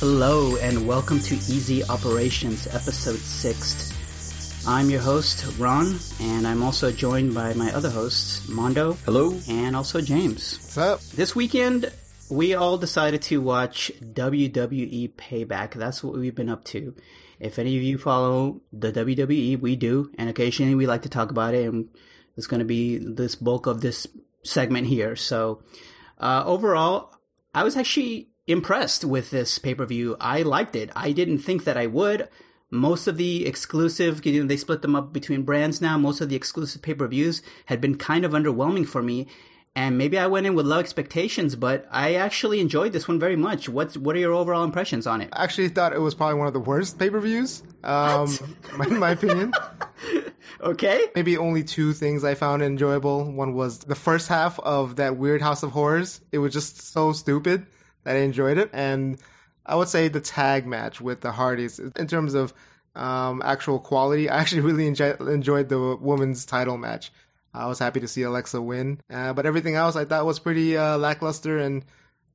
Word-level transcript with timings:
Hello 0.00 0.54
and 0.58 0.86
welcome 0.86 1.18
to 1.18 1.34
Easy 1.34 1.82
Operations, 1.82 2.68
episode 2.68 3.18
6. 3.18 4.64
I'm 4.64 4.90
your 4.90 5.00
host, 5.00 5.58
Ron, 5.58 5.98
and 6.20 6.46
I'm 6.46 6.62
also 6.62 6.92
joined 6.92 7.34
by 7.34 7.52
my 7.54 7.72
other 7.72 7.90
hosts, 7.90 8.48
Mondo. 8.48 8.92
Hello. 9.04 9.36
And 9.48 9.74
also 9.74 10.00
James. 10.00 10.52
What's 10.52 10.78
up? 10.78 11.00
This 11.00 11.34
weekend, 11.34 11.92
we 12.30 12.54
all 12.54 12.78
decided 12.78 13.22
to 13.22 13.40
watch 13.40 13.90
WWE 14.00 15.14
Payback. 15.14 15.74
That's 15.74 16.04
what 16.04 16.14
we've 16.14 16.32
been 16.32 16.48
up 16.48 16.62
to. 16.66 16.94
If 17.40 17.58
any 17.58 17.76
of 17.76 17.82
you 17.82 17.98
follow 17.98 18.60
the 18.72 18.92
WWE, 18.92 19.58
we 19.60 19.74
do, 19.74 20.12
and 20.16 20.30
occasionally 20.30 20.76
we 20.76 20.86
like 20.86 21.02
to 21.02 21.08
talk 21.08 21.32
about 21.32 21.54
it, 21.54 21.68
and 21.68 21.88
it's 22.36 22.46
going 22.46 22.60
to 22.60 22.64
be 22.64 22.98
this 22.98 23.34
bulk 23.34 23.66
of 23.66 23.80
this 23.80 24.06
segment 24.44 24.86
here. 24.86 25.16
So, 25.16 25.64
uh, 26.18 26.44
overall, 26.46 27.16
I 27.52 27.64
was 27.64 27.76
actually 27.76 28.27
impressed 28.48 29.04
with 29.04 29.30
this 29.30 29.58
pay 29.58 29.74
per 29.74 29.84
view. 29.84 30.16
I 30.20 30.42
liked 30.42 30.74
it. 30.74 30.90
I 30.96 31.12
didn't 31.12 31.38
think 31.38 31.64
that 31.64 31.76
I 31.76 31.86
would. 31.86 32.28
Most 32.70 33.06
of 33.06 33.16
the 33.16 33.46
exclusive, 33.46 34.24
you 34.26 34.42
know, 34.42 34.48
they 34.48 34.56
split 34.56 34.82
them 34.82 34.96
up 34.96 35.12
between 35.12 35.42
brands 35.42 35.80
now. 35.80 35.96
Most 35.96 36.20
of 36.20 36.28
the 36.28 36.36
exclusive 36.36 36.82
pay 36.82 36.94
per 36.94 37.06
views 37.06 37.42
had 37.66 37.80
been 37.80 37.96
kind 37.96 38.24
of 38.24 38.32
underwhelming 38.32 38.86
for 38.86 39.02
me. 39.02 39.26
And 39.76 39.96
maybe 39.96 40.18
I 40.18 40.26
went 40.26 40.46
in 40.46 40.54
with 40.54 40.66
low 40.66 40.80
expectations, 40.80 41.54
but 41.54 41.86
I 41.90 42.14
actually 42.14 42.58
enjoyed 42.58 42.92
this 42.92 43.06
one 43.06 43.20
very 43.20 43.36
much. 43.36 43.68
What 43.68 43.96
What 43.96 44.16
are 44.16 44.18
your 44.18 44.32
overall 44.32 44.64
impressions 44.64 45.06
on 45.06 45.20
it? 45.20 45.28
I 45.32 45.44
actually 45.44 45.68
thought 45.68 45.92
it 45.92 46.00
was 46.00 46.14
probably 46.14 46.34
one 46.34 46.48
of 46.48 46.52
the 46.52 46.60
worst 46.60 46.98
pay 46.98 47.10
per 47.10 47.20
views. 47.20 47.62
Um, 47.84 48.36
in 48.86 48.98
my 48.98 49.10
opinion. 49.10 49.52
okay. 50.60 51.06
Maybe 51.14 51.38
only 51.38 51.62
two 51.62 51.92
things 51.92 52.24
I 52.24 52.34
found 52.34 52.62
enjoyable. 52.62 53.30
One 53.30 53.54
was 53.54 53.78
the 53.78 53.94
first 53.94 54.28
half 54.28 54.58
of 54.58 54.96
that 54.96 55.16
weird 55.16 55.42
House 55.42 55.62
of 55.62 55.70
Horrors. 55.70 56.22
It 56.32 56.38
was 56.38 56.52
just 56.52 56.80
so 56.80 57.12
stupid 57.12 57.66
that 58.04 58.16
I 58.16 58.20
enjoyed 58.20 58.58
it. 58.58 58.70
And 58.72 59.18
I 59.66 59.76
would 59.76 59.88
say 59.88 60.08
the 60.08 60.20
tag 60.20 60.66
match 60.66 61.00
with 61.00 61.20
the 61.20 61.32
Hardys, 61.32 61.78
in 61.78 62.06
terms 62.06 62.34
of 62.34 62.54
um, 62.94 63.42
actual 63.44 63.78
quality, 63.78 64.28
I 64.30 64.38
actually 64.38 64.62
really 64.62 64.86
enjoy- 64.86 65.16
enjoyed 65.20 65.68
the 65.68 65.96
women's 66.00 66.46
title 66.46 66.78
match. 66.78 67.12
I 67.54 67.66
was 67.66 67.78
happy 67.78 68.00
to 68.00 68.08
see 68.08 68.22
Alexa 68.22 68.60
win, 68.60 69.00
uh, 69.10 69.32
but 69.32 69.46
everything 69.46 69.74
else 69.74 69.96
I 69.96 70.04
thought 70.04 70.26
was 70.26 70.38
pretty 70.38 70.76
uh, 70.76 70.98
lackluster 70.98 71.58
and 71.58 71.84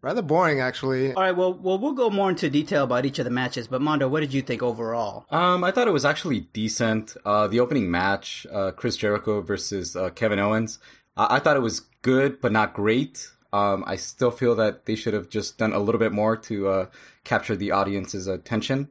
rather 0.02 0.22
boring, 0.22 0.60
actually. 0.60 1.14
All 1.14 1.22
right, 1.22 1.36
well, 1.36 1.54
well, 1.54 1.78
we'll 1.78 1.94
go 1.94 2.10
more 2.10 2.30
into 2.30 2.50
detail 2.50 2.84
about 2.84 3.06
each 3.06 3.20
of 3.20 3.26
the 3.26 3.32
matches. 3.32 3.68
But 3.68 3.82
Mondo, 3.82 4.08
what 4.08 4.20
did 4.20 4.34
you 4.34 4.42
think 4.42 4.62
overall? 4.62 5.26
Um, 5.30 5.64
I 5.64 5.72
thought 5.72 5.88
it 5.88 5.92
was 5.94 6.04
actually 6.04 6.42
decent. 6.52 7.16
Uh, 7.26 7.48
the 7.48 7.60
opening 7.60 7.90
match, 7.90 8.46
uh, 8.52 8.72
Chris 8.72 8.98
Jericho 8.98 9.42
versus 9.42 9.96
uh, 9.96 10.10
Kevin 10.10 10.40
Owens, 10.40 10.80
I 11.16 11.40
thought 11.40 11.56
it 11.56 11.62
was 11.62 11.82
good, 12.02 12.42
but 12.42 12.52
not 12.52 12.74
great. 12.74 13.30
Um, 13.54 13.84
I 13.86 13.98
still 13.98 14.32
feel 14.32 14.56
that 14.56 14.86
they 14.86 14.96
should 14.96 15.14
have 15.14 15.30
just 15.30 15.60
done 15.60 15.74
a 15.74 15.80
little 15.80 16.00
bit 16.00 16.12
more 16.12 16.36
to 16.36 16.68
uh, 16.68 16.86
capture 17.24 17.56
the 17.56 17.72
audience's 17.72 18.28
attention. 18.28 18.90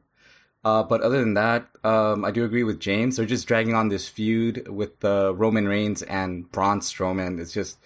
Uh, 0.63 0.81
but 0.81 1.01
other 1.01 1.19
than 1.19 1.33
that, 1.33 1.67
um, 1.83 2.23
I 2.23 2.31
do 2.31 2.45
agree 2.45 2.63
with 2.63 2.79
James. 2.79 3.17
They're 3.17 3.25
just 3.25 3.47
dragging 3.47 3.75
on 3.75 3.89
this 3.89 4.07
feud 4.07 4.69
with 4.69 5.03
uh, 5.03 5.35
Roman 5.35 5.67
Reigns 5.67 6.01
and 6.01 6.49
Braun 6.49 6.79
Strowman. 6.79 7.39
It's 7.39 7.51
just 7.51 7.77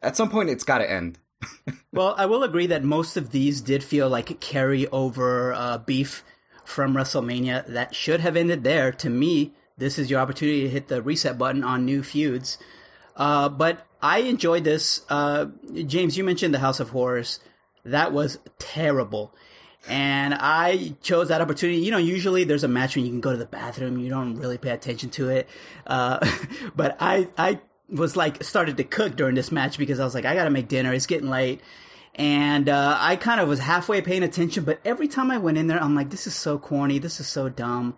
at 0.00 0.16
some 0.16 0.30
point 0.30 0.50
it's 0.50 0.64
got 0.64 0.78
to 0.78 0.88
end. 0.90 1.18
well, 1.92 2.14
I 2.16 2.26
will 2.26 2.44
agree 2.44 2.68
that 2.68 2.84
most 2.84 3.16
of 3.16 3.32
these 3.32 3.60
did 3.60 3.82
feel 3.82 4.08
like 4.08 4.38
carry 4.38 4.86
over 4.88 5.52
uh, 5.52 5.78
beef 5.78 6.22
from 6.64 6.94
WrestleMania 6.94 7.66
that 7.66 7.96
should 7.96 8.20
have 8.20 8.36
ended 8.36 8.62
there. 8.62 8.92
To 8.92 9.10
me, 9.10 9.52
this 9.76 9.98
is 9.98 10.08
your 10.08 10.20
opportunity 10.20 10.62
to 10.62 10.68
hit 10.68 10.86
the 10.86 11.02
reset 11.02 11.38
button 11.38 11.64
on 11.64 11.84
new 11.84 12.04
feuds. 12.04 12.58
Uh, 13.16 13.48
but 13.48 13.86
I 14.00 14.20
enjoyed 14.20 14.64
this. 14.64 15.02
Uh, 15.08 15.46
James, 15.86 16.16
you 16.16 16.24
mentioned 16.24 16.54
the 16.54 16.58
House 16.58 16.80
of 16.80 16.90
Horrors. 16.90 17.40
That 17.84 18.12
was 18.12 18.38
terrible. 18.58 19.34
And 19.88 20.32
I 20.34 20.94
chose 21.02 21.28
that 21.28 21.40
opportunity. 21.40 21.80
You 21.80 21.90
know, 21.90 21.98
usually 21.98 22.44
there's 22.44 22.64
a 22.64 22.68
match 22.68 22.94
when 22.94 23.04
you 23.04 23.10
can 23.10 23.20
go 23.20 23.32
to 23.32 23.36
the 23.36 23.46
bathroom. 23.46 23.98
You 23.98 24.10
don't 24.10 24.36
really 24.36 24.58
pay 24.58 24.70
attention 24.70 25.10
to 25.10 25.30
it. 25.30 25.48
Uh, 25.86 26.24
but 26.76 26.96
I, 27.00 27.28
I 27.36 27.60
was 27.88 28.16
like, 28.16 28.42
started 28.44 28.76
to 28.76 28.84
cook 28.84 29.16
during 29.16 29.34
this 29.34 29.50
match 29.50 29.78
because 29.78 29.98
I 29.98 30.04
was 30.04 30.14
like, 30.14 30.24
I 30.24 30.34
gotta 30.34 30.50
make 30.50 30.68
dinner. 30.68 30.92
It's 30.92 31.06
getting 31.06 31.28
late. 31.28 31.60
And, 32.14 32.68
uh, 32.68 32.96
I 33.00 33.16
kind 33.16 33.40
of 33.40 33.48
was 33.48 33.58
halfway 33.58 34.02
paying 34.02 34.22
attention, 34.22 34.64
but 34.64 34.80
every 34.84 35.08
time 35.08 35.30
I 35.30 35.38
went 35.38 35.56
in 35.56 35.66
there, 35.66 35.82
I'm 35.82 35.94
like, 35.94 36.10
this 36.10 36.26
is 36.26 36.34
so 36.34 36.58
corny. 36.58 36.98
This 36.98 37.20
is 37.20 37.26
so 37.26 37.48
dumb. 37.48 37.96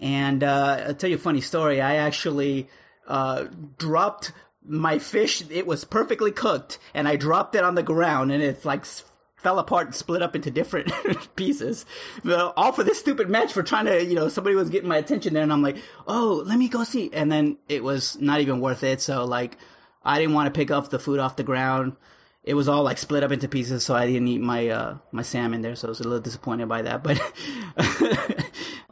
And, 0.00 0.44
uh, 0.44 0.84
I'll 0.88 0.94
tell 0.94 1.08
you 1.08 1.16
a 1.16 1.18
funny 1.18 1.40
story. 1.40 1.80
I 1.80 1.96
actually, 1.96 2.68
uh, 3.08 3.46
dropped 3.78 4.32
my 4.64 4.98
fish. 4.98 5.42
It 5.50 5.66
was 5.66 5.84
perfectly 5.84 6.30
cooked 6.30 6.78
and 6.94 7.08
I 7.08 7.16
dropped 7.16 7.54
it 7.54 7.64
on 7.64 7.74
the 7.74 7.82
ground 7.82 8.30
and 8.30 8.42
it's 8.42 8.64
like 8.64 8.84
fell 9.36 9.58
apart 9.58 9.86
and 9.86 9.94
split 9.94 10.22
up 10.22 10.36
into 10.36 10.50
different 10.50 10.92
pieces. 11.36 11.86
All 12.56 12.72
for 12.72 12.84
this 12.84 12.98
stupid 12.98 13.28
match 13.30 13.52
for 13.52 13.62
trying 13.62 13.86
to, 13.86 14.04
you 14.04 14.14
know, 14.14 14.28
somebody 14.28 14.54
was 14.54 14.70
getting 14.70 14.88
my 14.88 14.98
attention 14.98 15.34
there 15.34 15.42
and 15.42 15.52
I'm 15.52 15.62
like, 15.62 15.78
oh, 16.06 16.42
let 16.44 16.58
me 16.58 16.68
go 16.68 16.84
see. 16.84 17.10
And 17.12 17.32
then 17.32 17.56
it 17.68 17.82
was 17.82 18.20
not 18.20 18.40
even 18.40 18.60
worth 18.60 18.84
it. 18.84 19.00
So 19.00 19.24
like, 19.24 19.56
I 20.04 20.18
didn't 20.18 20.34
want 20.34 20.52
to 20.52 20.58
pick 20.58 20.70
up 20.70 20.90
the 20.90 20.98
food 20.98 21.18
off 21.18 21.36
the 21.36 21.44
ground. 21.44 21.96
It 22.44 22.54
was 22.54 22.68
all 22.68 22.82
like 22.82 22.96
split 22.96 23.22
up 23.22 23.32
into 23.32 23.46
pieces, 23.46 23.84
so 23.84 23.94
I 23.94 24.06
didn't 24.06 24.28
eat 24.28 24.40
my 24.40 24.68
uh, 24.68 24.98
my 25.12 25.20
salmon 25.20 25.60
there. 25.60 25.76
So 25.76 25.88
I 25.88 25.90
was 25.90 26.00
a 26.00 26.04
little 26.04 26.20
disappointed 26.20 26.66
by 26.66 26.80
that. 26.80 27.02
But 27.02 27.20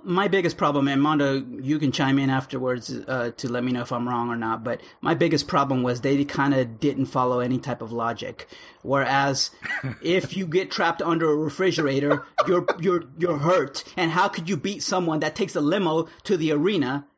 my 0.06 0.28
biggest 0.28 0.56
problem, 0.56 0.86
and 0.86 1.02
Mondo, 1.02 1.44
you 1.60 1.80
can 1.80 1.90
chime 1.90 2.20
in 2.20 2.30
afterwards 2.30 2.92
uh, 2.92 3.32
to 3.36 3.48
let 3.50 3.64
me 3.64 3.72
know 3.72 3.82
if 3.82 3.90
I'm 3.90 4.08
wrong 4.08 4.28
or 4.28 4.36
not. 4.36 4.62
But 4.62 4.80
my 5.00 5.14
biggest 5.14 5.48
problem 5.48 5.82
was 5.82 6.00
they 6.00 6.24
kind 6.24 6.54
of 6.54 6.78
didn't 6.78 7.06
follow 7.06 7.40
any 7.40 7.58
type 7.58 7.82
of 7.82 7.90
logic. 7.90 8.46
Whereas, 8.82 9.50
if 10.02 10.36
you 10.36 10.46
get 10.46 10.70
trapped 10.70 11.02
under 11.02 11.28
a 11.28 11.34
refrigerator, 11.34 12.24
you're 12.46 12.64
you're 12.80 13.04
you're 13.18 13.38
hurt. 13.38 13.82
And 13.96 14.12
how 14.12 14.28
could 14.28 14.48
you 14.48 14.56
beat 14.56 14.84
someone 14.84 15.18
that 15.20 15.34
takes 15.34 15.56
a 15.56 15.60
limo 15.60 16.08
to 16.22 16.36
the 16.36 16.52
arena? 16.52 17.08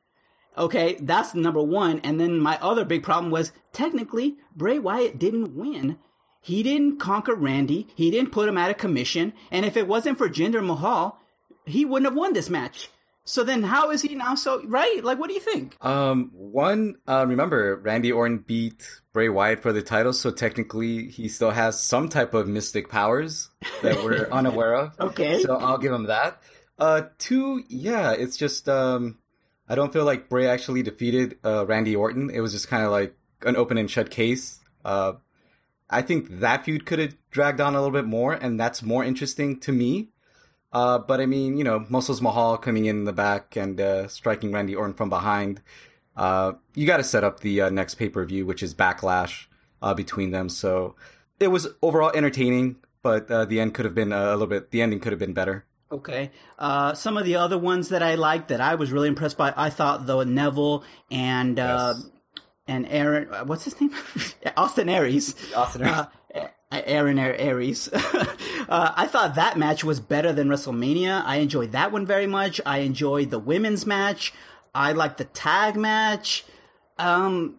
Okay, 0.57 0.97
that's 1.01 1.35
number 1.35 1.63
one. 1.63 2.01
And 2.01 2.19
then 2.19 2.41
my 2.41 2.59
other 2.63 2.87
big 2.87 3.03
problem 3.03 3.31
was 3.31 3.53
technically 3.73 4.39
Bray 4.57 4.79
Wyatt 4.79 5.19
didn't 5.19 5.55
win. 5.55 5.99
He 6.41 6.63
didn't 6.63 6.99
conquer 6.99 7.35
Randy. 7.35 7.89
He 7.95 8.11
didn't 8.11 8.33
put 8.33 8.49
him 8.49 8.57
out 8.57 8.71
of 8.71 8.79
commission. 8.79 9.35
And 9.51 9.67
if 9.67 9.77
it 9.77 9.87
wasn't 9.87 10.17
for 10.17 10.29
Jinder 10.31 10.65
Mahal, 10.65 11.21
he 11.69 11.85
wouldn't 11.85 12.11
have 12.11 12.17
won 12.17 12.33
this 12.33 12.51
match. 12.51 12.91
So 13.29 13.45
then, 13.45 13.63
how 13.63 13.91
is 13.91 14.01
he 14.01 14.15
now 14.15 14.37
so 14.37 14.63
right? 14.65 15.05
Like, 15.05 15.19
what 15.19 15.29
do 15.29 15.35
you 15.35 15.41
think? 15.41 15.77
Um, 15.85 16.31
one, 16.33 16.97
uh, 17.07 17.27
remember 17.29 17.77
Randy 17.77 18.11
Orton 18.11 18.39
beat 18.39 18.83
Bray 19.13 19.29
Wyatt 19.29 19.61
for 19.61 19.71
the 19.71 19.83
title, 19.83 20.15
so 20.15 20.31
technically 20.31 21.09
he 21.09 21.29
still 21.29 21.51
has 21.51 21.79
some 21.79 22.09
type 22.09 22.33
of 22.33 22.49
mystic 22.49 22.89
powers 22.89 23.51
that 23.83 24.03
we're 24.03 24.29
unaware 24.33 24.77
of. 24.77 24.99
Okay, 24.99 25.43
so 25.43 25.57
I'll 25.57 25.77
give 25.77 25.93
him 25.93 26.05
that. 26.05 26.41
Uh, 26.79 27.03
two, 27.19 27.65
yeah, 27.69 28.13
it's 28.13 28.39
just 28.39 28.67
um, 28.67 29.19
I 29.69 29.75
don't 29.75 29.93
feel 29.93 30.05
like 30.05 30.31
Bray 30.31 30.47
actually 30.47 30.83
defeated 30.83 31.39
uh, 31.45 31.67
Randy 31.67 31.95
Orton. 31.95 32.31
It 32.31 32.41
was 32.41 32.53
just 32.53 32.69
kind 32.69 32.83
of 32.83 32.91
like 32.91 33.15
an 33.43 33.57
open 33.57 33.77
and 33.77 33.91
shut 33.91 34.11
case. 34.11 34.59
Uh, 34.87 35.15
I 35.91 36.01
think 36.01 36.41
that 36.41 36.65
feud 36.65 36.87
could 36.87 36.99
have 36.99 37.15
dragged 37.31 37.61
on 37.61 37.75
a 37.75 37.79
little 37.79 37.93
bit 37.93 38.07
more, 38.07 38.33
and 38.33 38.59
that's 38.59 38.83
more 38.83 39.05
interesting 39.05 39.61
to 39.61 39.73
me 39.73 40.09
uh, 40.73 40.99
but 40.99 41.21
I 41.21 41.27
mean, 41.27 41.57
you 41.57 41.65
know, 41.65 41.87
Muscles 41.89 42.21
Mahal 42.21 42.59
coming 42.59 42.87
in 42.87 43.05
the 43.05 43.13
back 43.13 43.57
and 43.57 43.81
uh, 43.81 44.09
striking 44.09 44.53
Randy 44.53 44.75
Orton 44.75 44.95
from 44.95 45.09
behind. 45.09 45.63
Uh, 46.17 46.53
you 46.75 46.87
got 46.87 46.99
to 46.99 47.05
set 47.05 47.25
up 47.25 47.41
the 47.41 47.63
uh, 47.63 47.71
next 47.71 47.95
pay 47.95 48.09
per 48.09 48.25
view, 48.25 48.45
which 48.45 48.63
is 48.63 48.75
Backlash 48.75 49.47
uh, 49.81 49.95
between 49.95 50.31
them. 50.31 50.49
So 50.49 50.97
it 51.41 51.49
was 51.49 51.69
overall 51.81 52.11
entertaining, 52.15 52.77
but 53.03 53.31
uh, 53.31 53.45
the 53.45 53.61
end 53.61 53.75
could 53.75 53.85
have 53.85 53.95
been 53.95 54.13
a 54.13 54.31
little 54.33 54.47
bit. 54.47 54.71
The 54.71 54.83
ending 54.83 55.01
could 55.01 55.13
have 55.13 55.21
been 55.21 55.33
better. 55.33 55.65
Okay. 55.91 56.31
Uh, 56.59 56.93
some 56.93 57.17
of 57.17 57.25
the 57.25 57.37
other 57.37 57.57
ones 57.57 57.89
that 57.89 58.03
I 58.03 58.17
liked 58.17 58.49
that 58.49 58.61
I 58.61 58.75
was 58.75 58.93
really 58.93 59.09
impressed 59.09 59.39
by, 59.39 59.55
I 59.57 59.71
thought 59.71 60.07
though 60.07 60.23
Neville 60.23 60.85
and 61.11 61.59
uh, 61.59 61.95
yes. 61.97 62.11
and 62.67 62.87
Aaron, 62.89 63.29
what's 63.47 63.65
his 63.65 63.81
name? 63.81 63.93
Austin 64.57 64.89
Aries. 64.89 65.35
Austin 65.55 65.83
Aries. 65.83 65.97
Uh, 65.97 66.07
Aaron 66.71 67.19
Air 67.19 67.37
Aries. 67.39 67.89
uh, 67.93 68.27
I 68.69 69.07
thought 69.07 69.37
that 69.37 69.57
match 69.57 69.85
was 69.85 70.01
better 70.01 70.33
than 70.33 70.49
WrestleMania. 70.49 71.23
I 71.25 71.37
enjoyed 71.37 71.73
that 71.73 71.93
one 71.93 72.07
very 72.07 72.27
much. 72.27 72.61
I 72.67 72.79
enjoyed 72.79 73.31
the 73.31 73.39
women's 73.39 73.87
match. 73.87 74.33
I 74.75 74.93
liked 74.93 75.19
the 75.19 75.25
tag 75.25 75.77
match. 75.77 76.45
Um, 76.99 77.57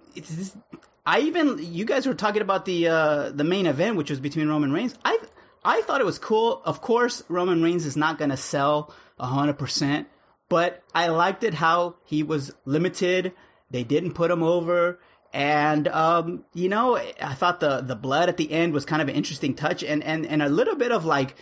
I 1.06 1.22
even 1.22 1.58
you 1.60 1.86
guys 1.86 2.06
were 2.06 2.14
talking 2.14 2.42
about 2.42 2.66
the 2.66 2.88
uh, 2.88 3.30
the 3.32 3.44
main 3.44 3.66
event, 3.66 3.96
which 3.96 4.10
was 4.10 4.20
between 4.20 4.48
Roman 4.48 4.72
Reigns. 4.72 4.96
I 5.04 5.18
I 5.64 5.82
thought 5.82 6.02
it 6.02 6.06
was 6.06 6.20
cool. 6.20 6.62
Of 6.64 6.82
course, 6.82 7.24
Roman 7.30 7.64
Reigns 7.64 7.86
is 7.86 7.98
not 7.98 8.18
going 8.20 8.30
to 8.30 8.38
sell 8.38 8.94
hundred 9.20 9.58
percent, 9.58 10.08
but 10.50 10.84
I 10.94 11.08
liked 11.08 11.44
it 11.44 11.56
how 11.56 11.96
he 12.06 12.22
was 12.22 12.54
limited. 12.66 13.34
They 13.72 13.84
didn't 13.84 14.14
put 14.14 14.30
him 14.30 14.44
over. 14.44 15.00
And 15.34 15.88
um, 15.88 16.46
you 16.54 16.70
know, 16.70 16.98
I 16.98 17.34
thought 17.36 17.60
the 17.60 17.82
the 17.82 17.96
blood 17.96 18.30
at 18.30 18.38
the 18.38 18.52
end 18.52 18.74
was 18.74 18.86
kind 18.86 19.02
of 19.02 19.10
an 19.10 19.16
interesting 19.16 19.54
touch, 19.54 19.84
and 19.84 20.04
and 20.04 20.26
and 20.26 20.42
a 20.42 20.50
little 20.50 20.76
bit 20.76 20.92
of 20.92 21.06
like, 21.06 21.36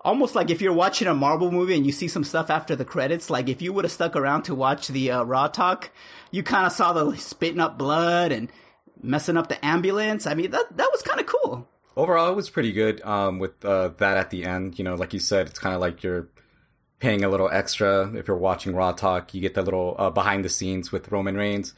almost 0.00 0.34
like 0.34 0.50
if 0.50 0.60
you're 0.60 0.72
watching 0.72 1.06
a 1.06 1.14
Marvel 1.14 1.52
movie 1.52 1.76
and 1.76 1.86
you 1.86 1.92
see 1.92 2.08
some 2.08 2.24
stuff 2.24 2.50
after 2.50 2.74
the 2.74 2.84
credits, 2.84 3.30
like 3.30 3.48
if 3.48 3.62
you 3.62 3.72
would 3.72 3.84
have 3.84 3.92
stuck 3.92 4.16
around 4.16 4.42
to 4.42 4.54
watch 4.54 4.88
the 4.88 5.12
uh, 5.12 5.22
Raw 5.22 5.46
talk, 5.46 5.90
you 6.32 6.42
kind 6.42 6.66
of 6.66 6.72
saw 6.72 6.92
the 6.92 7.16
spitting 7.16 7.60
up 7.60 7.78
blood 7.78 8.32
and 8.32 8.50
messing 9.00 9.36
up 9.36 9.48
the 9.48 9.64
ambulance. 9.64 10.26
I 10.26 10.34
mean, 10.34 10.50
that 10.50 10.76
that 10.76 10.90
was 10.90 11.02
kind 11.02 11.20
of 11.20 11.26
cool. 11.26 11.68
overall, 11.98 12.30
it 12.30 12.36
was 12.36 12.48
pretty 12.48 12.72
good. 12.72 13.02
Um, 13.04 13.38
with 13.38 13.62
uh, 13.64 13.88
that 13.98 14.16
at 14.16 14.30
the 14.30 14.44
end, 14.44 14.78
you 14.78 14.84
know, 14.84 14.94
like 14.94 15.12
you 15.12 15.20
said, 15.20 15.48
it's 15.48 15.58
kind 15.58 15.74
of 15.74 15.80
like 15.80 16.02
you're 16.02 16.28
paying 17.00 17.24
a 17.24 17.28
little 17.28 17.50
extra 17.52 18.10
if 18.14 18.26
you're 18.28 18.36
watching 18.36 18.74
Raw 18.74 18.92
Talk. 18.92 19.34
You 19.34 19.40
get 19.40 19.54
the 19.54 19.62
little 19.62 19.94
uh, 19.98 20.10
behind 20.10 20.44
the 20.44 20.48
scenes 20.48 20.90
with 20.90 21.12
Roman 21.12 21.36
Reigns, 21.36 21.74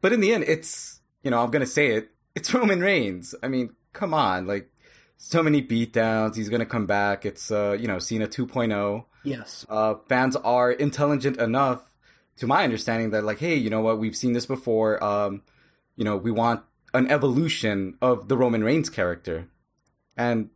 but 0.00 0.12
in 0.12 0.20
the 0.20 0.32
end, 0.32 0.44
it's 0.44 0.95
you 1.26 1.30
know, 1.30 1.42
I'm 1.42 1.50
gonna 1.50 1.66
say 1.66 1.88
it, 1.88 2.10
it's 2.36 2.54
Roman 2.54 2.80
Reigns. 2.80 3.34
I 3.42 3.48
mean, 3.48 3.74
come 3.92 4.14
on, 4.14 4.46
like 4.46 4.70
so 5.16 5.42
many 5.42 5.60
beatdowns. 5.60 6.36
He's 6.36 6.48
gonna 6.48 6.64
come 6.64 6.86
back. 6.86 7.26
It's 7.26 7.50
uh, 7.50 7.76
you 7.80 7.88
know, 7.88 7.98
Cena 7.98 8.28
2.0. 8.28 9.04
Yes. 9.24 9.66
Uh, 9.68 9.96
fans 10.08 10.36
are 10.36 10.70
intelligent 10.70 11.38
enough, 11.38 11.90
to 12.36 12.46
my 12.46 12.62
understanding, 12.62 13.10
that 13.10 13.24
like, 13.24 13.40
hey, 13.40 13.56
you 13.56 13.70
know 13.70 13.80
what, 13.80 13.98
we've 13.98 14.14
seen 14.14 14.34
this 14.34 14.46
before. 14.46 15.02
Um, 15.02 15.42
you 15.96 16.04
know, 16.04 16.16
we 16.16 16.30
want 16.30 16.62
an 16.94 17.10
evolution 17.10 17.98
of 18.00 18.28
the 18.28 18.36
Roman 18.36 18.62
Reigns 18.62 18.88
character. 18.88 19.48
And 20.16 20.50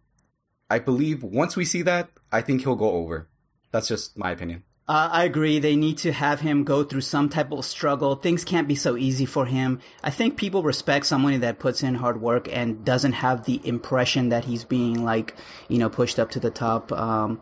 I 0.70 0.78
believe 0.78 1.24
once 1.24 1.56
we 1.56 1.64
see 1.64 1.82
that, 1.82 2.10
I 2.30 2.42
think 2.42 2.60
he'll 2.60 2.76
go 2.76 2.92
over. 2.92 3.26
That's 3.72 3.88
just 3.88 4.16
my 4.16 4.30
opinion. 4.30 4.62
Uh, 4.90 5.08
I 5.12 5.22
agree. 5.22 5.60
They 5.60 5.76
need 5.76 5.98
to 5.98 6.10
have 6.10 6.40
him 6.40 6.64
go 6.64 6.82
through 6.82 7.02
some 7.02 7.28
type 7.28 7.52
of 7.52 7.64
struggle. 7.64 8.16
Things 8.16 8.44
can't 8.44 8.66
be 8.66 8.74
so 8.74 8.96
easy 8.96 9.24
for 9.24 9.46
him. 9.46 9.78
I 10.02 10.10
think 10.10 10.36
people 10.36 10.64
respect 10.64 11.06
somebody 11.06 11.36
that 11.36 11.60
puts 11.60 11.84
in 11.84 11.94
hard 11.94 12.20
work 12.20 12.48
and 12.50 12.84
doesn't 12.84 13.12
have 13.12 13.44
the 13.44 13.60
impression 13.62 14.30
that 14.30 14.46
he's 14.46 14.64
being 14.64 15.04
like, 15.04 15.36
you 15.68 15.78
know, 15.78 15.88
pushed 15.88 16.18
up 16.18 16.32
to 16.32 16.40
the 16.40 16.50
top. 16.50 16.90
Um, 16.90 17.40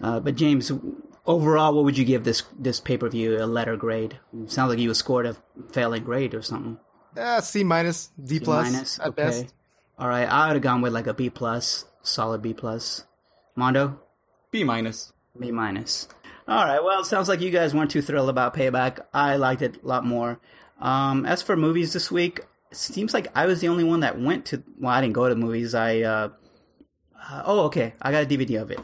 uh, 0.00 0.20
but 0.20 0.36
James, 0.36 0.70
overall, 1.26 1.74
what 1.74 1.82
would 1.82 1.98
you 1.98 2.04
give 2.04 2.22
this 2.22 2.44
this 2.56 2.78
pay 2.78 2.96
per 2.96 3.08
view 3.08 3.36
a 3.42 3.46
letter 3.46 3.76
grade? 3.76 4.20
sounds 4.46 4.70
like 4.70 4.78
you 4.78 4.94
scored 4.94 5.26
a 5.26 5.36
failing 5.72 6.04
grade 6.04 6.34
or 6.34 6.42
something. 6.42 6.78
Uh, 7.16 7.40
C 7.40 7.64
minus, 7.64 8.10
D 8.22 8.38
plus 8.38 8.70
minus, 8.70 9.00
at 9.00 9.08
okay. 9.08 9.22
best. 9.24 9.54
All 9.98 10.06
right, 10.06 10.28
I 10.28 10.46
would 10.46 10.54
have 10.54 10.62
gone 10.62 10.82
with 10.82 10.92
like 10.92 11.08
a 11.08 11.14
B 11.14 11.30
plus, 11.30 11.84
solid 12.02 12.42
B 12.42 12.54
plus. 12.54 13.02
Mondo, 13.56 13.98
B 14.52 14.62
minus. 14.62 15.12
B 15.36 15.50
minus. 15.50 16.06
All 16.48 16.64
right. 16.64 16.82
Well, 16.82 17.00
it 17.00 17.06
sounds 17.06 17.28
like 17.28 17.40
you 17.40 17.50
guys 17.50 17.74
weren't 17.74 17.90
too 17.90 18.02
thrilled 18.02 18.28
about 18.28 18.54
Payback. 18.54 19.00
I 19.12 19.36
liked 19.36 19.62
it 19.62 19.82
a 19.82 19.86
lot 19.86 20.04
more. 20.04 20.38
Um, 20.80 21.26
as 21.26 21.42
for 21.42 21.56
movies 21.56 21.92
this 21.92 22.10
week, 22.10 22.40
seems 22.72 23.12
like 23.12 23.28
I 23.34 23.46
was 23.46 23.60
the 23.60 23.68
only 23.68 23.84
one 23.84 24.00
that 24.00 24.20
went 24.20 24.46
to. 24.46 24.62
Well, 24.78 24.92
I 24.92 25.00
didn't 25.00 25.14
go 25.14 25.28
to 25.28 25.34
movies. 25.34 25.74
I. 25.74 26.00
Uh, 26.00 26.28
uh, 27.28 27.42
oh, 27.44 27.60
okay. 27.66 27.94
I 28.00 28.12
got 28.12 28.22
a 28.22 28.26
DVD 28.26 28.62
of 28.62 28.70
it. 28.70 28.78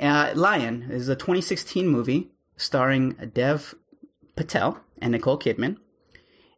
Uh, 0.00 0.32
Lion 0.34 0.88
is 0.90 1.08
a 1.08 1.14
2016 1.14 1.86
movie 1.86 2.30
starring 2.56 3.12
Dev 3.32 3.74
Patel 4.34 4.80
and 5.00 5.12
Nicole 5.12 5.38
Kidman. 5.38 5.76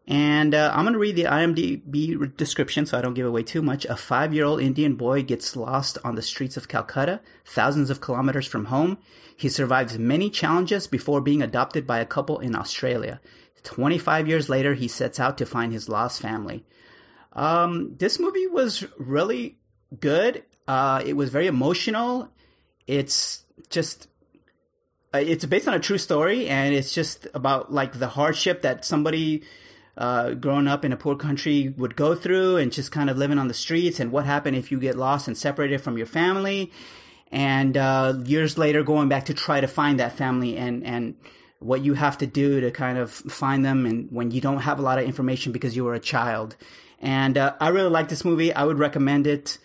And 0.07 0.55
uh, 0.55 0.73
I'm 0.75 0.85
going 0.85 0.95
to 0.95 0.99
read 0.99 1.17
the 1.17 1.25
IMDb 1.25 2.37
description 2.37 2.87
so 2.87 2.99
I 2.99 3.01
don't 3.01 3.15
give 3.15 3.27
away 3.27 3.43
too 3.43 3.63
much. 3.63 3.85
A 3.85 3.97
five 3.97 4.35
year 4.35 4.45
old 4.45 4.61
Indian 4.61 4.97
boy 4.97 5.23
gets 5.23 5.55
lost 5.55 5.99
on 6.03 6.15
the 6.15 6.23
streets 6.23 6.57
of 6.57 6.69
Calcutta, 6.69 7.21
thousands 7.45 7.91
of 7.91 8.01
kilometers 8.01 8.47
from 8.47 8.67
home. 8.67 8.99
He 9.37 9.49
survives 9.49 9.99
many 9.99 10.29
challenges 10.29 10.87
before 10.87 11.21
being 11.21 11.43
adopted 11.43 11.87
by 11.87 12.01
a 12.01 12.07
couple 12.07 12.41
in 12.41 12.57
Australia. 12.57 13.21
25 13.63 14.27
years 14.27 14.49
later, 14.49 14.75
he 14.75 14.89
sets 14.89 15.21
out 15.21 15.39
to 15.39 15.47
find 15.47 15.73
his 15.73 15.89
lost 15.89 16.21
family. 16.21 16.65
Um, 17.33 17.95
this 17.97 18.19
movie 18.19 18.47
was 18.47 18.85
really 18.99 19.59
good. 19.99 20.45
Uh, 20.67 21.03
it 21.05 21.15
was 21.15 21.31
very 21.31 21.47
emotional. 21.47 22.29
It's 22.87 23.45
just, 23.69 24.09
uh, 25.15 25.19
it's 25.19 25.45
based 25.45 25.69
on 25.69 25.75
a 25.75 25.81
true 25.81 25.99
story, 25.99 26.49
and 26.49 26.75
it's 26.75 26.93
just 26.93 27.27
about 27.35 27.73
like 27.73 27.99
the 27.99 28.09
hardship 28.09 28.63
that 28.63 28.85
somebody 28.85 29.43
uh, 30.01 30.33
growing 30.33 30.67
up 30.67 30.83
in 30.83 30.95
a 30.95 30.97
poor 30.97 31.15
country 31.15 31.75
would 31.77 31.95
go 31.95 32.15
through, 32.15 32.57
and 32.57 32.73
just 32.73 32.91
kind 32.91 33.11
of 33.11 33.19
living 33.19 33.39
on 33.39 33.49
the 33.49 33.55
streets, 33.55 34.01
and 34.01 34.11
what 34.11 34.25
happened 34.25 34.57
if 34.57 34.73
you 34.73 34.81
get 34.81 34.97
lost 34.97 35.29
and 35.29 35.37
separated 35.37 35.83
from 35.83 35.99
your 35.99 36.07
family. 36.07 36.73
And 37.31 37.77
uh, 37.77 38.15
years 38.25 38.57
later 38.57 38.83
going 38.83 39.11
back 39.11 39.27
to 39.27 39.35
try 39.35 39.61
to 39.61 39.69
find 39.69 40.01
that 40.01 40.17
family 40.17 40.57
and 40.57 40.85
and 40.85 41.17
what 41.59 41.85
you 41.85 41.93
have 41.93 42.17
to 42.19 42.27
do 42.27 42.63
to 42.63 42.71
kind 42.71 42.97
of 42.97 43.11
find 43.11 43.63
them 43.63 43.85
and 43.85 44.11
when 44.11 44.31
you 44.31 44.41
don't 44.41 44.61
have 44.61 44.79
a 44.79 44.83
lot 44.83 44.99
of 44.99 45.05
information 45.05 45.53
because 45.53 45.77
you 45.77 45.85
were 45.85 45.95
a 45.95 46.01
child. 46.01 46.57
And 46.99 47.37
uh, 47.37 47.55
i 47.61 47.69
really 47.69 47.91
like 47.91 48.09
this 48.09 48.25
movie. 48.25 48.55
I 48.55 48.65
would 48.65 48.79
recommend 48.79 49.27
it. 49.27 49.59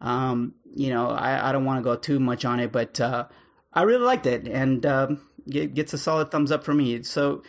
Um, 0.00 0.54
you 0.72 0.90
know 0.90 1.10
i, 1.10 1.48
I 1.48 1.52
don't 1.52 1.64
want 1.64 1.78
to 1.80 1.82
go 1.82 1.96
too 1.96 2.20
much 2.20 2.44
on 2.44 2.60
it 2.60 2.70
but 2.70 3.00
uh, 3.00 3.26
i 3.72 3.82
really 3.82 4.04
liked 4.04 4.26
it. 4.26 4.46
And 4.46 4.86
um, 4.86 5.20
it 5.46 5.74
gets 5.74 5.92
a 5.92 5.98
solid 5.98 6.30
thumbs 6.30 6.52
up 6.52 6.62
for 6.62 6.72
me. 6.72 7.02
So 7.02 7.42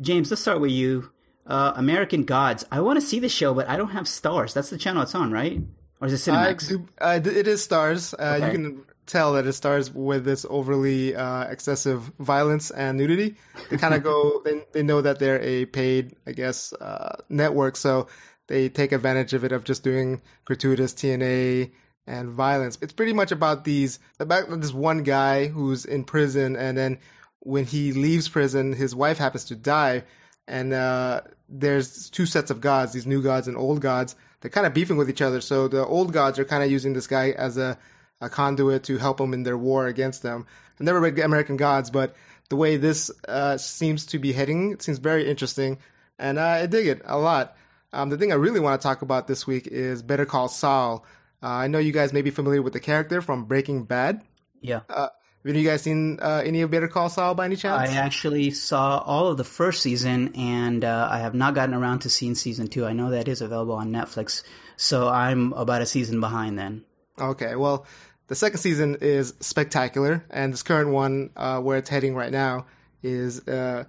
james 0.00 0.30
let's 0.30 0.42
start 0.42 0.60
with 0.60 0.72
you 0.72 1.10
uh, 1.46 1.72
american 1.76 2.24
gods 2.24 2.64
i 2.70 2.80
want 2.80 3.00
to 3.00 3.06
see 3.06 3.18
the 3.18 3.28
show 3.28 3.54
but 3.54 3.68
i 3.68 3.76
don't 3.76 3.90
have 3.90 4.04
Starz. 4.04 4.52
that's 4.52 4.70
the 4.70 4.78
channel 4.78 5.02
it's 5.02 5.14
on 5.14 5.30
right 5.30 5.60
or 6.00 6.08
is 6.08 6.12
it 6.26 6.30
Cinemax? 6.30 6.68
Do, 6.68 6.86
uh, 7.00 7.20
it 7.24 7.48
is 7.48 7.66
Starz. 7.66 8.12
Uh, 8.18 8.36
okay. 8.36 8.46
You 8.46 8.52
can 8.52 8.84
tell 9.06 9.34
that 9.34 9.46
it 9.46 9.52
starts 9.52 9.92
with 9.92 10.24
this 10.24 10.44
overly 10.48 11.14
uh, 11.14 11.44
excessive 11.44 12.02
violence 12.18 12.70
and 12.70 12.98
nudity. 12.98 13.36
They 13.70 13.76
kind 13.78 13.94
of 13.94 14.02
go, 14.02 14.42
they, 14.44 14.62
they 14.72 14.82
know 14.82 15.00
that 15.00 15.18
they're 15.18 15.40
a 15.40 15.64
paid, 15.66 16.14
I 16.26 16.32
guess, 16.32 16.72
uh, 16.74 17.22
network, 17.28 17.76
so 17.76 18.08
they 18.48 18.68
take 18.68 18.92
advantage 18.92 19.32
of 19.32 19.44
it 19.44 19.52
of 19.52 19.64
just 19.64 19.82
doing 19.82 20.20
gratuitous 20.44 20.92
TNA 20.92 21.72
and 22.06 22.30
violence. 22.30 22.78
It's 22.82 22.92
pretty 22.92 23.12
much 23.12 23.32
about 23.32 23.64
these 23.64 23.98
about 24.20 24.60
this 24.60 24.72
one 24.72 25.02
guy 25.02 25.48
who's 25.48 25.84
in 25.84 26.04
prison, 26.04 26.56
and 26.56 26.76
then 26.76 26.98
when 27.40 27.64
he 27.64 27.92
leaves 27.92 28.28
prison, 28.28 28.72
his 28.72 28.94
wife 28.94 29.18
happens 29.18 29.44
to 29.46 29.56
die, 29.56 30.04
and 30.48 30.72
uh, 30.72 31.22
there's 31.48 32.10
two 32.10 32.26
sets 32.26 32.50
of 32.50 32.60
gods, 32.60 32.92
these 32.92 33.06
new 33.06 33.22
gods 33.22 33.48
and 33.48 33.56
old 33.56 33.80
gods. 33.80 34.16
They're 34.40 34.50
kind 34.50 34.66
of 34.66 34.74
beefing 34.74 34.96
with 34.96 35.10
each 35.10 35.22
other. 35.22 35.40
So 35.40 35.68
the 35.68 35.84
old 35.84 36.12
gods 36.12 36.38
are 36.38 36.44
kind 36.44 36.62
of 36.62 36.70
using 36.70 36.92
this 36.92 37.06
guy 37.06 37.30
as 37.30 37.56
a 37.56 37.78
a 38.20 38.28
conduit 38.28 38.84
to 38.84 38.98
help 38.98 39.18
them 39.18 39.34
in 39.34 39.42
their 39.42 39.58
war 39.58 39.86
against 39.86 40.22
them. 40.22 40.46
I've 40.74 40.84
never 40.84 41.00
read 41.00 41.18
American 41.18 41.56
Gods, 41.56 41.90
but 41.90 42.14
the 42.48 42.56
way 42.56 42.76
this 42.76 43.10
uh, 43.28 43.56
seems 43.58 44.06
to 44.06 44.18
be 44.18 44.32
heading, 44.32 44.72
it 44.72 44.82
seems 44.82 44.98
very 44.98 45.28
interesting, 45.28 45.78
and 46.18 46.38
uh, 46.38 46.44
I 46.44 46.66
dig 46.66 46.86
it 46.86 47.02
a 47.04 47.18
lot. 47.18 47.56
Um, 47.92 48.10
the 48.10 48.18
thing 48.18 48.32
I 48.32 48.36
really 48.36 48.60
want 48.60 48.80
to 48.80 48.86
talk 48.86 49.02
about 49.02 49.26
this 49.26 49.46
week 49.46 49.66
is 49.66 50.02
Better 50.02 50.26
Call 50.26 50.48
Saul. 50.48 51.04
Uh, 51.42 51.48
I 51.48 51.66
know 51.66 51.78
you 51.78 51.92
guys 51.92 52.12
may 52.12 52.22
be 52.22 52.30
familiar 52.30 52.62
with 52.62 52.72
the 52.72 52.80
character 52.80 53.20
from 53.20 53.44
Breaking 53.44 53.84
Bad. 53.84 54.22
Yeah. 54.60 54.80
Uh, 54.88 55.08
have 55.54 55.62
you 55.62 55.68
guys 55.68 55.82
seen 55.82 56.18
uh, 56.20 56.42
any 56.44 56.62
of 56.62 56.70
Better 56.70 56.88
Call 56.88 57.08
Saul 57.08 57.34
by 57.34 57.44
any 57.44 57.56
chance? 57.56 57.90
I 57.90 57.94
actually 57.94 58.50
saw 58.50 58.98
all 58.98 59.28
of 59.28 59.36
the 59.36 59.44
first 59.44 59.82
season, 59.82 60.34
and 60.34 60.84
uh, 60.84 61.08
I 61.10 61.18
have 61.18 61.34
not 61.34 61.54
gotten 61.54 61.74
around 61.74 62.00
to 62.00 62.10
seeing 62.10 62.34
season 62.34 62.68
two. 62.68 62.84
I 62.84 62.92
know 62.92 63.10
that 63.10 63.28
is 63.28 63.40
available 63.40 63.74
on 63.74 63.92
Netflix, 63.92 64.42
so 64.76 65.08
I'm 65.08 65.52
about 65.52 65.82
a 65.82 65.86
season 65.86 66.20
behind 66.20 66.58
then. 66.58 66.84
Okay, 67.18 67.54
well, 67.56 67.86
the 68.28 68.34
second 68.34 68.58
season 68.58 68.96
is 69.00 69.34
spectacular, 69.40 70.24
and 70.30 70.52
this 70.52 70.62
current 70.62 70.90
one, 70.90 71.30
uh, 71.36 71.60
where 71.60 71.78
it's 71.78 71.88
heading 71.88 72.14
right 72.14 72.32
now, 72.32 72.66
is 73.02 73.46
uh, 73.46 73.84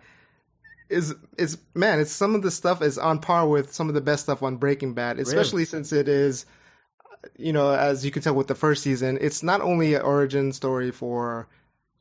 is 0.89 1.15
is 1.37 1.57
man, 1.73 1.99
it's 1.99 2.11
some 2.11 2.35
of 2.35 2.43
the 2.43 2.51
stuff 2.51 2.81
is 2.81 2.97
on 2.97 3.19
par 3.19 3.47
with 3.47 3.73
some 3.73 3.89
of 3.89 3.95
the 3.95 4.01
best 4.01 4.23
stuff 4.23 4.43
on 4.43 4.57
Breaking 4.57 4.93
Bad, 4.93 5.19
especially 5.19 5.61
really? 5.61 5.65
since 5.65 5.91
it 5.91 6.07
is, 6.07 6.45
you 7.37 7.53
know, 7.53 7.71
as 7.71 8.05
you 8.05 8.11
can 8.11 8.21
tell 8.21 8.35
with 8.35 8.47
the 8.47 8.55
first 8.55 8.83
season, 8.83 9.17
it's 9.21 9.43
not 9.43 9.61
only 9.61 9.93
an 9.93 10.01
origin 10.01 10.51
story 10.53 10.91
for 10.91 11.47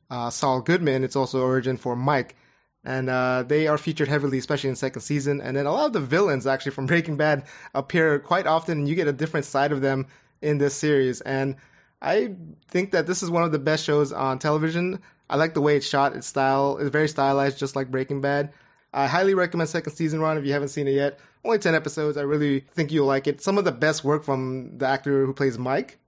uh, 0.09 0.29
Saul 0.29 0.61
Goodman, 0.61 1.03
it's 1.03 1.15
also 1.15 1.41
origin 1.41 1.77
for 1.77 1.95
Mike. 1.95 2.35
And 2.83 3.09
uh, 3.09 3.43
they 3.45 3.67
are 3.67 3.77
featured 3.77 4.07
heavily, 4.07 4.37
especially 4.37 4.69
in 4.69 4.75
second 4.75 5.01
season. 5.01 5.41
And 5.41 5.57
then 5.57 5.65
a 5.65 5.73
lot 5.73 5.87
of 5.87 5.93
the 5.93 5.99
villains, 5.99 6.47
actually 6.47 6.71
from 6.71 6.85
Breaking 6.87 7.17
Bad, 7.17 7.45
appear 7.73 8.19
quite 8.19 8.47
often, 8.47 8.79
and 8.79 8.89
you 8.89 8.95
get 8.95 9.07
a 9.07 9.13
different 9.13 9.45
side 9.45 9.71
of 9.71 9.81
them 9.81 10.07
in 10.41 10.57
this 10.57 10.75
series. 10.75 11.21
And 11.21 11.55
I 12.01 12.35
think 12.67 12.91
that 12.91 13.07
this 13.07 13.23
is 13.23 13.29
one 13.29 13.43
of 13.43 13.51
the 13.51 13.59
best 13.59 13.83
shows 13.83 14.13
on 14.13 14.39
television. 14.39 14.99
I 15.29 15.35
like 15.35 15.53
the 15.53 15.61
way 15.61 15.75
it's 15.75 15.87
shot. 15.87 16.15
Its 16.15 16.27
style 16.27 16.77
is 16.77 16.89
very 16.89 17.07
stylized, 17.09 17.57
just 17.57 17.75
like 17.75 17.91
Breaking 17.91 18.21
Bad. 18.21 18.53
I 18.93 19.07
highly 19.07 19.33
recommend 19.33 19.69
second 19.69 19.93
season 19.93 20.21
run 20.21 20.37
if 20.37 20.45
you 20.45 20.53
haven't 20.53 20.69
seen 20.69 20.87
it 20.87 20.93
yet. 20.93 21.19
Only 21.43 21.59
ten 21.59 21.75
episodes. 21.75 22.17
I 22.17 22.21
really 22.21 22.61
think 22.71 22.91
you'll 22.91 23.07
like 23.07 23.27
it. 23.27 23.41
Some 23.41 23.57
of 23.57 23.65
the 23.65 23.71
best 23.71 24.03
work 24.03 24.23
from 24.23 24.77
the 24.77 24.87
actor 24.87 25.25
who 25.25 25.33
plays 25.33 25.57
Mike, 25.57 25.99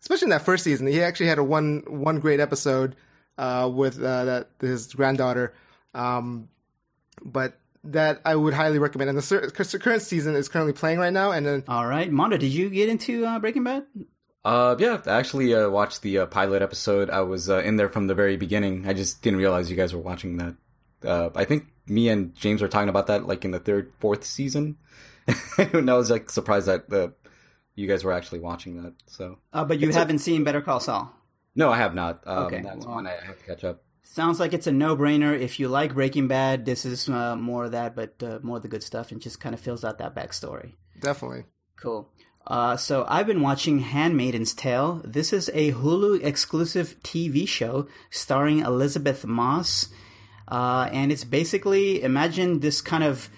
especially 0.00 0.26
in 0.26 0.30
that 0.30 0.44
first 0.44 0.64
season. 0.64 0.86
He 0.86 1.02
actually 1.02 1.26
had 1.26 1.38
a 1.38 1.44
one 1.44 1.84
one 1.86 2.20
great 2.20 2.40
episode 2.40 2.96
uh, 3.38 3.70
with 3.72 4.02
uh, 4.02 4.24
that 4.24 4.50
his 4.60 4.92
granddaughter. 4.92 5.54
Um, 5.94 6.48
but 7.24 7.58
that 7.84 8.20
I 8.24 8.34
would 8.34 8.54
highly 8.54 8.78
recommend. 8.78 9.10
And 9.10 9.18
the 9.18 9.80
current 9.82 10.02
season 10.02 10.36
is 10.36 10.48
currently 10.48 10.72
playing 10.72 10.98
right 10.98 11.12
now. 11.12 11.30
And 11.30 11.46
then, 11.46 11.64
all 11.68 11.86
right, 11.86 12.10
Mondo, 12.10 12.36
did 12.36 12.52
you 12.52 12.68
get 12.68 12.88
into 12.88 13.24
uh, 13.24 13.38
Breaking 13.38 13.64
Bad? 13.64 13.86
Uh, 14.44 14.76
yeah, 14.78 15.00
I 15.06 15.18
actually 15.18 15.54
uh, 15.54 15.68
watched 15.68 16.02
the 16.02 16.18
uh, 16.18 16.26
pilot 16.26 16.62
episode. 16.62 17.10
I 17.10 17.22
was 17.22 17.50
uh, 17.50 17.58
in 17.60 17.76
there 17.76 17.88
from 17.88 18.06
the 18.06 18.14
very 18.14 18.36
beginning. 18.36 18.88
I 18.88 18.92
just 18.92 19.22
didn't 19.22 19.38
realize 19.38 19.70
you 19.70 19.76
guys 19.76 19.94
were 19.94 20.00
watching 20.00 20.36
that. 20.36 20.54
Uh, 21.06 21.30
I 21.34 21.44
think 21.44 21.66
me 21.86 22.08
and 22.08 22.34
James 22.34 22.62
were 22.62 22.68
talking 22.68 22.88
about 22.88 23.06
that 23.08 23.26
like 23.26 23.44
in 23.44 23.50
the 23.50 23.58
third, 23.58 23.92
fourth 23.98 24.24
season, 24.24 24.76
and 25.58 25.90
I 25.90 25.94
was 25.94 26.10
like 26.10 26.30
surprised 26.30 26.66
that 26.66 26.92
uh, 26.92 27.08
you 27.74 27.86
guys 27.86 28.04
were 28.04 28.12
actually 28.12 28.40
watching 28.40 28.82
that. 28.82 28.94
So, 29.06 29.38
but 29.52 29.78
you 29.78 29.88
it's 29.88 29.96
haven't 29.96 30.16
a... 30.16 30.20
seen 30.20 30.44
Better 30.44 30.60
Call 30.60 30.80
Saul. 30.80 31.12
No, 31.54 31.70
I 31.70 31.78
have 31.78 31.94
not. 31.94 32.22
Um, 32.26 32.44
okay, 32.44 32.62
that's 32.62 32.84
well, 32.84 32.96
one 32.96 33.06
I 33.06 33.12
have 33.12 33.38
to 33.38 33.44
catch 33.44 33.64
up. 33.64 33.82
Sounds 34.02 34.38
like 34.38 34.52
it's 34.52 34.66
a 34.66 34.72
no-brainer. 34.72 35.38
If 35.38 35.58
you 35.58 35.68
like 35.68 35.94
Breaking 35.94 36.28
Bad, 36.28 36.64
this 36.64 36.84
is 36.84 37.08
more 37.08 37.64
of 37.64 37.72
that, 37.72 37.96
but 37.96 38.44
more 38.44 38.58
of 38.58 38.62
the 38.62 38.68
good 38.68 38.82
stuff, 38.82 39.10
and 39.10 39.20
just 39.20 39.40
kind 39.40 39.54
of 39.54 39.60
fills 39.60 39.84
out 39.84 39.98
that 39.98 40.14
backstory. 40.14 40.74
Definitely. 41.00 41.44
Cool. 41.76 42.08
Uh, 42.46 42.76
so 42.76 43.04
I've 43.08 43.26
been 43.26 43.42
watching 43.42 43.80
Handmaiden's 43.80 44.54
Tale. 44.54 45.02
This 45.04 45.32
is 45.32 45.50
a 45.52 45.72
Hulu 45.72 46.22
exclusive 46.22 46.96
TV 47.02 47.46
show 47.46 47.88
starring 48.10 48.60
Elisabeth 48.60 49.26
Moss. 49.26 49.88
Uh, 50.48 50.88
and 50.92 51.10
it's 51.10 51.24
basically, 51.24 52.02
imagine 52.02 52.60
this 52.60 52.80
kind 52.80 53.04
of 53.04 53.28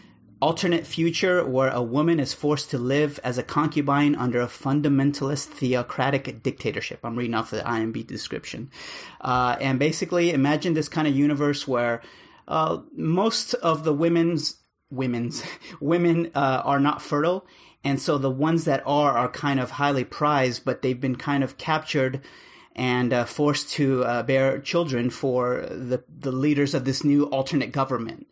alternate 0.40 0.86
future 0.86 1.44
where 1.44 1.70
a 1.70 1.82
woman 1.82 2.20
is 2.20 2.32
forced 2.32 2.70
to 2.70 2.78
live 2.78 3.18
as 3.24 3.38
a 3.38 3.42
concubine 3.42 4.14
under 4.14 4.40
a 4.40 4.46
fundamentalist 4.46 5.46
theocratic 5.46 6.42
dictatorship. 6.42 7.00
I'm 7.02 7.16
reading 7.16 7.34
off 7.34 7.50
the 7.50 7.60
IMB 7.60 8.06
description. 8.06 8.70
Uh, 9.20 9.56
and 9.60 9.78
basically, 9.78 10.30
imagine 10.30 10.74
this 10.74 10.88
kind 10.88 11.08
of 11.08 11.16
universe 11.16 11.66
where 11.66 12.02
uh, 12.46 12.78
most 12.94 13.54
of 13.54 13.84
the 13.84 13.92
women's 13.92 14.56
women's 14.90 15.42
women 15.80 16.30
uh, 16.34 16.62
are 16.64 16.80
not 16.80 17.02
fertile, 17.02 17.46
and 17.84 18.00
so 18.00 18.16
the 18.16 18.30
ones 18.30 18.64
that 18.64 18.82
are 18.86 19.18
are 19.18 19.28
kind 19.28 19.60
of 19.60 19.72
highly 19.72 20.04
prized, 20.04 20.64
but 20.64 20.82
they've 20.82 21.00
been 21.00 21.16
kind 21.16 21.42
of 21.42 21.58
captured 21.58 22.20
and 22.78 23.12
uh, 23.12 23.24
forced 23.24 23.70
to 23.72 24.04
uh, 24.04 24.22
bear 24.22 24.60
children 24.60 25.10
for 25.10 25.66
the 25.68 26.02
the 26.08 26.30
leaders 26.30 26.74
of 26.74 26.84
this 26.84 27.02
new 27.02 27.24
alternate 27.24 27.72
government. 27.72 28.28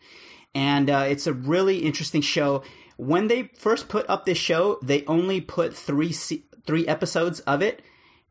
And 0.54 0.88
uh, 0.88 1.04
it's 1.08 1.26
a 1.26 1.32
really 1.32 1.78
interesting 1.80 2.22
show. 2.22 2.62
When 2.96 3.26
they 3.26 3.50
first 3.58 3.88
put 3.88 4.08
up 4.08 4.24
this 4.24 4.38
show, 4.38 4.78
they 4.82 5.04
only 5.06 5.40
put 5.40 5.76
three 5.76 6.12
three 6.12 6.86
episodes 6.86 7.40
of 7.40 7.60
it, 7.60 7.82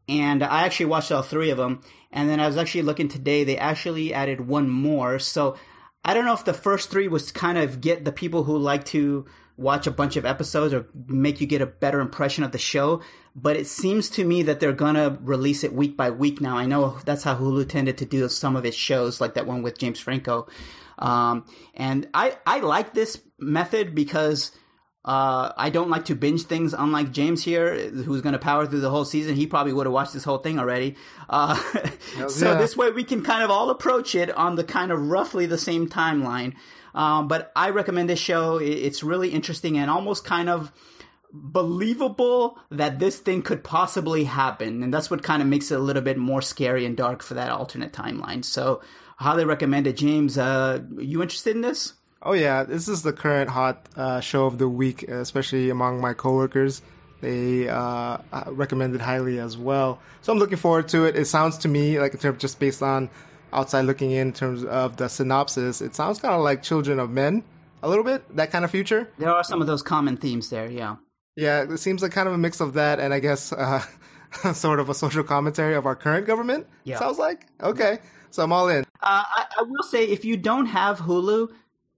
and 0.07 0.41
I 0.41 0.63
actually 0.63 0.87
watched 0.87 1.11
all 1.11 1.21
three 1.21 1.49
of 1.49 1.57
them. 1.57 1.81
And 2.11 2.29
then 2.29 2.39
I 2.39 2.47
was 2.47 2.57
actually 2.57 2.83
looking 2.83 3.09
today; 3.09 3.43
they 3.43 3.57
actually 3.57 4.13
added 4.13 4.47
one 4.47 4.69
more. 4.69 5.19
So 5.19 5.57
I 6.05 6.13
don't 6.13 6.25
know 6.25 6.33
if 6.33 6.45
the 6.45 6.53
first 6.53 6.89
three 6.89 7.09
was 7.09 7.29
kind 7.29 7.57
of 7.57 7.81
get 7.81 8.05
the 8.05 8.13
people 8.13 8.45
who 8.45 8.57
like 8.57 8.85
to 8.85 9.25
watch 9.57 9.85
a 9.85 9.91
bunch 9.91 10.15
of 10.15 10.25
episodes 10.25 10.73
or 10.73 10.87
make 11.07 11.41
you 11.41 11.47
get 11.47 11.61
a 11.61 11.65
better 11.65 11.99
impression 11.99 12.45
of 12.45 12.53
the 12.53 12.57
show. 12.57 13.01
But 13.35 13.57
it 13.57 13.67
seems 13.67 14.09
to 14.11 14.23
me 14.23 14.43
that 14.43 14.59
they're 14.59 14.71
gonna 14.71 15.17
release 15.21 15.63
it 15.63 15.73
week 15.73 15.97
by 15.97 16.09
week 16.09 16.39
now. 16.39 16.57
I 16.57 16.65
know 16.65 16.97
that's 17.03 17.23
how 17.23 17.35
Hulu 17.35 17.67
tended 17.67 17.97
to 17.97 18.05
do 18.05 18.29
some 18.29 18.55
of 18.55 18.65
its 18.65 18.77
shows, 18.77 19.19
like 19.19 19.33
that 19.33 19.45
one 19.45 19.61
with 19.61 19.77
James 19.77 19.99
Franco. 19.99 20.47
Um, 20.97 21.45
and 21.73 22.07
I, 22.13 22.37
I 22.45 22.59
like 22.59 22.93
this 22.93 23.21
method 23.37 23.93
because 23.93 24.51
uh, 25.03 25.53
I 25.55 25.69
don't 25.69 25.89
like 25.89 26.05
to 26.05 26.15
binge 26.15 26.43
things, 26.43 26.73
unlike 26.73 27.11
James 27.11 27.43
here, 27.43 27.75
who's 27.89 28.21
going 28.21 28.33
to 28.33 28.39
power 28.39 28.65
through 28.65 28.79
the 28.79 28.89
whole 28.89 29.05
season. 29.05 29.35
He 29.35 29.45
probably 29.45 29.71
would 29.71 29.85
have 29.85 29.93
watched 29.93 30.13
this 30.13 30.23
whole 30.23 30.39
thing 30.39 30.57
already. 30.57 30.95
Uh, 31.29 31.55
so 32.27 32.51
yeah. 32.51 32.57
this 32.57 32.75
way 32.75 32.89
we 32.89 33.03
can 33.03 33.21
kind 33.21 33.43
of 33.43 33.51
all 33.51 33.69
approach 33.69 34.15
it 34.15 34.31
on 34.31 34.55
the 34.55 34.63
kind 34.63 34.91
of 34.91 34.99
roughly 34.99 35.45
the 35.45 35.59
same 35.59 35.87
timeline. 35.87 36.55
Um, 36.95 37.27
but 37.27 37.51
I 37.55 37.69
recommend 37.69 38.09
this 38.09 38.19
show. 38.19 38.57
It's 38.57 39.03
really 39.03 39.29
interesting 39.29 39.77
and 39.77 39.91
almost 39.91 40.25
kind 40.25 40.49
of 40.49 40.71
believable 41.35 42.57
that 42.71 42.99
this 42.99 43.19
thing 43.19 43.41
could 43.41 43.63
possibly 43.63 44.23
happen. 44.23 44.83
And 44.83 44.93
that's 44.93 45.11
what 45.11 45.23
kind 45.23 45.41
of 45.41 45.47
makes 45.47 45.71
it 45.71 45.75
a 45.75 45.83
little 45.83 46.01
bit 46.01 46.17
more 46.17 46.41
scary 46.41 46.85
and 46.85 46.95
dark 46.95 47.21
for 47.21 47.33
that 47.33 47.51
alternate 47.51 47.93
timeline. 47.93 48.43
So 48.45 48.81
highly 49.17 49.45
recommend 49.45 49.87
it. 49.87 49.97
James, 49.97 50.37
uh, 50.37 50.81
you 50.97 51.21
interested 51.21 51.55
in 51.55 51.61
this? 51.61 51.93
Oh 52.21 52.33
yeah, 52.33 52.63
this 52.63 52.87
is 52.87 53.03
the 53.03 53.13
current 53.13 53.49
hot 53.49 53.87
uh, 53.95 54.19
show 54.19 54.45
of 54.45 54.57
the 54.57 54.67
week, 54.67 55.03
especially 55.03 55.69
among 55.69 56.01
my 56.01 56.13
coworkers. 56.13 56.81
They 57.21 57.69
uh, 57.69 57.77
uh 57.77 58.43
recommend 58.47 58.95
it 58.95 59.01
highly 59.01 59.39
as 59.39 59.57
well. 59.57 59.99
So 60.21 60.33
I'm 60.33 60.39
looking 60.39 60.57
forward 60.57 60.87
to 60.89 61.05
it. 61.05 61.15
It 61.15 61.25
sounds 61.25 61.59
to 61.59 61.67
me 61.67 61.99
like 61.99 62.13
in 62.13 62.19
terms 62.19 62.41
just 62.41 62.59
based 62.59 62.81
on 62.81 63.09
outside 63.53 63.81
looking 63.81 64.11
in, 64.11 64.27
in 64.27 64.33
terms 64.33 64.63
of 64.63 64.97
the 64.97 65.07
synopsis, 65.07 65.81
it 65.81 65.95
sounds 65.95 66.19
kind 66.19 66.33
of 66.33 66.41
like 66.41 66.61
Children 66.61 66.99
of 66.99 67.09
Men, 67.09 67.43
a 67.83 67.89
little 67.89 68.03
bit 68.03 68.35
that 68.35 68.51
kind 68.51 68.65
of 68.65 68.71
future. 68.71 69.09
There 69.17 69.33
are 69.33 69.43
some 69.43 69.61
of 69.61 69.67
those 69.67 69.81
common 69.81 70.17
themes 70.17 70.49
there, 70.49 70.69
yeah. 70.69 70.95
Yeah, 71.35 71.63
it 71.63 71.77
seems 71.77 72.01
like 72.01 72.11
kind 72.11 72.27
of 72.27 72.33
a 72.33 72.37
mix 72.37 72.61
of 72.61 72.73
that, 72.73 72.99
and 72.99 73.13
I 73.13 73.19
guess 73.19 73.51
uh, 73.51 73.83
sort 74.53 74.79
of 74.79 74.89
a 74.89 74.93
social 74.93 75.23
commentary 75.23 75.75
of 75.75 75.85
our 75.85 75.95
current 75.95 76.25
government. 76.25 76.67
Yeah, 76.83 76.99
sounds 76.99 77.19
like 77.19 77.45
okay. 77.61 77.99
So 78.31 78.43
I'm 78.43 78.51
all 78.51 78.67
in. 78.67 78.83
Uh, 79.01 79.23
I, 79.23 79.45
I, 79.59 79.63
will 79.63 79.83
say, 79.83 80.05
if 80.05 80.25
you 80.25 80.35
don't 80.35 80.65
have 80.65 80.99
Hulu, 80.99 81.49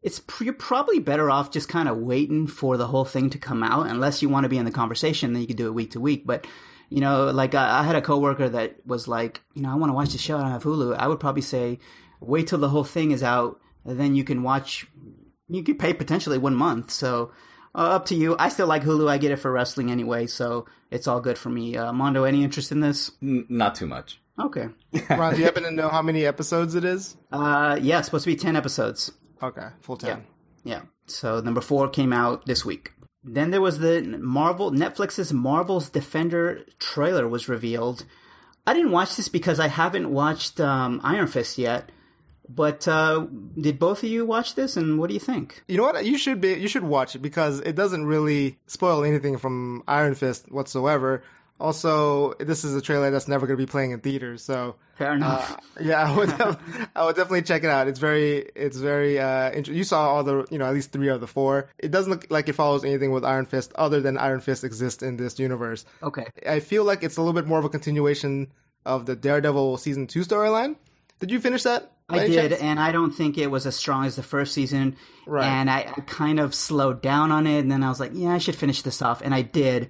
it's 0.04 0.22
you're 0.40 0.54
probably 0.54 1.00
better 1.00 1.32
off 1.32 1.52
just 1.52 1.68
kind 1.68 1.90
of 1.90 1.98
waiting 1.98 2.46
for 2.46 2.78
the 2.78 2.86
whole 2.86 3.06
thing 3.06 3.30
to 3.32 3.38
come 3.38 3.64
out, 3.64 3.88
unless 3.88 4.22
you 4.22 4.30
want 4.30 4.44
to 4.44 4.50
be 4.50 4.58
in 4.58 4.66
the 4.66 4.72
conversation. 4.72 5.34
Then 5.34 5.42
you 5.42 5.48
can 5.48 5.56
do 5.56 5.68
it 5.68 5.74
week 5.74 5.92
to 5.92 6.00
week. 6.00 6.26
But 6.26 6.46
you 6.90 7.02
know, 7.02 7.26
like 7.32 7.56
I, 7.56 7.80
I 7.80 7.84
had 7.84 7.96
a 7.96 8.02
coworker 8.02 8.50
that 8.50 8.86
was 8.86 9.08
like, 9.08 9.42
you 9.54 9.62
know, 9.62 9.72
I 9.72 9.76
want 9.76 9.90
to 9.90 9.96
watch 9.96 10.12
the 10.12 10.18
show. 10.18 10.38
I 10.38 10.42
don't 10.42 10.52
have 10.52 10.64
Hulu. 10.64 10.96
I 10.96 11.08
would 11.08 11.20
probably 11.20 11.42
say, 11.42 11.80
wait 12.20 12.48
till 12.48 12.60
the 12.60 12.70
whole 12.70 12.84
thing 12.84 13.12
is 13.12 13.24
out, 13.24 13.60
and 13.86 14.00
then 14.00 14.16
you 14.16 14.24
can 14.24 14.44
watch. 14.44 14.88
You 15.48 15.64
could 15.64 15.80
pay 15.80 15.94
potentially 15.94 16.38
one 16.38 16.56
month. 16.56 16.92
So 16.92 17.32
up 17.82 18.06
to 18.08 18.16
you. 18.16 18.36
I 18.38 18.50
still 18.50 18.68
like 18.68 18.84
Hulu. 18.84 19.10
I 19.10 19.18
get 19.18 19.32
it 19.32 19.38
for 19.38 19.52
wrestling 19.52 19.92
anyway, 19.92 20.28
so 20.28 20.66
it's 20.92 21.08
all 21.08 21.20
good 21.20 21.38
for 21.38 21.50
me. 21.50 21.78
Uh, 21.78 21.94
Mondo, 21.94 22.24
any 22.24 22.44
interest 22.44 22.72
in 22.72 22.80
this? 22.80 23.12
N- 23.22 23.46
not 23.50 23.76
too 23.76 23.88
much. 23.88 24.20
Okay. 24.40 24.70
Ron, 25.10 25.34
do 25.34 25.40
you 25.40 25.46
happen 25.46 25.64
to 25.64 25.72
know 25.72 25.90
how 25.90 26.02
many 26.02 26.26
episodes 26.26 26.76
it 26.76 26.86
is? 26.86 27.16
Uh, 27.32 27.78
yeah, 27.82 28.02
supposed 28.02 28.26
to 28.26 28.32
be 28.32 28.36
ten 28.36 28.56
episodes. 28.56 29.12
Okay, 29.42 29.68
full 29.82 29.98
ten. 29.98 30.24
Yeah. 30.64 30.74
yeah. 30.74 30.82
So 31.08 31.40
number 31.40 31.62
four 31.62 31.90
came 31.90 32.14
out 32.14 32.46
this 32.46 32.64
week. 32.66 32.92
Then 33.24 33.52
there 33.52 33.62
was 33.62 33.80
the 33.80 34.02
Marvel 34.20 34.72
Netflix's 34.72 35.34
Marvel's 35.34 35.90
Defender 35.90 36.66
trailer 36.80 37.28
was 37.28 37.50
revealed. 37.50 38.06
I 38.66 38.74
didn't 38.74 38.92
watch 38.92 39.16
this 39.16 39.30
because 39.30 39.60
I 39.60 39.68
haven't 39.68 40.12
watched 40.12 40.60
um, 40.60 41.02
Iron 41.04 41.28
Fist 41.28 41.58
yet. 41.58 41.92
But 42.50 42.88
uh, 42.88 43.28
did 43.60 43.78
both 43.80 44.04
of 44.04 44.10
you 44.10 44.26
watch 44.26 44.56
this, 44.56 44.78
and 44.78 45.00
what 45.00 45.08
do 45.08 45.14
you 45.14 45.20
think? 45.20 45.64
You 45.68 45.78
know 45.78 45.84
what? 45.84 46.06
You 46.06 46.18
should 46.18 46.40
be. 46.40 46.54
You 46.54 46.68
should 46.68 46.84
watch 46.84 47.16
it 47.16 47.20
because 47.20 47.60
it 47.60 47.76
doesn't 47.76 48.06
really 48.06 48.58
spoil 48.68 49.04
anything 49.04 49.38
from 49.38 49.84
Iron 49.88 50.16
Fist 50.16 50.52
whatsoever. 50.52 51.24
Also, 51.60 52.34
this 52.36 52.64
is 52.64 52.76
a 52.76 52.82
trailer 52.82 53.10
that's 53.10 53.28
never 53.28 53.48
going 53.48 53.58
to 53.58 53.66
be 53.66 53.70
playing 53.70 53.90
in 53.90 54.00
theaters, 54.00 54.44
so 54.44 54.76
fair 54.96 55.14
enough. 55.14 55.54
Uh, 55.54 55.82
yeah, 55.82 56.08
I 56.08 56.16
would, 56.16 56.30
I 56.96 57.06
would 57.06 57.16
definitely 57.16 57.42
check 57.42 57.64
it 57.64 57.70
out. 57.72 57.88
It's 57.88 57.98
very, 57.98 58.50
it's 58.56 58.78
very. 58.78 59.20
Uh, 59.20 59.50
int- 59.50 59.68
you 59.68 59.84
saw 59.84 60.08
all 60.08 60.24
the, 60.24 60.46
you 60.52 60.60
know, 60.60 60.66
at 60.66 60.74
least 60.76 60.92
three 60.92 61.10
of 61.10 61.20
the 61.20 61.26
four. 61.26 61.70
It 61.80 61.90
doesn't 61.90 62.12
look 62.12 62.28
like 62.30 62.48
it 62.48 62.54
follows 62.54 62.86
anything 62.86 63.12
with 63.12 63.26
Iron 63.26 63.46
Fist 63.46 63.74
other 63.74 64.02
than 64.02 64.20
Iron 64.20 64.40
Fist 64.40 64.64
exists 64.64 65.02
in 65.02 65.18
this 65.18 65.40
universe. 65.40 65.84
Okay. 66.04 66.28
I 66.48 66.60
feel 66.60 66.84
like 66.84 67.04
it's 67.04 67.18
a 67.18 67.22
little 67.22 67.34
bit 67.34 67.48
more 67.48 67.58
of 67.58 67.66
a 67.66 67.70
continuation 67.70 68.52
of 68.86 69.08
the 69.08 69.16
Daredevil 69.16 69.78
season 69.78 70.06
two 70.06 70.22
storyline. 70.22 70.76
Did 71.20 71.32
you 71.32 71.40
finish 71.40 71.64
that? 71.64 71.92
I 72.10 72.28
did, 72.28 72.52
chance? 72.52 72.62
and 72.62 72.80
I 72.80 72.92
don't 72.92 73.12
think 73.12 73.38
it 73.38 73.48
was 73.48 73.66
as 73.66 73.76
strong 73.76 74.06
as 74.06 74.16
the 74.16 74.24
first 74.24 74.54
season. 74.54 74.96
Right. 75.26 75.46
And 75.46 75.70
I, 75.70 75.94
I 75.98 76.02
kind 76.02 76.40
of 76.40 76.56
slowed 76.56 77.02
down 77.02 77.32
on 77.32 77.48
it, 77.48 77.60
and 77.60 77.72
then 77.72 77.84
I 77.84 77.90
was 77.90 78.00
like, 78.00 78.12
yeah, 78.14 78.30
I 78.30 78.38
should 78.38 78.56
finish 78.56 78.82
this 78.82 79.02
off, 79.02 79.22
and 79.22 79.34
I 79.34 79.42
did. 79.42 79.90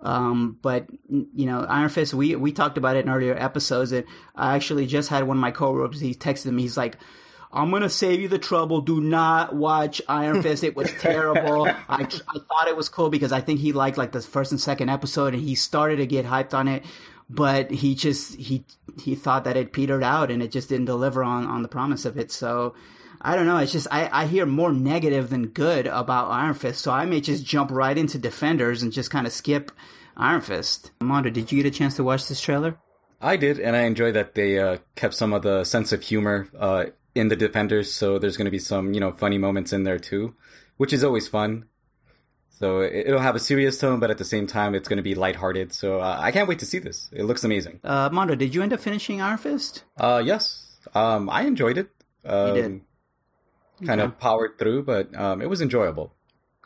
Um, 0.00 0.58
but 0.60 0.86
you 1.08 1.46
know, 1.46 1.60
Iron 1.60 1.88
Fist, 1.88 2.12
we 2.12 2.36
we 2.36 2.52
talked 2.52 2.76
about 2.76 2.96
it 2.96 3.06
in 3.06 3.10
earlier 3.10 3.34
episodes. 3.34 3.92
And 3.92 4.04
I 4.36 4.54
actually 4.56 4.86
just 4.86 5.08
had 5.08 5.24
one 5.24 5.38
of 5.38 5.40
my 5.40 5.50
coworkers. 5.50 6.00
He 6.00 6.14
texted 6.14 6.52
me. 6.52 6.62
He's 6.62 6.76
like, 6.76 6.98
"I'm 7.54 7.70
gonna 7.70 7.88
save 7.88 8.20
you 8.20 8.28
the 8.28 8.38
trouble. 8.38 8.80
Do 8.80 9.00
not 9.00 9.54
watch 9.54 10.02
Iron 10.08 10.42
Fist. 10.42 10.64
It 10.64 10.76
was 10.76 10.92
terrible. 11.00 11.66
I 11.66 11.74
I 11.88 12.04
thought 12.06 12.68
it 12.68 12.76
was 12.76 12.88
cool 12.88 13.08
because 13.08 13.32
I 13.32 13.40
think 13.40 13.60
he 13.60 13.72
liked 13.72 13.96
like 13.96 14.12
the 14.12 14.20
first 14.20 14.50
and 14.50 14.60
second 14.60 14.88
episode, 14.90 15.34
and 15.34 15.42
he 15.42 15.54
started 15.54 15.96
to 15.96 16.06
get 16.06 16.26
hyped 16.26 16.52
on 16.52 16.68
it. 16.68 16.84
But 17.30 17.70
he 17.70 17.94
just 17.94 18.34
he 18.34 18.64
he 19.00 19.14
thought 19.14 19.44
that 19.44 19.56
it 19.56 19.72
petered 19.72 20.02
out, 20.02 20.30
and 20.30 20.42
it 20.42 20.50
just 20.50 20.68
didn't 20.68 20.86
deliver 20.86 21.22
on 21.22 21.46
on 21.46 21.62
the 21.62 21.68
promise 21.68 22.04
of 22.04 22.18
it. 22.18 22.30
So." 22.30 22.74
I 23.26 23.36
don't 23.36 23.46
know. 23.46 23.56
It's 23.56 23.72
just 23.72 23.86
I, 23.90 24.10
I 24.12 24.26
hear 24.26 24.44
more 24.44 24.70
negative 24.70 25.30
than 25.30 25.46
good 25.46 25.86
about 25.86 26.28
Iron 26.30 26.52
Fist, 26.52 26.82
so 26.82 26.92
I 26.92 27.06
may 27.06 27.22
just 27.22 27.42
jump 27.42 27.70
right 27.70 27.96
into 27.96 28.18
Defenders 28.18 28.82
and 28.82 28.92
just 28.92 29.10
kind 29.10 29.26
of 29.26 29.32
skip 29.32 29.72
Iron 30.14 30.42
Fist. 30.42 30.90
Mondo, 31.00 31.30
did 31.30 31.50
you 31.50 31.62
get 31.62 31.74
a 31.74 31.74
chance 31.74 31.96
to 31.96 32.04
watch 32.04 32.28
this 32.28 32.38
trailer? 32.38 32.76
I 33.22 33.36
did, 33.36 33.58
and 33.58 33.74
I 33.74 33.82
enjoyed 33.82 34.14
that 34.14 34.34
they 34.34 34.58
uh, 34.58 34.76
kept 34.94 35.14
some 35.14 35.32
of 35.32 35.40
the 35.42 35.64
sense 35.64 35.92
of 35.92 36.02
humor 36.02 36.48
uh, 36.58 36.86
in 37.14 37.28
the 37.28 37.36
Defenders. 37.36 37.92
So 37.92 38.18
there's 38.18 38.36
going 38.36 38.46
to 38.46 38.50
be 38.50 38.58
some 38.58 38.94
you 38.94 39.00
know 39.00 39.12
funny 39.12 39.38
moments 39.38 39.72
in 39.72 39.84
there 39.84 39.98
too, 39.98 40.34
which 40.76 40.92
is 40.92 41.04
always 41.04 41.28
fun. 41.28 41.66
So 42.50 42.82
it'll 42.82 43.20
have 43.20 43.34
a 43.34 43.40
serious 43.40 43.78
tone, 43.78 43.98
but 43.98 44.10
at 44.10 44.18
the 44.18 44.24
same 44.24 44.46
time, 44.46 44.76
it's 44.76 44.88
going 44.88 44.98
to 44.98 45.02
be 45.02 45.16
lighthearted. 45.16 45.72
So 45.72 46.00
uh, 46.00 46.16
I 46.20 46.30
can't 46.30 46.48
wait 46.48 46.60
to 46.60 46.66
see 46.66 46.78
this. 46.78 47.10
It 47.12 47.24
looks 47.24 47.42
amazing. 47.42 47.80
Uh, 47.82 48.10
Mondo, 48.12 48.36
did 48.36 48.54
you 48.54 48.62
end 48.62 48.72
up 48.72 48.78
finishing 48.78 49.20
Iron 49.20 49.38
Fist? 49.38 49.82
Uh, 49.96 50.22
yes. 50.24 50.78
Um, 50.94 51.28
I 51.28 51.42
enjoyed 51.42 51.78
it. 51.78 51.90
Um, 52.24 52.48
you 52.48 52.62
did 52.62 52.80
kind 53.84 54.00
of 54.00 54.18
powered 54.18 54.58
through, 54.58 54.84
but 54.84 55.14
um, 55.18 55.42
it 55.42 55.48
was 55.48 55.60
enjoyable. 55.60 56.14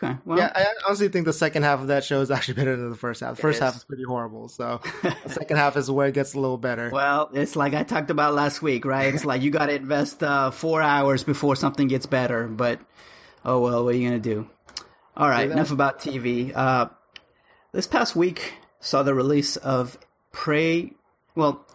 Okay. 0.00 0.17
Well, 0.25 0.38
yeah, 0.38 0.52
I 0.55 0.67
honestly 0.87 1.09
think 1.09 1.26
the 1.26 1.33
second 1.33 1.64
half 1.64 1.81
of 1.81 1.88
that 1.88 2.05
show 2.05 2.21
is 2.21 2.31
actually 2.31 2.55
better 2.62 2.76
than 2.76 2.90
the 2.90 2.97
first 2.97 3.21
half. 3.21 3.37
The 3.37 3.43
first 3.43 3.57
is. 3.57 3.62
half 3.62 3.76
is 3.76 3.85
pretty 3.85 4.05
horrible, 4.05 4.49
so 4.49 4.81
the 5.02 5.28
second 5.28 5.57
half 5.57 5.76
is 5.76 5.90
where 5.90 6.09
it 6.09 6.14
gets 6.14 6.35
a 6.35 6.40
little 6.40 6.59
better. 6.59 6.90
Well, 6.90 7.31
it's 7.33 7.57
like 7.57 7.75
I 7.75 7.83
talked 7.83 8.11
about 8.11 8.35
last 8.35 8.62
week, 8.62 8.85
right? 8.85 9.12
It's 9.12 9.25
like 9.25 9.43
you 9.43 9.50
got 9.50 9.67
to 9.67 9.75
invest 9.75 10.23
uh, 10.23 10.52
four 10.52 10.83
hours 10.83 11.25
before 11.25 11.57
something 11.57 11.88
gets 11.88 12.07
better. 12.07 12.47
But 12.47 12.81
oh 13.45 13.61
well, 13.61 13.85
what 13.85 13.95
are 13.95 13.99
you 13.99 14.09
gonna 14.09 14.21
do? 14.21 14.49
All 15.17 15.28
right, 15.28 15.50
enough 15.50 15.73
about 15.73 15.99
TV. 15.99 16.55
Uh, 16.55 16.90
this 17.73 17.88
past 17.88 18.14
week 18.14 18.55
saw 18.78 19.02
the 19.02 19.14
release 19.14 19.57
of 19.57 19.99
Prey. 20.31 20.93
Well, 21.35 21.67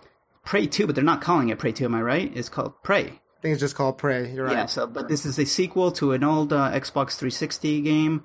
Prey 0.46 0.68
Two, 0.68 0.88
but 0.88 0.96
they're 0.96 1.04
not 1.04 1.20
calling 1.20 1.50
it 1.50 1.60
Prey 1.60 1.74
Two. 1.74 1.86
Am 1.86 1.96
I 1.96 2.02
right? 2.02 2.32
It's 2.34 2.48
called 2.48 2.82
Prey 2.84 3.20
think 3.44 3.54
it's 3.54 3.60
just 3.60 3.76
called 3.76 3.98
Prey. 3.98 4.32
You're 4.32 4.46
right. 4.46 4.54
Yeah. 4.54 4.66
So, 4.68 4.88
but 4.88 5.10
this 5.10 5.26
is 5.26 5.38
a 5.38 5.46
sequel 5.46 5.92
to 5.94 6.14
an 6.14 6.24
old 6.24 6.54
uh, 6.54 6.72
Xbox 6.72 7.18
360 7.18 7.82
game 7.82 8.24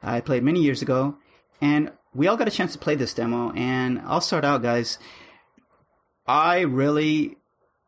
I 0.00 0.20
played 0.20 0.44
many 0.44 0.60
years 0.60 0.82
ago, 0.82 1.16
and 1.60 1.90
we 2.14 2.28
all 2.28 2.36
got 2.36 2.46
a 2.46 2.52
chance 2.52 2.72
to 2.74 2.78
play 2.78 2.94
this 2.94 3.12
demo. 3.12 3.50
And 3.52 4.00
I'll 4.04 4.20
start 4.20 4.44
out, 4.44 4.62
guys. 4.62 4.98
I 6.28 6.60
really 6.60 7.38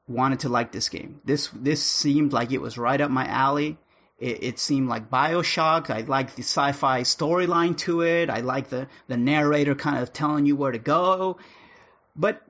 wanted 0.08 0.40
to 0.40 0.48
like 0.48 0.72
this 0.72 0.88
game. 0.88 1.20
This 1.24 1.48
this 1.54 1.80
seemed 1.80 2.32
like 2.32 2.50
it 2.50 2.60
was 2.60 2.76
right 2.76 3.00
up 3.00 3.10
my 3.10 3.26
alley. 3.26 3.78
It, 4.18 4.42
it 4.42 4.58
seemed 4.58 4.88
like 4.88 5.08
Bioshock. 5.08 5.90
I 5.90 6.00
liked 6.00 6.34
the 6.34 6.42
sci-fi 6.42 7.02
storyline 7.02 7.78
to 7.78 8.02
it. 8.02 8.30
I 8.30 8.40
like 8.40 8.70
the 8.70 8.88
the 9.06 9.16
narrator 9.16 9.76
kind 9.76 9.98
of 9.98 10.12
telling 10.12 10.44
you 10.44 10.56
where 10.56 10.72
to 10.72 10.78
go. 10.80 11.38
But 12.16 12.42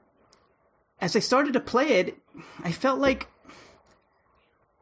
as 0.99 1.15
I 1.15 1.19
started 1.19 1.53
to 1.53 1.61
play 1.61 1.99
it, 1.99 2.17
I 2.63 2.73
felt 2.73 3.01
like 3.01 3.29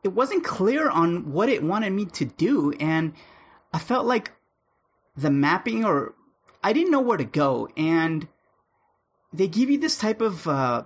it 0.02 0.08
wasn't 0.08 0.44
clear 0.44 0.88
on 0.88 1.32
what 1.32 1.48
it 1.48 1.62
wanted 1.62 1.92
me 1.92 2.06
to 2.06 2.24
do, 2.24 2.72
and 2.80 3.12
I 3.72 3.78
felt 3.78 4.06
like 4.06 4.32
the 5.16 5.30
mapping 5.30 5.84
or 5.84 6.14
I 6.64 6.72
didn't 6.72 6.90
know 6.90 7.00
where 7.00 7.18
to 7.18 7.24
go, 7.24 7.68
and 7.76 8.28
they 9.32 9.48
give 9.48 9.70
you 9.70 9.78
this 9.78 9.98
type 9.98 10.20
of 10.20 10.46
uh, 10.46 10.84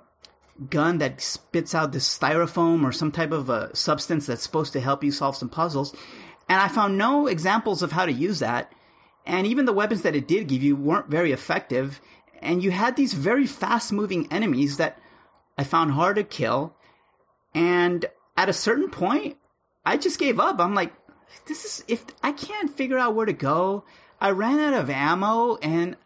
gun 0.71 0.99
that 0.99 1.21
spits 1.21 1.75
out 1.75 1.93
this 1.93 2.19
styrofoam 2.19 2.85
or 2.85 2.93
some 2.93 3.13
type 3.13 3.33
of 3.33 3.51
a 3.51 3.75
substance 3.75 4.27
that's 4.27 4.43
supposed 4.43 4.73
to 4.73 4.81
help 4.81 5.05
you 5.05 5.11
solve 5.11 5.37
some 5.37 5.49
puzzles. 5.49 5.95
And 6.49 6.61
I 6.61 6.69
found 6.69 6.97
no 6.97 7.27
examples 7.27 7.83
of 7.83 7.93
how 7.93 8.07
to 8.07 8.13
use 8.13 8.39
that. 8.39 8.73
And 9.27 9.47
even 9.47 9.65
the 9.65 9.73
weapons 9.73 10.03
that 10.03 10.15
it 10.15 10.29
did 10.29 10.47
give 10.47 10.63
you 10.63 10.77
weren't 10.77 11.11
very 11.11 11.33
effective. 11.33 12.01
And 12.41 12.63
you 12.63 12.71
had 12.71 12.97
these 12.97 13.13
very 13.13 13.47
fast 13.47 13.93
moving 13.93 14.31
enemies 14.33 14.77
that 14.77 14.99
I 15.59 15.65
found 15.65 15.93
hard 15.93 16.17
to 16.17 16.25
kill. 16.25 16.75
And 17.53 18.07
at 18.37 18.49
a 18.49 18.52
certain 18.52 18.90
point, 18.90 19.37
I 19.85 19.97
just 19.97 20.19
gave 20.19 20.38
up. 20.40 20.61
I'm 20.61 20.75
like, 20.75 20.93
this 21.47 21.64
is, 21.64 21.85
if 21.88 22.05
I 22.23 22.33
can't 22.33 22.75
figure 22.76 22.99
out 22.99 23.14
where 23.14 23.26
to 23.26 23.33
go, 23.33 23.85
I 24.21 24.31
ran 24.31 24.59
out 24.61 24.75
of 24.75 24.90
ammo 24.90 25.57
and 25.57 25.97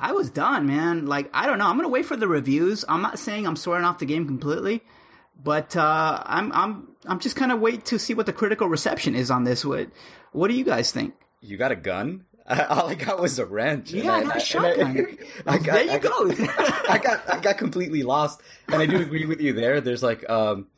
I 0.00 0.12
was 0.12 0.30
done, 0.30 0.66
man. 0.66 1.06
Like 1.06 1.30
I 1.32 1.46
don't 1.46 1.58
know. 1.58 1.66
I'm 1.66 1.76
gonna 1.76 1.88
wait 1.88 2.06
for 2.06 2.16
the 2.16 2.28
reviews. 2.28 2.84
I'm 2.88 3.02
not 3.02 3.18
saying 3.18 3.46
I'm 3.46 3.56
swearing 3.56 3.84
off 3.84 3.98
the 3.98 4.06
game 4.06 4.26
completely, 4.26 4.82
but 5.42 5.76
uh, 5.76 6.22
I'm 6.24 6.52
I'm 6.52 6.88
I'm 7.06 7.18
just 7.18 7.36
kind 7.36 7.52
of 7.52 7.60
wait 7.60 7.84
to 7.86 7.98
see 7.98 8.14
what 8.14 8.26
the 8.26 8.32
critical 8.32 8.68
reception 8.68 9.14
is 9.14 9.30
on 9.30 9.44
this. 9.44 9.64
What 9.64 9.88
What 10.32 10.48
do 10.48 10.54
you 10.54 10.64
guys 10.64 10.92
think? 10.92 11.14
You 11.40 11.56
got 11.56 11.72
a 11.72 11.76
gun? 11.76 12.24
All 12.48 12.88
I 12.88 12.94
got 12.94 13.20
was 13.20 13.38
a 13.38 13.46
wrench. 13.46 13.92
Yeah, 13.92 14.12
I 14.14 14.22
got 14.24 14.36
a 14.36 14.40
shotgun. 14.40 15.18
I, 15.46 15.54
I 15.54 15.58
got, 15.58 15.74
there 15.74 15.84
you 15.84 15.98
go. 15.98 16.30
I 16.88 16.98
got 17.02 17.32
I 17.32 17.40
got 17.40 17.58
completely 17.58 18.02
lost, 18.02 18.40
and 18.68 18.80
I 18.82 18.86
do 18.86 19.00
agree 19.00 19.26
with 19.26 19.40
you 19.40 19.52
there. 19.52 19.80
There's 19.80 20.02
like 20.02 20.28
um, 20.30 20.68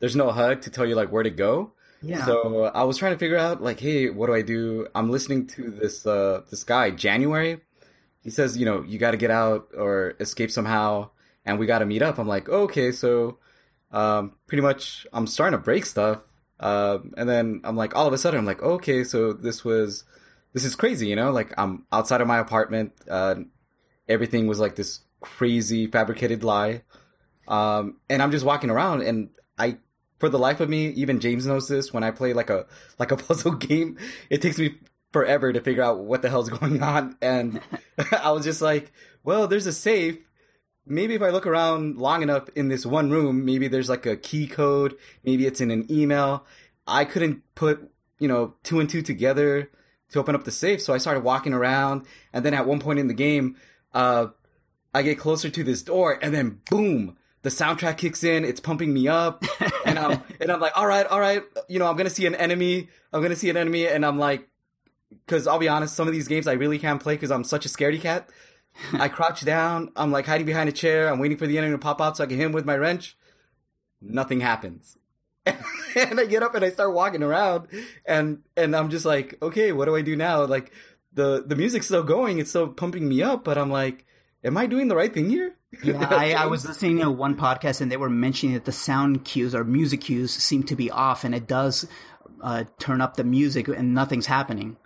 there's 0.00 0.16
no 0.16 0.32
hug 0.32 0.62
to 0.62 0.70
tell 0.70 0.84
you 0.84 0.96
like 0.96 1.12
where 1.12 1.22
to 1.22 1.30
go. 1.30 1.72
Yeah. 2.02 2.24
So 2.24 2.64
I 2.64 2.84
was 2.84 2.96
trying 2.96 3.12
to 3.12 3.18
figure 3.18 3.36
out 3.36 3.62
like, 3.62 3.78
hey, 3.78 4.10
what 4.10 4.26
do 4.26 4.34
I 4.34 4.42
do? 4.42 4.88
I'm 4.94 5.10
listening 5.10 5.46
to 5.48 5.70
this 5.70 6.06
uh 6.06 6.42
this 6.50 6.64
guy 6.64 6.90
January 6.90 7.60
he 8.22 8.30
says, 8.30 8.56
you 8.56 8.66
know, 8.66 8.82
you 8.82 8.98
got 8.98 9.12
to 9.12 9.16
get 9.16 9.30
out 9.30 9.68
or 9.76 10.14
escape 10.20 10.50
somehow, 10.50 11.10
and 11.44 11.58
we 11.58 11.66
got 11.66 11.78
to 11.78 11.86
meet 11.86 12.02
up. 12.02 12.18
I'm 12.18 12.28
like, 12.28 12.48
oh, 12.48 12.62
okay, 12.62 12.92
so 12.92 13.38
um, 13.92 14.34
pretty 14.46 14.62
much 14.62 15.06
I'm 15.12 15.26
starting 15.26 15.58
to 15.58 15.64
break 15.64 15.86
stuff, 15.86 16.20
uh, 16.58 16.98
and 17.16 17.28
then 17.28 17.62
I'm 17.64 17.76
like, 17.76 17.96
all 17.96 18.06
of 18.06 18.12
a 18.12 18.18
sudden, 18.18 18.38
I'm 18.38 18.46
like, 18.46 18.62
okay, 18.62 19.04
so 19.04 19.32
this 19.32 19.64
was 19.64 20.04
this 20.52 20.64
is 20.64 20.74
crazy, 20.74 21.06
you 21.06 21.16
know, 21.16 21.30
like 21.30 21.54
I'm 21.56 21.86
outside 21.92 22.20
of 22.20 22.26
my 22.26 22.38
apartment, 22.38 22.92
uh, 23.08 23.36
everything 24.08 24.46
was 24.46 24.60
like 24.60 24.76
this 24.76 25.00
crazy 25.20 25.86
fabricated 25.86 26.44
lie, 26.44 26.82
um, 27.48 27.96
and 28.10 28.22
I'm 28.22 28.32
just 28.32 28.44
walking 28.44 28.70
around, 28.70 29.02
and 29.02 29.30
I. 29.58 29.78
For 30.20 30.28
the 30.28 30.38
life 30.38 30.60
of 30.60 30.68
me, 30.68 30.88
even 30.90 31.18
James 31.18 31.46
knows 31.46 31.66
this. 31.66 31.92
When 31.92 32.04
I 32.04 32.12
play 32.12 32.32
like 32.32 32.50
a 32.50 32.66
like 32.98 33.10
a 33.10 33.16
puzzle 33.24 33.52
game, 33.52 33.98
it 34.28 34.40
takes 34.40 34.58
me 34.58 34.76
forever 35.12 35.52
to 35.52 35.60
figure 35.60 35.82
out 35.82 36.04
what 36.04 36.22
the 36.22 36.28
hell's 36.28 36.48
going 36.48 36.82
on. 36.82 37.16
And 37.20 37.60
I 38.12 38.30
was 38.30 38.44
just 38.44 38.62
like, 38.62 38.92
well, 39.24 39.48
there's 39.48 39.66
a 39.66 39.72
safe. 39.72 40.18
Maybe 40.86 41.14
if 41.14 41.22
I 41.22 41.30
look 41.30 41.46
around 41.46 41.98
long 41.98 42.22
enough 42.22 42.48
in 42.54 42.68
this 42.68 42.86
one 42.86 43.10
room, 43.10 43.44
maybe 43.44 43.68
there's 43.68 43.88
like 43.88 44.06
a 44.06 44.16
key 44.16 44.46
code. 44.46 44.96
Maybe 45.24 45.46
it's 45.46 45.60
in 45.60 45.70
an 45.70 45.90
email. 45.90 46.46
I 46.86 47.04
couldn't 47.04 47.42
put, 47.54 47.90
you 48.18 48.28
know, 48.28 48.54
two 48.62 48.80
and 48.80 48.88
two 48.88 49.02
together 49.02 49.70
to 50.10 50.18
open 50.18 50.34
up 50.34 50.44
the 50.44 50.50
safe. 50.50 50.82
So 50.82 50.92
I 50.92 50.98
started 50.98 51.24
walking 51.24 51.52
around. 51.52 52.06
And 52.32 52.44
then 52.44 52.54
at 52.54 52.66
one 52.66 52.80
point 52.80 52.98
in 52.98 53.08
the 53.08 53.14
game, 53.14 53.56
uh, 53.94 54.28
I 54.92 55.02
get 55.02 55.18
closer 55.18 55.48
to 55.48 55.64
this 55.64 55.82
door 55.82 56.18
and 56.20 56.34
then 56.34 56.60
boom, 56.68 57.16
the 57.42 57.50
soundtrack 57.50 57.98
kicks 57.98 58.24
in. 58.24 58.44
It's 58.44 58.60
pumping 58.60 58.92
me 58.92 59.08
up. 59.08 59.44
and 59.86 59.98
I'm, 59.98 60.22
and 60.40 60.50
I'm 60.50 60.60
like, 60.60 60.76
all 60.76 60.86
right, 60.86 61.06
all 61.06 61.20
right. 61.20 61.42
You 61.68 61.78
know, 61.78 61.86
I'm 61.86 61.96
going 61.96 62.08
to 62.08 62.14
see 62.14 62.26
an 62.26 62.34
enemy. 62.34 62.88
I'm 63.12 63.20
going 63.20 63.30
to 63.30 63.36
see 63.36 63.50
an 63.50 63.56
enemy. 63.56 63.86
And 63.86 64.04
I'm 64.04 64.18
like, 64.18 64.48
because 65.10 65.46
I'll 65.46 65.58
be 65.58 65.68
honest, 65.68 65.94
some 65.94 66.06
of 66.06 66.12
these 66.14 66.28
games 66.28 66.46
I 66.46 66.52
really 66.52 66.78
can't 66.78 67.02
play 67.02 67.14
because 67.14 67.30
I'm 67.30 67.44
such 67.44 67.66
a 67.66 67.68
scaredy 67.68 68.00
cat. 68.00 68.28
I 68.92 69.08
crouch 69.08 69.44
down, 69.44 69.90
I'm 69.96 70.12
like 70.12 70.26
hiding 70.26 70.46
behind 70.46 70.68
a 70.68 70.72
chair, 70.72 71.08
I'm 71.08 71.18
waiting 71.18 71.36
for 71.36 71.46
the 71.46 71.58
enemy 71.58 71.72
to 71.72 71.78
pop 71.78 72.00
out 72.00 72.16
so 72.16 72.24
I 72.24 72.26
can 72.26 72.36
hit 72.36 72.46
him 72.46 72.52
with 72.52 72.64
my 72.64 72.76
wrench. 72.76 73.16
Nothing 74.00 74.40
happens. 74.40 74.96
and 75.46 76.20
I 76.20 76.26
get 76.26 76.42
up 76.42 76.54
and 76.54 76.64
I 76.64 76.70
start 76.70 76.94
walking 76.94 77.22
around 77.22 77.68
and 78.04 78.42
and 78.56 78.76
I'm 78.76 78.90
just 78.90 79.04
like, 79.04 79.38
okay, 79.42 79.72
what 79.72 79.86
do 79.86 79.96
I 79.96 80.02
do 80.02 80.14
now? 80.14 80.44
Like 80.44 80.72
the 81.12 81.42
the 81.44 81.56
music's 81.56 81.86
still 81.86 82.02
going, 82.02 82.38
it's 82.38 82.50
still 82.50 82.68
pumping 82.68 83.08
me 83.08 83.22
up, 83.22 83.44
but 83.44 83.58
I'm 83.58 83.70
like, 83.70 84.06
am 84.44 84.56
I 84.56 84.66
doing 84.66 84.88
the 84.88 84.96
right 84.96 85.12
thing 85.12 85.30
here? 85.30 85.56
Yeah, 85.82 86.06
I, 86.10 86.32
I, 86.32 86.46
was 86.46 86.66
listening 86.66 86.98
to 86.98 87.10
one 87.10 87.36
podcast 87.36 87.80
and 87.80 87.90
they 87.90 87.96
were 87.96 88.10
mentioning 88.10 88.54
that 88.54 88.64
the 88.64 88.72
sound 88.72 89.24
cues 89.24 89.54
or 89.54 89.64
music 89.64 90.02
cues 90.02 90.32
seem 90.32 90.62
to 90.64 90.76
be 90.76 90.90
off, 90.90 91.24
and 91.24 91.34
it 91.34 91.46
does 91.46 91.86
uh, 92.40 92.64
turn 92.78 93.00
up 93.00 93.16
the 93.16 93.24
music 93.24 93.68
and 93.68 93.94
nothing's 93.94 94.26
happening 94.26 94.76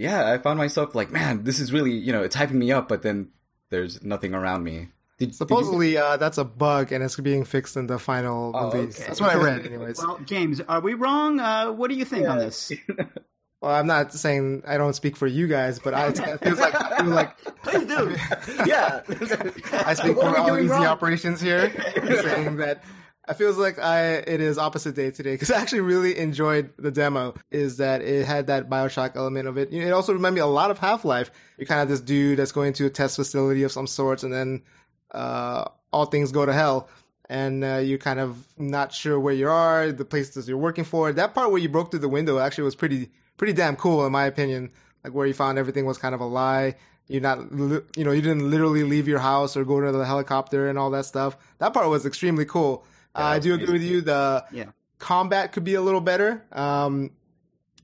yeah, 0.00 0.32
I 0.32 0.38
found 0.38 0.56
myself 0.56 0.94
like, 0.94 1.10
man, 1.10 1.44
this 1.44 1.60
is 1.60 1.74
really, 1.74 1.92
you 1.92 2.10
know, 2.10 2.22
it's 2.22 2.34
hyping 2.34 2.52
me 2.52 2.72
up, 2.72 2.88
but 2.88 3.02
then 3.02 3.28
there's 3.68 4.02
nothing 4.02 4.32
around 4.32 4.64
me. 4.64 4.88
Did, 5.18 5.34
Supposedly, 5.34 5.88
did 5.88 5.92
you... 5.96 6.00
uh, 6.00 6.16
that's 6.16 6.38
a 6.38 6.44
bug, 6.44 6.90
and 6.90 7.04
it's 7.04 7.20
being 7.20 7.44
fixed 7.44 7.76
in 7.76 7.86
the 7.86 7.98
final 7.98 8.52
oh, 8.54 8.70
release. 8.72 8.98
Okay. 8.98 9.06
That's 9.06 9.20
what 9.20 9.36
I 9.36 9.38
read, 9.38 9.66
anyways. 9.66 9.98
well, 9.98 10.18
James, 10.24 10.62
are 10.62 10.80
we 10.80 10.94
wrong? 10.94 11.38
Uh, 11.38 11.72
what 11.72 11.90
do 11.90 11.96
you 11.96 12.06
think 12.06 12.22
yeah. 12.22 12.30
on 12.30 12.38
this? 12.38 12.72
Well, 13.60 13.72
I'm 13.72 13.86
not 13.86 14.12
saying 14.14 14.62
I 14.66 14.78
don't 14.78 14.94
speak 14.94 15.16
for 15.16 15.26
you 15.26 15.46
guys, 15.46 15.78
but 15.78 15.92
I, 15.92 16.08
it 16.08 16.38
feels 16.38 16.58
like 16.58 16.74
I 16.74 16.96
feel 16.98 17.06
like 17.06 17.38
please 17.62 17.86
do. 17.86 18.16
yeah, 18.66 19.02
I 19.84 19.94
speak 19.94 20.16
what 20.16 20.34
for 20.34 20.38
all 20.38 20.56
easy 20.58 20.68
wrong? 20.68 20.86
operations 20.86 21.42
here, 21.42 21.70
saying 22.22 22.56
that 22.56 22.82
I 23.28 23.34
feels 23.34 23.58
like 23.58 23.78
I 23.78 24.14
it 24.14 24.40
is 24.40 24.56
opposite 24.56 24.94
day 24.94 25.10
today 25.10 25.34
because 25.34 25.50
I 25.50 25.60
actually 25.60 25.82
really 25.82 26.16
enjoyed 26.16 26.72
the 26.78 26.90
demo. 26.90 27.34
Is 27.50 27.76
that 27.76 28.00
it 28.00 28.24
had 28.24 28.46
that 28.46 28.70
Bioshock 28.70 29.14
element 29.14 29.46
of 29.46 29.58
it. 29.58 29.72
It 29.72 29.92
also 29.92 30.14
reminded 30.14 30.36
me 30.36 30.40
a 30.40 30.46
lot 30.46 30.70
of 30.70 30.78
Half 30.78 31.04
Life. 31.04 31.30
You're 31.58 31.66
kind 31.66 31.82
of 31.82 31.88
this 31.88 32.00
dude 32.00 32.38
that's 32.38 32.52
going 32.52 32.72
to 32.74 32.86
a 32.86 32.90
test 32.90 33.16
facility 33.16 33.62
of 33.62 33.72
some 33.72 33.86
sorts, 33.86 34.22
and 34.22 34.32
then 34.32 34.62
uh, 35.10 35.66
all 35.92 36.06
things 36.06 36.32
go 36.32 36.46
to 36.46 36.52
hell, 36.54 36.88
and 37.28 37.62
uh, 37.62 37.76
you're 37.76 37.98
kind 37.98 38.20
of 38.20 38.42
not 38.56 38.94
sure 38.94 39.20
where 39.20 39.34
you 39.34 39.50
are, 39.50 39.92
the 39.92 40.06
places 40.06 40.48
you're 40.48 40.56
working 40.56 40.84
for. 40.84 41.12
That 41.12 41.34
part 41.34 41.50
where 41.50 41.60
you 41.60 41.68
broke 41.68 41.90
through 41.90 42.00
the 42.00 42.08
window 42.08 42.38
actually 42.38 42.64
was 42.64 42.74
pretty 42.74 43.10
pretty 43.40 43.54
damn 43.54 43.74
cool 43.74 44.04
in 44.04 44.12
my 44.12 44.26
opinion. 44.26 44.70
Like 45.02 45.14
where 45.14 45.26
you 45.26 45.32
found 45.32 45.58
everything 45.58 45.86
was 45.86 45.96
kind 45.96 46.14
of 46.14 46.20
a 46.20 46.26
lie. 46.26 46.74
You're 47.08 47.22
not, 47.22 47.38
you 47.50 48.04
know, 48.04 48.12
you 48.12 48.20
didn't 48.20 48.50
literally 48.50 48.84
leave 48.84 49.08
your 49.08 49.18
house 49.18 49.56
or 49.56 49.64
go 49.64 49.80
to 49.80 49.90
the 49.90 50.04
helicopter 50.04 50.68
and 50.68 50.78
all 50.78 50.90
that 50.90 51.06
stuff. 51.06 51.38
That 51.56 51.72
part 51.72 51.88
was 51.88 52.04
extremely 52.04 52.44
cool. 52.44 52.84
Uh, 53.14 53.22
I 53.22 53.38
do 53.38 53.54
agree 53.54 53.72
with 53.72 53.82
you. 53.82 54.02
The 54.02 54.44
yeah. 54.52 54.66
combat 54.98 55.52
could 55.52 55.64
be 55.64 55.72
a 55.72 55.80
little 55.80 56.02
better. 56.02 56.44
Um, 56.52 57.12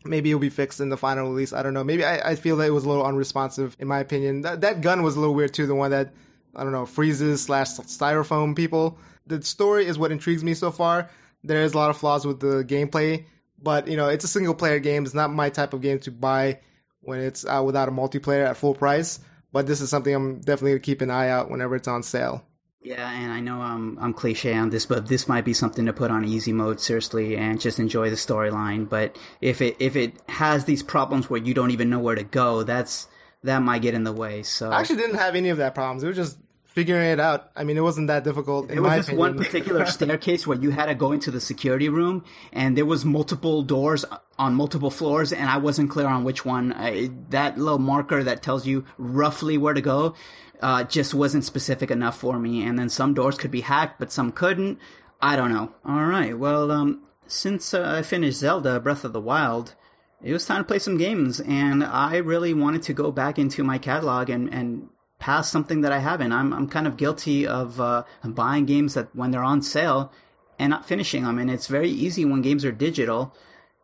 maybe 0.04 0.28
it'll 0.28 0.40
be 0.40 0.50
fixed 0.50 0.78
in 0.78 0.90
the 0.90 0.98
final 0.98 1.30
release. 1.30 1.54
I 1.54 1.62
don't 1.62 1.72
know. 1.72 1.82
Maybe 1.82 2.04
I, 2.04 2.32
I 2.32 2.34
feel 2.34 2.58
that 2.58 2.66
it 2.66 2.72
was 2.72 2.84
a 2.84 2.88
little 2.90 3.06
unresponsive 3.06 3.78
in 3.80 3.88
my 3.88 4.00
opinion. 4.00 4.42
That 4.42 4.60
that 4.60 4.82
gun 4.82 5.02
was 5.02 5.16
a 5.16 5.20
little 5.20 5.34
weird 5.34 5.54
too. 5.54 5.66
The 5.66 5.74
one 5.74 5.90
that 5.92 6.12
I 6.54 6.64
don't 6.64 6.72
know 6.72 6.84
freezes 6.84 7.42
slash 7.42 7.68
styrofoam 7.68 8.54
people. 8.54 8.98
The 9.26 9.40
story 9.40 9.86
is 9.86 9.98
what 9.98 10.12
intrigues 10.12 10.44
me 10.44 10.52
so 10.52 10.70
far. 10.70 11.08
There 11.42 11.62
is 11.62 11.72
a 11.72 11.78
lot 11.78 11.88
of 11.88 11.96
flaws 11.96 12.26
with 12.26 12.40
the 12.40 12.62
gameplay, 12.62 13.24
but 13.60 13.88
you 13.88 13.96
know 13.96 14.08
it's 14.08 14.24
a 14.24 14.28
single 14.28 14.54
player 14.54 14.78
game. 14.78 15.04
It's 15.04 15.14
not 15.14 15.32
my 15.32 15.50
type 15.50 15.72
of 15.72 15.82
game 15.82 15.98
to 16.00 16.10
buy 16.10 16.60
when 17.00 17.20
it's 17.20 17.44
uh, 17.44 17.62
without 17.64 17.88
a 17.88 17.92
multiplayer 17.92 18.46
at 18.46 18.56
full 18.56 18.74
price. 18.74 19.20
But 19.52 19.66
this 19.66 19.80
is 19.80 19.88
something 19.88 20.14
I'm 20.14 20.40
definitely 20.40 20.72
gonna 20.72 20.80
keep 20.80 21.00
an 21.00 21.10
eye 21.10 21.28
out 21.28 21.50
whenever 21.50 21.76
it's 21.76 21.88
on 21.88 22.02
sale. 22.02 22.44
Yeah, 22.82 23.10
and 23.10 23.32
I 23.32 23.40
know 23.40 23.60
I'm 23.60 23.98
I'm 23.98 24.12
cliche 24.12 24.54
on 24.54 24.70
this, 24.70 24.86
but 24.86 25.08
this 25.08 25.26
might 25.26 25.44
be 25.44 25.52
something 25.52 25.86
to 25.86 25.92
put 25.92 26.10
on 26.10 26.24
easy 26.24 26.52
mode 26.52 26.80
seriously 26.80 27.36
and 27.36 27.60
just 27.60 27.80
enjoy 27.80 28.10
the 28.10 28.16
storyline. 28.16 28.88
But 28.88 29.18
if 29.40 29.60
it 29.60 29.76
if 29.80 29.96
it 29.96 30.14
has 30.28 30.66
these 30.66 30.82
problems 30.84 31.28
where 31.28 31.40
you 31.40 31.52
don't 31.52 31.72
even 31.72 31.90
know 31.90 31.98
where 31.98 32.14
to 32.14 32.22
go, 32.22 32.62
that's 32.62 33.08
that 33.42 33.60
might 33.60 33.82
get 33.82 33.94
in 33.94 34.04
the 34.04 34.12
way. 34.12 34.42
So 34.42 34.70
I 34.70 34.80
actually 34.80 34.96
didn't 34.96 35.16
have 35.16 35.34
any 35.34 35.48
of 35.48 35.58
that 35.58 35.74
problems. 35.74 36.04
It 36.04 36.08
was 36.08 36.16
just 36.16 36.38
figuring 36.76 37.08
it 37.08 37.18
out. 37.18 37.50
I 37.56 37.64
mean, 37.64 37.78
it 37.78 37.80
wasn't 37.80 38.08
that 38.08 38.22
difficult. 38.22 38.68
There 38.68 38.82
was 38.82 38.96
just 38.96 39.08
opinion. 39.08 39.34
one 39.34 39.38
particular 39.38 39.86
staircase 39.96 40.46
where 40.46 40.58
you 40.58 40.70
had 40.70 40.86
to 40.86 40.94
go 40.94 41.10
into 41.10 41.30
the 41.30 41.40
security 41.40 41.88
room, 41.88 42.22
and 42.52 42.76
there 42.76 42.84
was 42.84 43.02
multiple 43.02 43.62
doors 43.62 44.04
on 44.38 44.54
multiple 44.54 44.90
floors, 44.90 45.32
and 45.32 45.48
I 45.48 45.56
wasn't 45.56 45.90
clear 45.90 46.06
on 46.06 46.22
which 46.22 46.44
one. 46.44 46.74
I, 46.74 47.08
that 47.30 47.56
little 47.56 47.78
marker 47.78 48.22
that 48.22 48.42
tells 48.42 48.66
you 48.66 48.84
roughly 48.98 49.56
where 49.56 49.72
to 49.72 49.80
go 49.80 50.14
uh, 50.60 50.84
just 50.84 51.14
wasn't 51.14 51.44
specific 51.44 51.90
enough 51.90 52.20
for 52.20 52.38
me. 52.38 52.62
And 52.62 52.78
then 52.78 52.90
some 52.90 53.14
doors 53.14 53.38
could 53.38 53.50
be 53.50 53.62
hacked, 53.62 53.98
but 53.98 54.12
some 54.12 54.30
couldn't. 54.30 54.78
I 55.18 55.34
don't 55.34 55.52
know. 55.52 55.72
All 55.82 56.04
right. 56.04 56.38
Well, 56.38 56.70
um, 56.70 57.02
since 57.26 57.72
uh, 57.72 57.96
I 57.98 58.02
finished 58.02 58.38
Zelda 58.38 58.78
Breath 58.80 59.02
of 59.02 59.14
the 59.14 59.20
Wild, 59.20 59.74
it 60.22 60.34
was 60.34 60.44
time 60.44 60.60
to 60.60 60.64
play 60.64 60.78
some 60.78 60.98
games, 60.98 61.40
and 61.40 61.82
I 61.82 62.16
really 62.18 62.52
wanted 62.52 62.82
to 62.82 62.92
go 62.92 63.10
back 63.10 63.38
into 63.38 63.64
my 63.64 63.78
catalog 63.78 64.28
and 64.28 64.52
and 64.52 64.88
pass 65.18 65.50
something 65.50 65.80
that 65.80 65.92
I 65.92 65.98
haven't. 65.98 66.32
I'm 66.32 66.52
I'm 66.52 66.68
kind 66.68 66.86
of 66.86 66.96
guilty 66.96 67.46
of 67.46 67.80
uh, 67.80 68.04
buying 68.24 68.66
games 68.66 68.94
that 68.94 69.14
when 69.14 69.30
they're 69.30 69.42
on 69.42 69.62
sale 69.62 70.12
and 70.58 70.70
not 70.70 70.86
finishing 70.86 71.24
them, 71.24 71.38
and 71.38 71.50
it's 71.50 71.66
very 71.66 71.90
easy 71.90 72.24
when 72.24 72.42
games 72.42 72.64
are 72.64 72.72
digital 72.72 73.34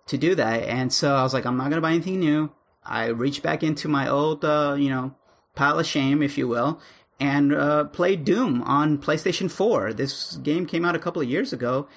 to 0.06 0.18
do 0.18 0.34
that. 0.34 0.64
And 0.64 0.92
so 0.92 1.14
I 1.14 1.22
was 1.22 1.34
like, 1.34 1.46
I'm 1.46 1.56
not 1.56 1.70
gonna 1.70 1.80
buy 1.80 1.92
anything 1.92 2.20
new. 2.20 2.52
I 2.84 3.06
reached 3.06 3.42
back 3.42 3.62
into 3.62 3.88
my 3.88 4.08
old, 4.08 4.44
uh, 4.44 4.76
you 4.78 4.90
know, 4.90 5.14
pile 5.54 5.78
of 5.78 5.86
shame, 5.86 6.22
if 6.22 6.36
you 6.36 6.48
will, 6.48 6.80
and 7.20 7.54
uh, 7.54 7.84
played 7.84 8.24
Doom 8.24 8.62
on 8.62 8.98
PlayStation 8.98 9.50
4. 9.50 9.92
This 9.92 10.36
game 10.36 10.66
came 10.66 10.84
out 10.84 10.96
a 10.96 10.98
couple 10.98 11.22
of 11.22 11.28
years 11.28 11.52
ago, 11.52 11.88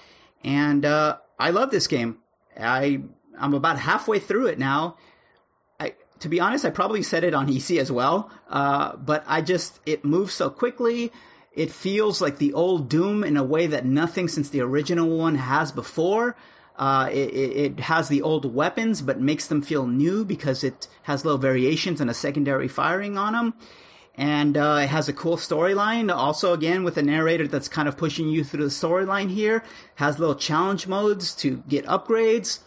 and 0.44 0.86
uh, 0.86 1.18
I 1.40 1.50
love 1.50 1.72
this 1.72 1.88
game. 1.88 2.20
I 2.60 3.02
I'm 3.38 3.54
about 3.54 3.80
halfway 3.80 4.20
through 4.20 4.48
it 4.48 4.60
now. 4.60 4.98
To 6.26 6.30
be 6.30 6.40
honest, 6.40 6.66
I 6.66 6.72
probably 6.72 7.04
said 7.04 7.24
it 7.24 7.36
on 7.36 7.56
EC 7.56 7.78
as 7.78 7.92
well, 7.92 8.32
uh, 8.50 8.96
but 8.96 9.24
I 9.28 9.42
just 9.42 9.80
it 9.86 10.04
moves 10.04 10.34
so 10.34 10.50
quickly. 10.50 11.12
It 11.54 11.72
feels 11.72 12.20
like 12.20 12.40
the 12.40 12.52
old 12.54 12.90
Doom 12.90 13.24
in 13.24 13.38
a 13.38 13.44
way 13.44 13.68
that 13.68 13.86
nothing 13.86 14.28
since 14.28 14.50
the 14.50 14.62
original 14.62 15.08
one 15.20 15.36
has 15.36 15.72
before. 15.72 16.36
Uh, 16.78 17.10
it, 17.12 17.16
it, 17.16 17.80
has 17.80 18.08
the 18.08 18.24
old 18.24 18.52
weapons, 18.56 19.04
but 19.04 19.22
makes 19.22 19.46
them 19.46 19.62
feel 19.62 19.86
new 19.86 20.26
because 20.26 20.64
it 20.64 20.88
has 21.04 21.24
little 21.24 21.38
variations 21.38 22.02
and 22.02 22.10
a 22.10 22.14
secondary 22.16 22.68
firing 22.68 23.20
on 23.20 23.34
them. 23.34 23.54
And 24.16 24.58
uh, 24.58 24.80
it 24.82 24.88
has 24.88 25.08
a 25.08 25.14
cool 25.14 25.38
storyline. 25.38 26.12
Also, 26.12 26.54
again, 26.54 26.84
with 26.84 26.98
a 26.98 27.04
narrator 27.04 27.48
that's 27.48 27.68
kind 27.68 27.88
of 27.88 27.98
pushing 27.98 28.30
you 28.30 28.44
through 28.44 28.64
the 28.64 28.72
storyline 28.72 29.30
here. 29.30 29.64
Has 29.94 30.18
little 30.18 30.34
challenge 30.34 30.88
modes 30.88 31.36
to 31.36 31.62
get 31.68 31.86
upgrades. 31.86 32.62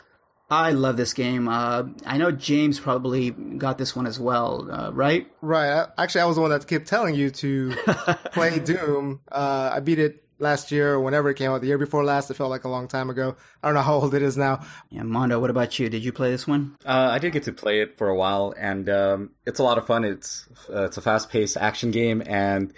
I 0.50 0.70
love 0.70 0.96
this 0.96 1.12
game. 1.12 1.48
Uh, 1.48 1.84
I 2.06 2.16
know 2.16 2.30
James 2.30 2.80
probably 2.80 3.30
got 3.30 3.76
this 3.76 3.94
one 3.94 4.06
as 4.06 4.18
well, 4.18 4.66
uh, 4.70 4.90
right? 4.92 5.26
Right. 5.42 5.86
Actually, 5.98 6.22
I 6.22 6.24
was 6.24 6.36
the 6.36 6.42
one 6.42 6.50
that 6.50 6.66
kept 6.66 6.86
telling 6.86 7.14
you 7.14 7.30
to 7.30 7.72
play 8.32 8.58
Doom. 8.58 9.20
Uh, 9.30 9.70
I 9.74 9.80
beat 9.80 9.98
it 9.98 10.24
last 10.38 10.70
year 10.72 10.94
or 10.94 11.00
whenever 11.00 11.28
it 11.28 11.34
came 11.34 11.50
out. 11.50 11.60
The 11.60 11.66
year 11.66 11.78
before 11.78 12.02
last, 12.02 12.30
it 12.30 12.34
felt 12.34 12.48
like 12.48 12.64
a 12.64 12.68
long 12.68 12.88
time 12.88 13.10
ago. 13.10 13.36
I 13.62 13.68
don't 13.68 13.74
know 13.74 13.82
how 13.82 13.96
old 13.96 14.14
it 14.14 14.22
is 14.22 14.36
now. 14.38 14.64
Yeah, 14.88 15.02
Mondo, 15.02 15.38
what 15.38 15.50
about 15.50 15.78
you? 15.78 15.90
Did 15.90 16.04
you 16.04 16.12
play 16.12 16.30
this 16.30 16.46
one? 16.46 16.76
Uh, 16.84 17.08
I 17.12 17.18
did 17.18 17.32
get 17.32 17.42
to 17.44 17.52
play 17.52 17.80
it 17.80 17.98
for 17.98 18.08
a 18.08 18.16
while, 18.16 18.54
and 18.56 18.88
um, 18.88 19.30
it's 19.44 19.58
a 19.58 19.62
lot 19.62 19.76
of 19.76 19.86
fun. 19.86 20.04
It's 20.04 20.48
uh, 20.72 20.84
it's 20.84 20.96
a 20.96 21.02
fast 21.02 21.30
paced 21.30 21.56
action 21.56 21.90
game, 21.90 22.22
and 22.24 22.72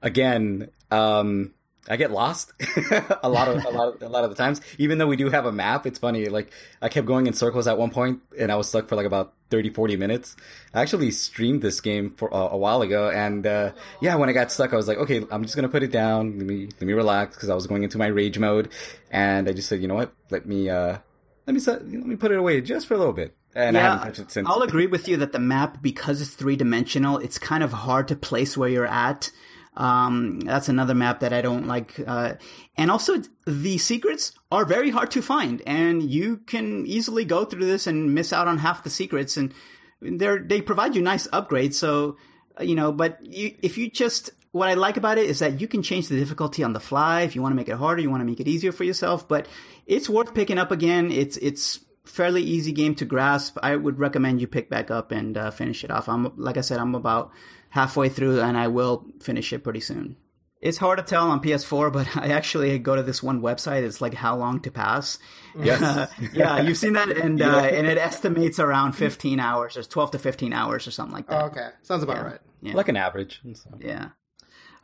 again, 0.00 0.70
um, 0.90 1.52
I 1.90 1.96
get 1.96 2.12
lost 2.12 2.52
a 3.22 3.28
lot 3.28 3.48
of 3.48 3.64
a 3.64 3.70
lot 3.70 3.94
of 3.94 4.02
a 4.02 4.08
lot 4.08 4.22
of 4.22 4.30
the 4.30 4.36
times. 4.36 4.60
Even 4.78 4.98
though 4.98 5.08
we 5.08 5.16
do 5.16 5.28
have 5.28 5.44
a 5.44 5.50
map, 5.50 5.86
it's 5.86 5.98
funny. 5.98 6.26
Like 6.26 6.52
I 6.80 6.88
kept 6.88 7.04
going 7.04 7.26
in 7.26 7.32
circles 7.32 7.66
at 7.66 7.76
one 7.76 7.90
point, 7.90 8.20
and 8.38 8.52
I 8.52 8.54
was 8.54 8.68
stuck 8.68 8.88
for 8.88 8.94
like 8.94 9.06
about 9.06 9.34
30, 9.50 9.70
40 9.70 9.96
minutes. 9.96 10.36
I 10.72 10.82
actually 10.82 11.10
streamed 11.10 11.62
this 11.62 11.80
game 11.80 12.10
for 12.10 12.32
uh, 12.32 12.50
a 12.50 12.56
while 12.56 12.82
ago, 12.82 13.10
and 13.10 13.44
uh, 13.44 13.72
yeah, 14.00 14.14
when 14.14 14.28
I 14.28 14.32
got 14.32 14.52
stuck, 14.52 14.72
I 14.72 14.76
was 14.76 14.86
like, 14.86 14.98
okay, 14.98 15.26
I'm 15.32 15.42
just 15.42 15.56
gonna 15.56 15.68
put 15.68 15.82
it 15.82 15.90
down. 15.90 16.38
Let 16.38 16.46
me 16.46 16.66
let 16.66 16.82
me 16.82 16.92
relax 16.92 17.34
because 17.34 17.50
I 17.50 17.56
was 17.56 17.66
going 17.66 17.82
into 17.82 17.98
my 17.98 18.06
rage 18.06 18.38
mode, 18.38 18.70
and 19.10 19.48
I 19.48 19.52
just 19.52 19.68
said, 19.68 19.82
you 19.82 19.88
know 19.88 19.96
what? 19.96 20.12
Let 20.30 20.46
me 20.46 20.70
uh, 20.70 20.98
let 21.46 21.54
me 21.54 21.60
let 21.66 22.06
me 22.06 22.14
put 22.14 22.30
it 22.30 22.38
away 22.38 22.60
just 22.60 22.86
for 22.86 22.94
a 22.94 22.98
little 22.98 23.12
bit. 23.12 23.34
And 23.52 23.74
yeah, 23.74 23.80
I 23.80 23.82
haven't 23.82 24.06
touched 24.06 24.18
it 24.20 24.30
since. 24.30 24.48
I'll 24.48 24.62
agree 24.62 24.86
with 24.86 25.08
you 25.08 25.16
that 25.16 25.32
the 25.32 25.40
map, 25.40 25.82
because 25.82 26.20
it's 26.20 26.34
three 26.34 26.54
dimensional, 26.54 27.18
it's 27.18 27.38
kind 27.38 27.64
of 27.64 27.72
hard 27.72 28.06
to 28.08 28.14
place 28.16 28.56
where 28.56 28.68
you're 28.68 28.86
at. 28.86 29.32
Um, 29.80 30.40
that's 30.40 30.68
another 30.68 30.94
map 30.94 31.20
that 31.20 31.32
I 31.32 31.40
don't 31.40 31.66
like. 31.66 31.98
Uh, 32.06 32.34
and 32.76 32.90
also 32.90 33.22
the 33.46 33.78
secrets 33.78 34.32
are 34.52 34.66
very 34.66 34.90
hard 34.90 35.10
to 35.12 35.22
find 35.22 35.62
and 35.66 36.02
you 36.02 36.36
can 36.36 36.86
easily 36.86 37.24
go 37.24 37.46
through 37.46 37.64
this 37.64 37.86
and 37.86 38.14
miss 38.14 38.30
out 38.30 38.46
on 38.46 38.58
half 38.58 38.84
the 38.84 38.90
secrets 38.90 39.38
and 39.38 39.54
they 40.02 40.60
provide 40.60 40.94
you 40.94 41.00
nice 41.00 41.26
upgrades. 41.28 41.74
So, 41.74 42.18
uh, 42.60 42.62
you 42.62 42.74
know, 42.74 42.92
but 42.92 43.24
you, 43.24 43.56
if 43.62 43.78
you 43.78 43.90
just, 43.90 44.28
what 44.52 44.68
I 44.68 44.74
like 44.74 44.98
about 44.98 45.16
it 45.16 45.30
is 45.30 45.38
that 45.38 45.62
you 45.62 45.66
can 45.66 45.82
change 45.82 46.08
the 46.08 46.18
difficulty 46.18 46.62
on 46.62 46.74
the 46.74 46.80
fly. 46.80 47.22
If 47.22 47.34
you 47.34 47.40
want 47.40 47.52
to 47.52 47.56
make 47.56 47.70
it 47.70 47.76
harder, 47.76 48.02
you 48.02 48.10
want 48.10 48.20
to 48.20 48.26
make 48.26 48.40
it 48.40 48.48
easier 48.48 48.72
for 48.72 48.84
yourself, 48.84 49.26
but 49.26 49.48
it's 49.86 50.10
worth 50.10 50.34
picking 50.34 50.58
up 50.58 50.70
again. 50.70 51.10
It's, 51.10 51.38
it's, 51.38 51.80
fairly 52.04 52.42
easy 52.42 52.72
game 52.72 52.94
to 52.96 53.04
grasp. 53.04 53.56
I 53.62 53.76
would 53.76 53.98
recommend 54.00 54.40
you 54.40 54.48
pick 54.48 54.68
back 54.68 54.90
up 54.90 55.12
and 55.12 55.36
uh, 55.36 55.50
finish 55.52 55.84
it 55.84 55.92
off. 55.92 56.08
I'm 56.08 56.32
like 56.36 56.56
I 56.56 56.62
said, 56.62 56.78
I'm 56.78 56.96
about 56.96 57.30
halfway 57.70 58.08
through, 58.08 58.40
and 58.40 58.56
I 58.56 58.68
will 58.68 59.06
finish 59.20 59.52
it 59.52 59.64
pretty 59.64 59.80
soon. 59.80 60.16
It's 60.60 60.76
hard 60.76 60.98
to 60.98 61.04
tell 61.04 61.30
on 61.30 61.40
PS4, 61.40 61.90
but 61.90 62.16
I 62.16 62.28
actually 62.28 62.78
go 62.78 62.94
to 62.94 63.02
this 63.02 63.22
one 63.22 63.40
website. 63.40 63.82
It's 63.82 64.00
like 64.00 64.14
how 64.14 64.36
long 64.36 64.60
to 64.60 64.70
pass. 64.70 65.18
Yes. 65.60 65.82
Uh, 65.82 66.06
yeah, 66.32 66.60
you've 66.60 66.76
seen 66.76 66.92
that, 66.92 67.08
and 67.08 67.40
yeah. 67.40 67.56
uh, 67.56 67.62
and 67.62 67.84
it 67.84 67.98
estimates 67.98 68.60
around 68.60 68.92
15 68.92 69.40
hours, 69.40 69.76
or 69.76 69.82
12 69.82 70.12
to 70.12 70.18
15 70.20 70.52
hours, 70.52 70.86
or 70.86 70.92
something 70.92 71.12
like 71.12 71.26
that. 71.26 71.42
Oh, 71.42 71.46
okay, 71.46 71.70
sounds 71.82 72.04
about 72.04 72.18
yeah. 72.18 72.22
right. 72.22 72.38
Yeah. 72.62 72.74
Like 72.74 72.88
an 72.88 72.96
average. 72.96 73.40
So. 73.54 73.70
Yeah. 73.80 74.10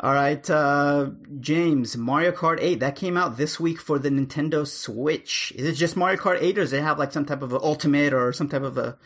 All 0.01 0.13
right, 0.13 0.51
uh, 0.51 1.11
James, 1.39 1.97
Mario 1.97 2.33
Kart 2.33 2.59
8 2.61 2.81
that 2.81 2.97
came 2.97 3.17
out 3.17 3.37
this 3.37 3.61
week 3.61 3.79
for 3.79 4.01
the 4.01 4.11
Nintendo 4.11 4.67
Switch. 4.67 5.53
Is 5.55 5.67
it 5.67 5.75
just 5.75 5.97
Mario 5.97 6.19
Kart 6.19 6.39
8, 6.43 6.59
or 6.59 6.63
does 6.63 6.73
it 6.73 6.83
have 6.83 6.99
like 6.99 7.13
some 7.13 7.25
type 7.25 7.43
of 7.43 7.53
an 7.53 7.61
ultimate 7.63 8.13
or 8.13 8.33
some 8.33 8.49
type 8.49 8.63
of 8.63 8.77
a 8.77 8.99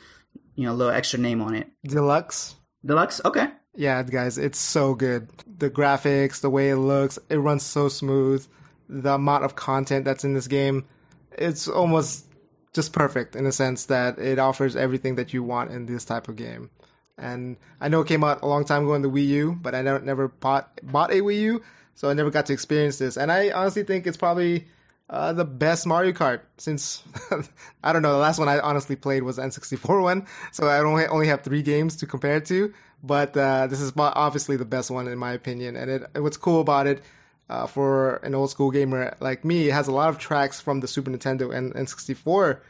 you 0.55 0.65
know 0.65 0.75
little 0.75 0.95
extra 0.95 1.21
name 1.21 1.43
on 1.43 1.55
it? 1.55 1.69
Deluxe. 1.85 2.57
Deluxe. 2.85 3.21
Okay. 3.25 3.49
Yeah, 3.75 4.03
guys, 4.03 4.37
it's 4.37 4.59
so 4.59 4.95
good. 4.95 5.29
The 5.59 5.71
graphics, 5.71 6.41
the 6.41 6.51
way 6.51 6.71
it 6.71 6.77
looks, 6.77 7.19
it 7.29 7.37
runs 7.37 7.63
so 7.63 7.89
smooth. 7.89 8.47
The 8.89 9.15
amount 9.15 9.45
of 9.45 9.55
content 9.55 10.05
that's 10.05 10.25
in 10.25 10.35
this 10.35 10.49
game, 10.49 10.87
it's 11.33 11.69
almost 11.69 12.27
just 12.73 12.93
perfect 12.93 13.37
in 13.37 13.45
the 13.45 13.53
sense 13.53 13.87
that 13.87 14.19
it 14.19 14.39
offers 14.39 14.77
everything 14.77 15.17
that 15.17 15.33
you 15.33 15.43
want 15.43 15.71
in 15.71 15.87
this 15.87 16.05
type 16.05 16.29
of 16.29 16.37
game. 16.37 16.71
And 17.17 17.57
I 17.81 17.89
know 17.89 18.01
it 18.01 18.09
came 18.09 18.25
out 18.25 18.43
a 18.43 18.47
long 18.47 18.65
time 18.65 18.85
ago 18.85 18.95
in 18.95 19.03
the 19.03 19.11
Wii 19.11 19.27
U, 19.27 19.59
but 19.61 19.75
I 19.75 19.83
never, 19.83 20.01
never 20.01 20.29
bought 20.29 20.81
bought 20.83 21.11
a 21.11 21.21
Wii 21.21 21.41
U, 21.41 21.63
so 21.95 22.09
I 22.09 22.15
never 22.15 22.31
got 22.31 22.47
to 22.47 22.53
experience 22.53 22.99
this. 22.99 23.17
And 23.17 23.31
I 23.31 23.51
honestly 23.51 23.85
think 23.85 24.07
it's 24.07 24.17
probably 24.17 24.67
uh, 25.11 25.33
the 25.33 25.45
best 25.45 25.87
Mario 25.87 26.13
Kart 26.13 26.41
since 26.57 27.03
I 27.85 27.93
don't 27.93 28.03
know. 28.03 28.13
The 28.13 28.19
last 28.19 28.39
one 28.39 28.49
I 28.49 28.59
honestly 28.61 28.97
played 28.97 29.23
was 29.23 29.39
N64 29.39 30.03
one, 30.03 30.27
so 30.51 30.67
I 30.67 30.79
only 30.79 31.07
only 31.07 31.27
have 31.29 31.43
three 31.43 31.63
games 31.63 31.97
to 31.97 32.07
compare 32.07 32.37
it 32.37 32.47
to. 32.47 32.73
But 33.03 33.37
uh, 33.37 33.67
this 33.67 33.81
is 33.81 33.93
obviously 33.97 34.57
the 34.57 34.65
best 34.65 34.91
one 34.91 35.09
in 35.09 35.19
my 35.19 35.33
opinion. 35.33 35.77
And 35.77 35.91
it, 35.91 36.11
what's 36.15 36.37
cool 36.37 36.61
about 36.61 36.87
it, 36.87 37.03
uh, 37.51 37.67
for 37.67 38.17
an 38.17 38.35
old 38.35 38.51
school 38.51 38.71
gamer 38.71 39.17
like 39.21 39.45
me, 39.45 39.69
it 39.69 39.73
has 39.73 39.89
a 39.89 39.93
lot 39.93 40.09
of 40.09 40.19
tracks 40.19 40.61
from 40.61 40.81
the 40.81 40.89
Super 40.89 41.11
Nintendo 41.11 41.55
and 41.55 41.75
N64 41.75 42.61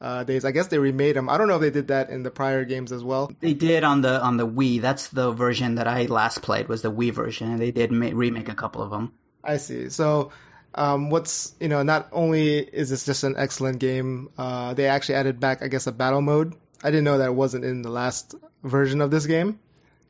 uh, 0.00 0.24
days. 0.24 0.44
I 0.44 0.50
guess 0.50 0.66
they 0.66 0.78
remade 0.78 1.16
them. 1.16 1.30
I 1.30 1.38
don't 1.38 1.48
know 1.48 1.54
if 1.54 1.62
they 1.62 1.70
did 1.70 1.88
that 1.88 2.10
in 2.10 2.22
the 2.22 2.30
prior 2.30 2.64
games 2.64 2.92
as 2.92 3.02
well. 3.02 3.32
They 3.40 3.54
did 3.54 3.82
on 3.82 4.02
the 4.02 4.22
on 4.22 4.36
the 4.36 4.46
Wii. 4.46 4.80
That's 4.82 5.08
the 5.08 5.32
version 5.32 5.76
that 5.76 5.88
I 5.88 6.04
last 6.04 6.42
played 6.42 6.68
was 6.68 6.82
the 6.82 6.92
Wii 6.92 7.12
version, 7.12 7.50
and 7.50 7.60
they 7.60 7.70
did 7.70 7.90
ma- 7.90 8.10
remake 8.12 8.50
a 8.50 8.54
couple 8.54 8.82
of 8.82 8.90
them. 8.90 9.14
I 9.42 9.56
see. 9.56 9.88
So. 9.88 10.30
Um, 10.78 11.08
what's 11.08 11.54
you 11.58 11.68
know 11.68 11.82
not 11.82 12.06
only 12.12 12.58
is 12.58 12.90
this 12.90 13.06
just 13.06 13.24
an 13.24 13.34
excellent 13.38 13.78
game, 13.78 14.28
uh, 14.36 14.74
they 14.74 14.88
actually 14.88 15.14
added 15.14 15.40
back 15.40 15.62
I 15.62 15.68
guess 15.68 15.86
a 15.86 15.92
battle 15.92 16.20
mode. 16.20 16.54
I 16.84 16.90
didn't 16.90 17.04
know 17.04 17.16
that 17.16 17.28
it 17.28 17.34
wasn't 17.34 17.64
in 17.64 17.80
the 17.80 17.88
last 17.88 18.34
version 18.62 19.00
of 19.00 19.10
this 19.10 19.24
game 19.24 19.58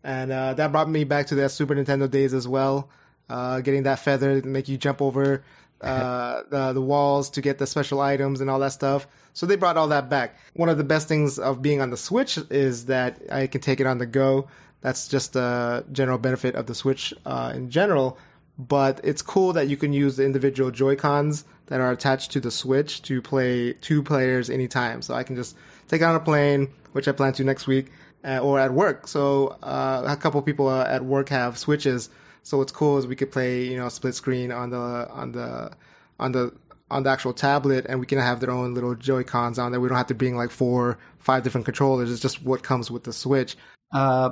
and 0.06 0.30
uh, 0.30 0.54
that 0.54 0.70
brought 0.70 0.88
me 0.88 1.02
back 1.02 1.26
to 1.26 1.34
the 1.34 1.48
Super 1.48 1.74
Nintendo 1.74 2.08
days 2.08 2.32
as 2.32 2.46
well. 2.46 2.88
Uh, 3.28 3.60
getting 3.60 3.82
that 3.82 3.98
feather 3.98 4.40
to 4.40 4.46
make 4.46 4.68
you 4.68 4.78
jump 4.78 5.02
over 5.02 5.42
uh, 5.80 6.42
the 6.48 6.72
the 6.72 6.80
walls 6.80 7.28
to 7.30 7.40
get 7.42 7.58
the 7.58 7.66
special 7.66 8.00
items 8.00 8.40
and 8.40 8.48
all 8.48 8.60
that 8.60 8.72
stuff. 8.72 9.08
So 9.34 9.46
they 9.46 9.56
brought 9.56 9.76
all 9.76 9.88
that 9.88 10.08
back. 10.08 10.36
One 10.54 10.68
of 10.68 10.78
the 10.78 10.84
best 10.84 11.08
things 11.08 11.40
of 11.40 11.60
being 11.60 11.80
on 11.80 11.90
the 11.90 11.96
Switch 11.96 12.38
is 12.50 12.86
that 12.86 13.20
I 13.30 13.48
can 13.48 13.60
take 13.60 13.80
it 13.80 13.86
on 13.86 13.98
the 13.98 14.06
go. 14.06 14.46
That's 14.80 15.08
just 15.08 15.34
a 15.34 15.84
general 15.90 16.18
benefit 16.18 16.54
of 16.54 16.66
the 16.66 16.74
Switch 16.74 17.12
uh, 17.26 17.52
in 17.54 17.68
general. 17.68 18.16
But 18.58 19.00
it's 19.02 19.22
cool 19.22 19.52
that 19.54 19.68
you 19.68 19.76
can 19.76 19.92
use 19.92 20.16
the 20.16 20.24
individual 20.24 20.70
Joy 20.70 20.94
Cons 20.94 21.44
that 21.66 21.80
are 21.80 21.90
attached 21.90 22.30
to 22.30 22.40
the 22.40 22.52
Switch 22.52 23.02
to 23.02 23.20
play 23.20 23.72
two 23.72 24.04
players 24.04 24.48
anytime. 24.48 25.02
So 25.02 25.14
I 25.14 25.24
can 25.24 25.34
just 25.34 25.56
take 25.88 26.00
it 26.00 26.04
on 26.04 26.14
a 26.14 26.20
plane, 26.20 26.68
which 26.92 27.08
I 27.08 27.12
plan 27.12 27.32
to 27.34 27.44
next 27.44 27.66
week 27.66 27.90
or 28.26 28.58
at 28.58 28.72
work. 28.72 29.08
So 29.08 29.56
uh, 29.62 30.02
a 30.06 30.16
couple 30.16 30.42
people 30.42 30.68
uh, 30.68 30.84
at 30.84 31.04
work 31.04 31.28
have 31.28 31.56
switches. 31.56 32.10
So 32.42 32.58
what's 32.58 32.72
cool 32.72 32.98
is 32.98 33.06
we 33.06 33.16
could 33.16 33.32
play, 33.32 33.64
you 33.64 33.76
know, 33.76 33.88
split 33.88 34.14
screen 34.14 34.52
on 34.52 34.70
the 34.70 34.78
on 35.10 35.32
the 35.32 35.72
on 36.18 36.32
the 36.32 36.52
on 36.90 37.02
the 37.02 37.10
actual 37.10 37.32
tablet, 37.32 37.86
and 37.88 37.98
we 37.98 38.06
can 38.06 38.18
have 38.18 38.40
their 38.40 38.50
own 38.50 38.74
little 38.74 38.94
Joy 38.94 39.24
Cons 39.24 39.58
on 39.58 39.72
there. 39.72 39.80
We 39.80 39.88
don't 39.88 39.96
have 39.96 40.06
to 40.08 40.14
bring 40.14 40.36
like 40.36 40.50
four, 40.50 40.98
five 41.18 41.42
different 41.42 41.64
controllers. 41.64 42.10
It's 42.10 42.20
just 42.20 42.44
what 42.44 42.62
comes 42.62 42.90
with 42.90 43.04
the 43.04 43.12
Switch. 43.12 43.56
Uh, 43.92 44.30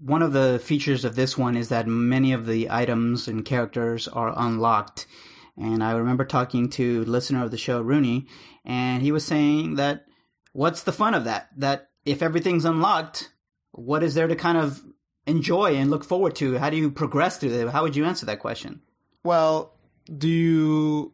one 0.00 0.22
of 0.22 0.32
the 0.32 0.60
features 0.64 1.04
of 1.04 1.14
this 1.14 1.38
one 1.38 1.56
is 1.56 1.68
that 1.68 1.86
many 1.86 2.32
of 2.32 2.46
the 2.46 2.70
items 2.70 3.28
and 3.28 3.44
characters 3.44 4.08
are 4.08 4.34
unlocked. 4.36 5.06
And 5.56 5.82
I 5.82 5.92
remember 5.92 6.24
talking 6.24 6.70
to 6.70 7.04
listener 7.04 7.44
of 7.44 7.50
the 7.50 7.58
show, 7.58 7.80
Rooney, 7.80 8.26
and 8.64 9.02
he 9.02 9.12
was 9.12 9.24
saying 9.24 9.76
that 9.76 10.06
what's 10.52 10.82
the 10.82 10.92
fun 10.92 11.14
of 11.14 11.24
that? 11.24 11.48
That 11.56 11.90
if 12.08 12.22
everything's 12.22 12.64
unlocked, 12.64 13.30
what 13.72 14.02
is 14.02 14.14
there 14.14 14.26
to 14.26 14.36
kind 14.36 14.58
of 14.58 14.82
enjoy 15.26 15.74
and 15.76 15.90
look 15.90 16.04
forward 16.04 16.34
to? 16.36 16.58
How 16.58 16.70
do 16.70 16.76
you 16.76 16.90
progress 16.90 17.38
through 17.38 17.50
it? 17.50 17.68
How 17.70 17.82
would 17.82 17.94
you 17.96 18.04
answer 18.04 18.26
that 18.26 18.38
question? 18.40 18.80
Well, 19.24 19.74
do 20.16 20.28
you 20.28 21.12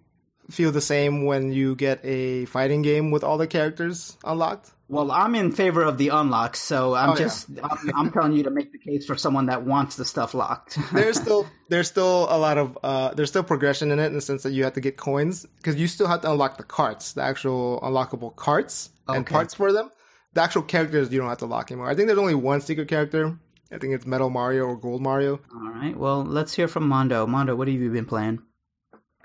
feel 0.50 0.70
the 0.72 0.80
same 0.80 1.24
when 1.24 1.52
you 1.52 1.74
get 1.74 2.00
a 2.04 2.44
fighting 2.46 2.82
game 2.82 3.10
with 3.10 3.24
all 3.24 3.38
the 3.38 3.46
characters 3.46 4.16
unlocked? 4.24 4.70
Well, 4.86 5.10
I'm 5.10 5.34
in 5.34 5.50
favor 5.50 5.82
of 5.82 5.96
the 5.96 6.08
unlock, 6.10 6.56
so 6.56 6.94
I'm 6.94 7.10
Oh, 7.10 7.12
yeah. 7.14 7.18
just 7.18 7.48
I'm, 7.62 7.90
I'm 7.96 8.12
telling 8.12 8.32
you 8.34 8.42
to 8.44 8.50
make 8.50 8.70
the 8.70 8.78
case 8.78 9.06
for 9.06 9.16
someone 9.16 9.46
that 9.46 9.62
wants 9.64 9.96
the 9.96 10.04
stuff 10.04 10.34
locked. 10.34 10.78
there's 10.92 11.18
still 11.18 11.46
there's 11.70 11.88
still 11.88 12.26
a 12.30 12.36
lot 12.38 12.58
of 12.58 12.78
uh, 12.84 13.14
there's 13.14 13.30
still 13.30 13.42
progression 13.42 13.90
in 13.90 13.98
it 13.98 14.06
in 14.06 14.14
the 14.14 14.20
sense 14.20 14.42
that 14.42 14.52
you 14.52 14.62
have 14.64 14.74
to 14.74 14.82
get 14.82 14.98
coins 14.98 15.46
because 15.56 15.76
you 15.76 15.88
still 15.88 16.06
have 16.06 16.20
to 16.20 16.30
unlock 16.30 16.58
the 16.58 16.62
carts, 16.64 17.14
the 17.14 17.22
actual 17.22 17.80
unlockable 17.82 18.36
carts 18.36 18.90
and 19.08 19.26
parts 19.26 19.54
for 19.54 19.72
them. 19.72 19.90
The 20.34 20.42
actual 20.42 20.62
characters 20.62 21.12
you 21.12 21.20
don't 21.20 21.28
have 21.28 21.38
to 21.38 21.46
lock 21.46 21.70
anymore. 21.70 21.88
I 21.88 21.94
think 21.94 22.08
there's 22.08 22.18
only 22.18 22.34
one 22.34 22.60
secret 22.60 22.88
character. 22.88 23.38
I 23.72 23.78
think 23.78 23.94
it's 23.94 24.06
Metal 24.06 24.30
Mario 24.30 24.64
or 24.64 24.76
Gold 24.76 25.02
Mario. 25.02 25.40
All 25.54 25.70
right. 25.70 25.96
Well, 25.96 26.24
let's 26.24 26.54
hear 26.54 26.68
from 26.68 26.88
Mondo. 26.88 27.26
Mondo, 27.26 27.56
what 27.56 27.68
have 27.68 27.76
you 27.76 27.90
been 27.90 28.04
playing? 28.04 28.42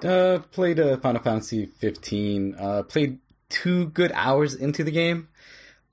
Uh, 0.04 0.39
played 0.52 0.80
uh, 0.80 0.98
Final 0.98 1.22
Fantasy 1.22 1.65
15. 1.65 2.56
Uh, 2.58 2.84
played 2.84 3.19
two 3.50 3.88
good 3.88 4.12
hours 4.13 4.56
into 4.56 4.84
the 4.84 4.91
game. 4.91 5.28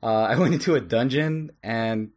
Uh, 0.02 0.06
I 0.30 0.38
went 0.38 0.54
into 0.54 0.74
a 0.74 0.80
dungeon 0.80 1.50
and 1.62 2.12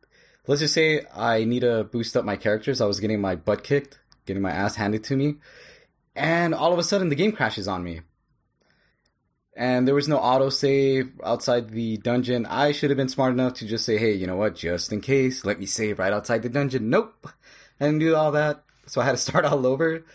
let's 0.48 0.62
just 0.62 0.74
say 0.74 1.02
I 1.16 1.46
need 1.46 1.62
to 1.62 1.86
boost 1.86 2.16
up 2.16 2.26
my 2.26 2.36
characters. 2.36 2.82
I 2.82 2.86
was 2.86 3.00
getting 3.00 3.22
my 3.22 3.36
butt 3.36 3.64
kicked, 3.64 4.00
getting 4.26 4.42
my 4.42 4.52
ass 4.52 4.76
handed 4.76 5.04
to 5.06 5.16
me, 5.16 5.36
and 6.16 6.54
all 6.54 6.74
of 6.74 6.80
a 6.80 6.84
sudden 6.84 7.10
the 7.10 7.16
game 7.16 7.32
crashes 7.32 7.68
on 7.68 7.84
me. 7.84 8.02
And 9.60 9.86
there 9.86 9.94
was 9.94 10.08
no 10.08 10.18
autosave 10.18 11.12
outside 11.24 11.70
the 11.70 11.98
dungeon. 11.98 12.46
I 12.46 12.72
should 12.72 12.90
have 12.90 12.98
been 12.98 13.10
smart 13.10 13.34
enough 13.34 13.56
to 13.56 13.68
just 13.68 13.86
say, 13.86 13.98
hey, 13.98 14.14
you 14.14 14.26
know 14.26 14.38
what, 14.38 14.56
just 14.56 14.92
in 14.92 15.02
case, 15.02 15.44
let 15.44 15.60
me 15.60 15.66
save 15.66 16.00
right 16.00 16.14
outside 16.14 16.44
the 16.44 16.50
dungeon. 16.50 16.90
Nope. 16.90 17.28
I 17.80 17.86
didn't 17.86 18.00
do 18.00 18.16
all 18.16 18.32
that. 18.32 18.64
So 18.88 19.02
I 19.02 19.04
had 19.04 19.12
to 19.12 19.18
start 19.30 19.46
all 19.46 19.68
over 19.68 20.06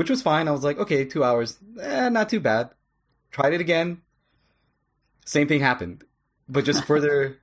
which 0.00 0.08
was 0.08 0.22
fine. 0.22 0.48
I 0.48 0.52
was 0.52 0.64
like, 0.64 0.78
okay, 0.78 1.04
two 1.04 1.24
hours, 1.24 1.58
eh, 1.78 2.08
not 2.08 2.30
too 2.30 2.40
bad. 2.40 2.70
Tried 3.30 3.52
it 3.52 3.60
again. 3.60 4.00
Same 5.26 5.46
thing 5.46 5.60
happened, 5.60 6.04
but 6.48 6.64
just 6.64 6.84
further, 6.86 7.38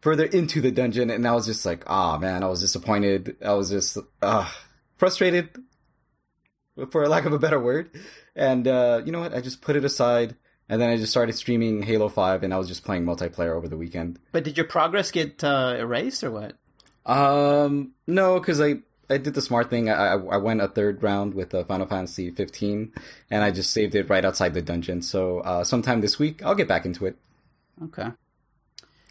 further 0.00 0.24
into 0.24 0.60
the 0.60 0.72
dungeon, 0.72 1.10
and 1.10 1.26
I 1.26 1.32
was 1.32 1.46
just 1.46 1.64
like, 1.64 1.84
ah, 1.86 2.18
man, 2.18 2.42
I 2.42 2.48
was 2.48 2.60
disappointed. 2.60 3.36
I 3.44 3.52
was 3.54 3.70
just 3.70 3.98
uh, 4.20 4.50
frustrated, 4.96 5.50
for 6.90 7.06
lack 7.06 7.24
of 7.24 7.32
a 7.32 7.38
better 7.38 7.60
word. 7.60 7.90
And 8.34 8.66
uh, 8.66 9.02
you 9.04 9.12
know 9.12 9.20
what? 9.20 9.32
I 9.32 9.40
just 9.40 9.62
put 9.62 9.76
it 9.76 9.84
aside, 9.84 10.34
and 10.68 10.80
then 10.80 10.88
I 10.90 10.96
just 10.96 11.10
started 11.10 11.34
streaming 11.34 11.82
Halo 11.82 12.08
Five, 12.08 12.42
and 12.42 12.52
I 12.54 12.58
was 12.58 12.68
just 12.68 12.84
playing 12.84 13.04
multiplayer 13.04 13.54
over 13.56 13.68
the 13.68 13.76
weekend. 13.76 14.18
But 14.32 14.44
did 14.44 14.56
your 14.56 14.66
progress 14.66 15.10
get 15.10 15.42
uh, 15.44 15.76
erased 15.78 16.22
or 16.24 16.30
what? 16.30 16.56
Um, 17.04 17.92
no, 18.06 18.38
because 18.38 18.60
I 18.60 18.76
I 19.10 19.18
did 19.18 19.34
the 19.34 19.42
smart 19.42 19.68
thing. 19.70 19.90
I 19.90 20.14
I, 20.14 20.16
I 20.16 20.36
went 20.36 20.60
a 20.60 20.68
third 20.68 21.02
round 21.02 21.34
with 21.34 21.54
uh, 21.54 21.64
Final 21.64 21.86
Fantasy 21.86 22.30
15, 22.30 22.92
and 23.30 23.44
I 23.44 23.50
just 23.50 23.72
saved 23.72 23.94
it 23.94 24.08
right 24.08 24.24
outside 24.24 24.54
the 24.54 24.62
dungeon. 24.62 25.02
So 25.02 25.40
uh, 25.40 25.64
sometime 25.64 26.00
this 26.00 26.18
week, 26.18 26.42
I'll 26.44 26.54
get 26.54 26.68
back 26.68 26.84
into 26.86 27.06
it, 27.06 27.16
Okay. 27.84 28.08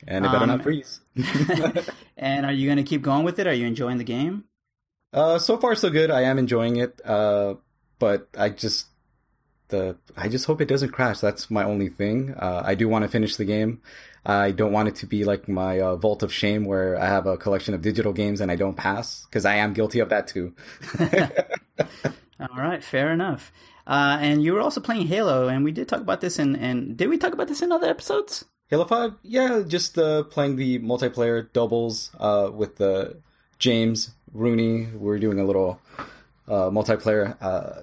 and 0.08 0.26
it 0.26 0.32
better 0.32 0.44
Um, 0.44 0.50
not 0.50 0.64
freeze. 0.64 1.02
And 2.18 2.46
are 2.46 2.52
you 2.54 2.68
going 2.68 2.78
to 2.78 2.84
keep 2.84 3.02
going 3.02 3.24
with 3.26 3.40
it? 3.40 3.48
Are 3.48 3.54
you 3.54 3.66
enjoying 3.66 3.98
the 3.98 4.04
game? 4.04 4.44
uh, 5.14 5.38
so 5.40 5.58
far 5.58 5.76
so 5.76 5.90
good. 5.90 6.10
I 6.12 6.22
am 6.22 6.38
enjoying 6.38 6.78
it. 6.78 7.02
Uh, 7.04 7.56
but 8.00 8.28
I 8.38 8.50
just 8.50 8.88
the 9.72 9.98
I 10.16 10.30
just 10.30 10.46
hope 10.46 10.62
it 10.62 10.68
doesn't 10.68 10.92
crash. 10.92 11.20
That's 11.20 11.50
my 11.50 11.64
only 11.64 11.90
thing. 11.90 12.36
Uh, 12.38 12.62
I 12.64 12.76
do 12.76 12.88
want 12.88 13.04
to 13.04 13.10
finish 13.10 13.36
the 13.36 13.46
game. 13.46 13.82
I 14.24 14.52
don't 14.52 14.72
want 14.72 14.88
it 14.88 14.96
to 14.98 15.08
be 15.08 15.24
like 15.24 15.48
my 15.48 15.80
uh, 15.80 15.96
vault 15.96 16.22
of 16.22 16.32
shame 16.32 16.66
where 16.66 16.96
I 17.00 17.08
have 17.08 17.26
a 17.26 17.38
collection 17.38 17.74
of 17.74 17.82
digital 17.82 18.14
games 18.14 18.40
and 18.40 18.52
I 18.52 18.56
don't 18.56 18.78
pass 18.78 19.26
because 19.26 19.46
I 19.46 19.56
am 19.56 19.74
guilty 19.74 20.00
of 20.00 20.10
that 20.10 20.28
too. 20.28 20.54
All 22.40 22.58
right, 22.58 22.84
fair 22.84 23.12
enough. 23.12 23.52
Uh, 23.88 24.18
and 24.22 24.44
you 24.44 24.54
were 24.54 24.62
also 24.62 24.80
playing 24.80 25.08
Halo, 25.08 25.48
and 25.48 25.64
we 25.64 25.72
did 25.72 25.88
talk 25.88 26.02
about 26.02 26.22
this. 26.22 26.38
in 26.38 26.56
and 26.56 26.96
did 26.96 27.10
we 27.10 27.18
talk 27.18 27.34
about 27.34 27.48
this 27.48 27.62
in 27.62 27.72
other 27.72 27.90
episodes? 27.90 28.46
Halo 28.68 28.86
Five, 28.86 29.16
yeah, 29.24 29.64
just 29.68 29.98
uh, 29.98 30.24
playing 30.24 30.56
the 30.56 30.80
multiplayer 30.80 31.52
doubles 31.52 32.12
uh, 32.20 32.50
with 32.54 32.80
uh, 32.80 33.10
James 33.60 34.12
Rooney. 34.34 34.88
We're 34.94 35.20
doing 35.20 35.40
a 35.40 35.44
little 35.44 35.82
uh, 36.48 36.70
multiplayer 36.70 37.36
uh, 37.42 37.82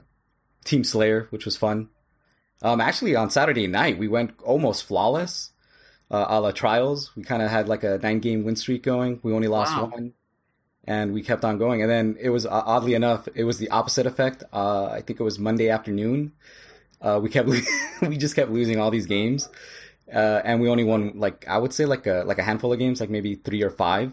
Team 0.68 0.84
Slayer, 0.84 1.26
which 1.30 1.44
was 1.44 1.56
fun. 1.56 1.88
Um, 2.62 2.80
actually, 2.80 3.14
on 3.16 3.30
Saturday 3.30 3.66
night, 3.66 3.98
we 3.98 4.08
went 4.08 4.32
almost 4.42 4.84
flawless, 4.84 5.52
uh, 6.10 6.26
a 6.28 6.40
la 6.40 6.50
Trials. 6.50 7.14
We 7.16 7.22
kind 7.22 7.42
of 7.42 7.50
had 7.50 7.68
like 7.68 7.84
a 7.84 7.98
nine 7.98 8.20
game 8.20 8.44
win 8.44 8.56
streak 8.56 8.82
going. 8.82 9.20
We 9.22 9.32
only 9.32 9.48
lost 9.48 9.74
Wow. 9.76 9.86
one, 9.86 10.12
and 10.84 11.12
we 11.12 11.22
kept 11.22 11.44
on 11.44 11.58
going. 11.58 11.82
And 11.82 11.90
then 11.90 12.16
it 12.20 12.30
was 12.30 12.46
uh, 12.46 12.62
oddly 12.74 12.94
enough, 12.94 13.28
it 13.34 13.44
was 13.44 13.58
the 13.58 13.70
opposite 13.70 14.06
effect. 14.06 14.42
Uh, 14.52 14.86
I 14.86 15.00
think 15.02 15.20
it 15.20 15.22
was 15.22 15.38
Monday 15.38 15.68
afternoon. 15.70 16.32
Uh, 17.00 17.20
we 17.22 17.28
kept 17.30 17.48
we 18.02 18.16
just 18.16 18.34
kept 18.34 18.50
losing 18.50 18.78
all 18.80 18.90
these 18.90 19.06
games, 19.06 19.48
uh, 20.12 20.40
and 20.44 20.60
we 20.60 20.68
only 20.68 20.84
won 20.84 21.12
like 21.18 21.46
I 21.48 21.58
would 21.58 21.72
say 21.72 21.86
like 21.86 22.06
a 22.06 22.24
like 22.26 22.38
a 22.38 22.42
handful 22.42 22.72
of 22.72 22.78
games, 22.80 23.00
like 23.00 23.10
maybe 23.10 23.36
three 23.36 23.62
or 23.62 23.70
five. 23.70 24.12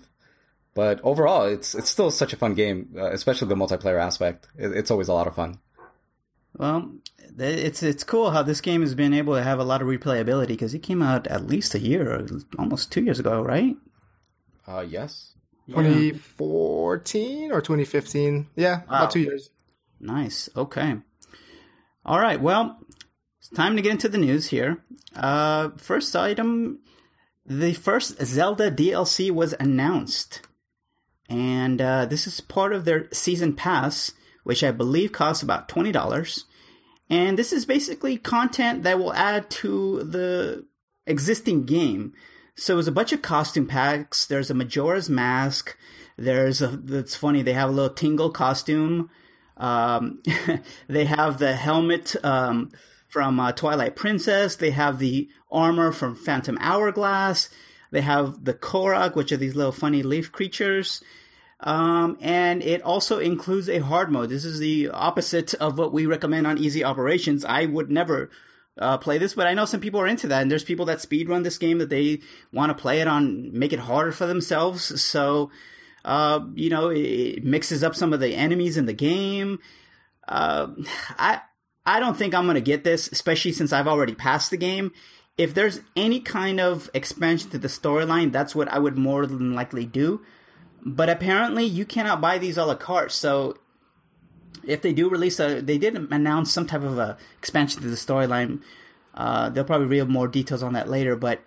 But 0.75 0.99
overall, 1.03 1.45
it's 1.45 1.73
it's 1.73 1.89
still 1.89 2.11
such 2.11 2.33
a 2.33 2.37
fun 2.37 2.53
game, 2.53 2.93
uh, 2.95 3.09
especially 3.11 3.47
the 3.47 3.55
multiplayer 3.55 3.99
aspect. 3.99 4.47
It, 4.57 4.71
it's 4.77 4.91
always 4.91 5.07
a 5.07 5.13
lot 5.13 5.25
of 5.27 5.33
fun. 5.35 5.59
Well, 6.57 6.91
it's 7.37 7.83
it's 7.83 8.03
cool 8.03 8.31
how 8.31 8.43
this 8.43 8.61
game 8.61 8.81
has 8.81 8.95
been 8.95 9.13
able 9.13 9.35
to 9.35 9.43
have 9.43 9.59
a 9.59 9.63
lot 9.63 9.81
of 9.81 9.87
replayability 9.87 10.47
because 10.49 10.73
it 10.73 10.79
came 10.83 11.01
out 11.01 11.27
at 11.27 11.47
least 11.47 11.75
a 11.75 11.79
year, 11.79 12.13
or 12.13 12.27
almost 12.57 12.91
two 12.91 13.01
years 13.03 13.19
ago, 13.19 13.41
right? 13.41 13.75
Uh, 14.67 14.85
yes. 14.87 15.33
2014 15.67 17.51
or 17.51 17.61
2015. 17.61 18.47
Yeah, 18.55 18.81
Wow. 18.81 18.83
about 18.87 19.11
two 19.11 19.19
years. 19.21 19.49
Nice. 19.99 20.49
Okay. 20.55 20.97
All 22.05 22.19
right. 22.19 22.39
Well, 22.39 22.77
it's 23.39 23.49
time 23.49 23.75
to 23.75 23.81
get 23.81 23.91
into 23.91 24.09
the 24.09 24.17
news 24.17 24.47
here. 24.47 24.83
Uh, 25.15 25.69
first 25.77 26.15
item: 26.15 26.79
the 27.45 27.73
first 27.73 28.23
Zelda 28.23 28.69
DLC 28.71 29.31
was 29.31 29.53
announced, 29.59 30.41
and 31.29 31.81
uh, 31.81 32.05
this 32.05 32.27
is 32.27 32.41
part 32.41 32.73
of 32.73 32.85
their 32.85 33.07
season 33.11 33.53
pass, 33.53 34.11
which 34.45 34.63
I 34.63 34.71
believe 34.71 35.11
costs 35.11 35.43
about 35.43 35.67
twenty 35.67 35.91
dollars. 35.91 36.45
And 37.09 37.37
this 37.37 37.51
is 37.51 37.65
basically 37.65 38.17
content 38.17 38.83
that 38.83 38.97
will 38.97 39.13
add 39.13 39.49
to 39.51 40.03
the 40.03 40.65
existing 41.05 41.63
game. 41.63 42.13
So 42.55 42.79
it's 42.79 42.87
a 42.87 42.91
bunch 42.91 43.11
of 43.11 43.21
costume 43.21 43.67
packs. 43.67 44.25
There's 44.25 44.49
a 44.49 44.53
Majora's 44.53 45.09
Mask. 45.09 45.77
There's 46.17 46.61
a. 46.61 46.67
That's 46.67 47.15
funny. 47.15 47.41
They 47.41 47.53
have 47.53 47.69
a 47.69 47.73
little 47.73 47.93
Tingle 47.93 48.29
costume. 48.29 49.09
Um, 49.57 50.21
they 50.87 51.05
have 51.05 51.37
the 51.37 51.55
helmet 51.55 52.15
um, 52.23 52.71
from 53.07 53.39
uh, 53.39 53.51
Twilight 53.51 53.95
Princess. 53.95 54.55
They 54.55 54.71
have 54.71 54.99
the 54.99 55.29
armor 55.51 55.91
from 55.91 56.15
Phantom 56.15 56.57
Hourglass. 56.61 57.49
They 57.91 58.01
have 58.01 58.43
the 58.43 58.53
Korok, 58.53 59.15
which 59.15 59.31
are 59.31 59.37
these 59.37 59.55
little 59.55 59.71
funny 59.71 60.03
leaf 60.03 60.31
creatures. 60.31 61.03
Um, 61.65 62.17
and 62.21 62.61
it 62.61 62.83
also 62.83 63.17
includes 63.17 63.67
a 63.67 63.79
hard 63.79 64.11
mode. 64.11 64.29
This 64.29 64.45
is 64.45 64.59
the 64.59 64.89
opposite 64.89 65.55
of 65.55 65.79
what 65.79 65.91
we 65.91 66.05
recommend 66.05 66.45
on 66.45 66.59
easy 66.59 66.83
operations. 66.83 67.43
I 67.43 67.65
would 67.65 67.89
never 67.89 68.29
uh, 68.77 68.99
play 68.99 69.17
this, 69.17 69.33
but 69.33 69.47
I 69.47 69.55
know 69.55 69.65
some 69.65 69.79
people 69.79 69.99
are 69.99 70.07
into 70.07 70.27
that, 70.27 70.43
and 70.43 70.51
there's 70.51 70.63
people 70.63 70.85
that 70.85 70.99
speedrun 70.99 71.43
this 71.43 71.57
game 71.57 71.79
that 71.79 71.89
they 71.89 72.21
want 72.53 72.69
to 72.69 72.79
play 72.79 73.01
it 73.01 73.07
on, 73.07 73.57
make 73.57 73.73
it 73.73 73.79
harder 73.79 74.11
for 74.11 74.27
themselves. 74.27 75.01
So, 75.01 75.49
uh, 76.05 76.41
you 76.53 76.69
know, 76.69 76.89
it, 76.89 76.99
it 76.99 77.43
mixes 77.43 77.83
up 77.83 77.95
some 77.95 78.13
of 78.13 78.19
the 78.19 78.35
enemies 78.35 78.77
in 78.77 78.85
the 78.85 78.93
game. 78.93 79.57
Uh, 80.27 80.67
I 81.17 81.41
I 81.83 81.99
don't 81.99 82.17
think 82.17 82.35
I'm 82.35 82.45
gonna 82.45 82.61
get 82.61 82.83
this, 82.83 83.07
especially 83.11 83.53
since 83.53 83.73
I've 83.73 83.87
already 83.87 84.13
passed 84.13 84.51
the 84.51 84.57
game. 84.57 84.91
If 85.37 85.55
there's 85.55 85.81
any 85.95 86.19
kind 86.19 86.59
of 86.59 86.91
expansion 86.93 87.49
to 87.51 87.57
the 87.57 87.67
storyline, 87.67 88.31
that's 88.31 88.55
what 88.55 88.67
I 88.67 88.77
would 88.77 88.97
more 88.97 89.25
than 89.25 89.55
likely 89.55 89.85
do. 89.85 90.21
But 90.85 91.09
apparently, 91.09 91.65
you 91.65 91.83
cannot 91.83 92.21
buy 92.21 92.37
these 92.37 92.57
a 92.57 92.65
la 92.65 92.75
carte. 92.75 93.11
So, 93.11 93.57
if 94.63 94.81
they 94.81 94.93
do 94.93 95.09
release 95.09 95.39
a, 95.39 95.61
they 95.61 95.79
did 95.79 95.95
announce 95.95 96.53
some 96.53 96.67
type 96.67 96.83
of 96.83 96.99
a 96.99 97.17
expansion 97.39 97.81
to 97.81 97.87
the 97.87 97.95
storyline. 97.95 98.61
Uh, 99.15 99.49
they'll 99.49 99.63
probably 99.63 99.87
reveal 99.87 100.05
more 100.05 100.27
details 100.27 100.61
on 100.61 100.73
that 100.73 100.87
later. 100.87 101.15
But 101.15 101.41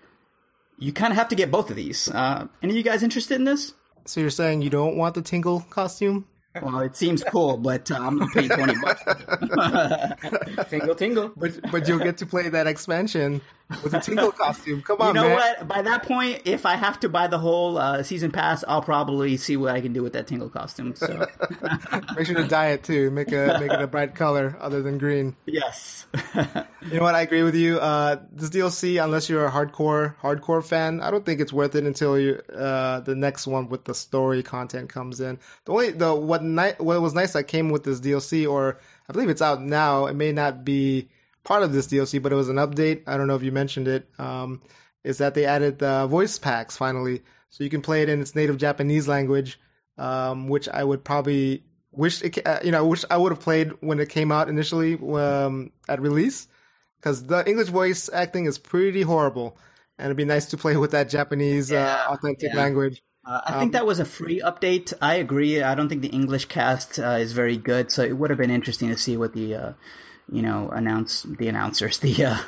you 0.79 0.93
kind 0.93 1.13
of 1.13 1.19
have 1.19 1.29
to 1.29 1.37
get 1.37 1.51
both 1.51 1.71
of 1.71 1.77
these. 1.77 2.09
Uh, 2.09 2.49
any 2.63 2.73
of 2.73 2.77
you 2.77 2.83
guys 2.83 3.03
interested 3.03 3.37
in 3.37 3.45
this? 3.45 3.75
So 4.07 4.21
you're 4.21 4.31
saying 4.31 4.63
you 4.63 4.71
don't 4.71 4.97
want 4.97 5.15
the 5.15 5.23
Tingle 5.23 5.61
costume? 5.71 6.27
Well, 6.61 6.81
it 6.81 6.97
seems 6.97 7.23
cool, 7.23 7.57
but 7.57 7.91
uh, 7.91 7.99
I'm 8.01 8.19
not 8.19 8.33
paying 8.33 8.49
twenty 8.49 8.75
bucks. 8.83 9.03
Tingle, 10.71 10.95
tingle. 10.97 11.33
But 11.37 11.71
but 11.71 11.87
you'll 11.87 12.01
get 12.01 12.19
to 12.19 12.27
play 12.27 12.49
that 12.49 12.67
expansion 12.67 13.41
with 13.83 13.95
a 13.95 14.01
Tingle 14.01 14.33
costume. 14.33 14.83
Come 14.83 15.01
on, 15.01 15.09
you 15.09 15.15
know 15.15 15.29
man. 15.29 15.35
what? 15.35 15.69
By 15.69 15.83
that 15.83 16.03
point, 16.03 16.43
if 16.45 16.65
I 16.65 16.77
have 16.77 16.99
to 17.01 17.09
buy 17.09 17.27
the 17.27 17.39
whole 17.39 17.79
uh, 17.79 18.03
season 18.03 18.31
pass, 18.31 18.65
I'll 18.67 18.83
probably 18.83 19.37
see 19.37 19.57
what 19.57 19.75
I 19.75 19.81
can 19.81 19.93
do 19.93 20.03
with 20.03 20.15
that 20.15 20.27
Tingle 20.27 20.49
costume. 20.49 20.95
So, 20.97 21.07
Make 22.17 22.27
sure 22.27 22.37
to 22.37 22.47
dye 22.49 22.69
it 22.71 22.85
too. 22.85 23.11
Make 23.11 23.33
a 23.33 23.59
make 23.61 23.71
it 23.73 23.81
a 23.81 23.87
bright 23.87 24.15
color 24.15 24.57
other 24.61 24.83
than 24.83 24.99
green. 24.99 25.37
yes. 25.47 26.07
You 26.81 26.99
know 26.99 27.03
what? 27.03 27.15
I 27.17 27.21
agree 27.23 27.43
with 27.43 27.57
you. 27.57 27.79
Uh, 27.79 28.17
this 28.33 28.49
DLC, 28.49 29.03
unless 29.03 29.29
you're 29.29 29.45
a 29.45 29.51
hardcore 29.51 30.15
hardcore 30.23 30.65
fan, 30.65 31.03
I 31.03 31.11
don't 31.11 31.27
think 31.27 31.39
it's 31.39 31.53
worth 31.53 31.75
it 31.75 31.85
until 31.85 32.19
you 32.19 32.41
uh, 32.57 33.01
the 33.01 33.15
next 33.15 33.47
one 33.47 33.69
with 33.69 33.85
the 33.85 33.95
story 33.95 34.43
content 34.43 34.89
comes 34.89 35.21
in. 35.21 35.39
The 35.67 35.73
only 35.73 35.91
the 35.91 36.15
what 36.15 36.43
ni- 36.43 36.73
what 36.79 37.03
was 37.03 37.13
nice 37.13 37.35
that 37.35 37.45
came 37.45 37.69
with 37.69 37.85
this 37.85 38.01
DLC, 38.01 38.49
or 38.51 38.79
I 39.07 39.13
believe 39.13 39.29
it's 39.29 39.43
out 39.43 39.61
now. 39.61 40.07
It 40.07 40.15
may 40.15 40.33
not 40.33 40.65
be 40.65 41.11
part 41.49 41.63
of 41.63 41.73
this 41.73 41.87
DLC, 41.87 42.23
but 42.23 42.31
it 42.31 42.37
was 42.37 42.51
an 42.51 42.57
update. 42.57 43.03
I 43.07 43.17
don't 43.17 43.27
know 43.27 43.35
if 43.35 43.43
you 43.43 43.53
mentioned 43.53 43.89
it. 43.89 44.07
Um, 44.19 44.61
is 45.03 45.17
that 45.19 45.33
they 45.35 45.47
added 45.47 45.79
the 45.79 46.07
voice 46.07 46.39
packs 46.39 46.77
finally, 46.77 47.23
so 47.49 47.65
you 47.65 47.71
can 47.71 47.81
play 47.81 48.03
it 48.03 48.09
in 48.11 48.21
its 48.21 48.35
native 48.35 48.59
Japanese 48.59 49.09
language, 49.09 49.59
um, 49.97 50.49
which 50.49 50.69
I 50.69 50.85
would 50.85 51.03
probably 51.05 51.63
wish 51.91 52.23
it, 52.23 52.47
uh, 52.47 52.61
you 52.63 52.71
know, 52.71 52.85
wish 52.87 53.05
I 53.11 53.17
would 53.17 53.33
have 53.33 53.41
played 53.41 53.73
when 53.81 53.99
it 53.99 54.11
came 54.11 54.31
out 54.31 54.49
initially 54.51 54.99
um, 55.25 55.73
at 55.89 56.03
release, 56.03 56.49
because 57.01 57.25
the 57.27 57.49
English 57.49 57.69
voice 57.69 58.11
acting 58.13 58.45
is 58.45 58.59
pretty 58.59 59.03
horrible, 59.03 59.57
and 59.99 60.07
it'd 60.07 60.17
be 60.19 60.27
nice 60.27 60.47
to 60.47 60.57
play 60.59 60.77
with 60.77 60.91
that 60.91 61.09
Japanese 61.09 61.71
Yeah, 61.71 62.05
uh, 62.09 62.13
authentic 62.13 62.51
yeah. 62.53 62.61
language. 62.63 63.03
Uh, 63.27 63.41
I 63.47 63.55
Um, 63.55 63.61
think 63.61 63.73
that 63.73 63.87
was 63.87 63.99
a 64.01 64.05
free 64.05 64.41
update. 64.45 64.93
I 65.01 65.15
agree. 65.17 65.63
I 65.63 65.75
don't 65.75 65.89
think 65.89 66.03
the 66.03 66.09
English 66.21 66.47
cast 66.47 66.99
uh, 66.99 67.17
is 67.25 67.33
very 67.33 67.57
good, 67.57 67.91
so 67.91 68.03
it 68.03 68.19
would 68.19 68.29
have 68.31 68.39
been 68.39 68.51
interesting 68.51 68.89
to 68.91 68.99
see 68.99 69.17
what 69.17 69.33
the, 69.33 69.55
uh, 69.55 69.73
you 70.31 70.43
know, 70.43 70.69
announce 70.71 71.23
the 71.23 71.49
announcers, 71.49 71.99
the, 71.99 72.25
uh, 72.25 72.39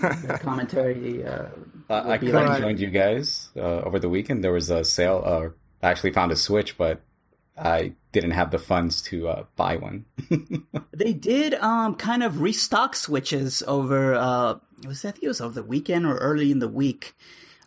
the 0.00 0.38
commentary. 0.42 1.24
Uh, 1.24 1.46
Uh, 1.90 1.94
I 1.94 2.06
would 2.08 2.20
be 2.20 2.26
could 2.28 2.34
have 2.36 2.60
joined 2.60 2.80
you 2.80 2.88
guys 2.90 3.50
uh, 3.56 3.60
over 3.84 3.98
the 3.98 4.08
weekend. 4.08 4.42
There 4.42 4.52
was 4.52 4.70
a 4.70 4.84
sale. 4.84 5.22
Uh, 5.24 5.48
I 5.86 5.90
actually 5.90 6.12
found 6.12 6.32
a 6.32 6.36
Switch, 6.36 6.78
but 6.78 7.02
I 7.58 7.92
didn't 8.12 8.30
have 8.32 8.50
the 8.50 8.58
funds 8.58 9.02
to 9.02 9.28
uh, 9.28 9.44
buy 9.54 9.76
one. 9.76 10.06
They 10.96 11.12
did 11.12 11.54
um 11.54 11.96
kind 11.96 12.22
of 12.22 12.40
restock 12.40 12.94
switches 12.96 13.62
over 13.66 14.14
uh 14.14 14.54
was 14.86 15.04
I 15.04 15.10
think 15.10 15.24
it 15.24 15.28
was 15.28 15.40
over 15.40 15.54
the 15.54 15.62
weekend 15.66 16.06
or 16.06 16.16
early 16.18 16.50
in 16.50 16.60
the 16.60 16.68
week. 16.68 17.14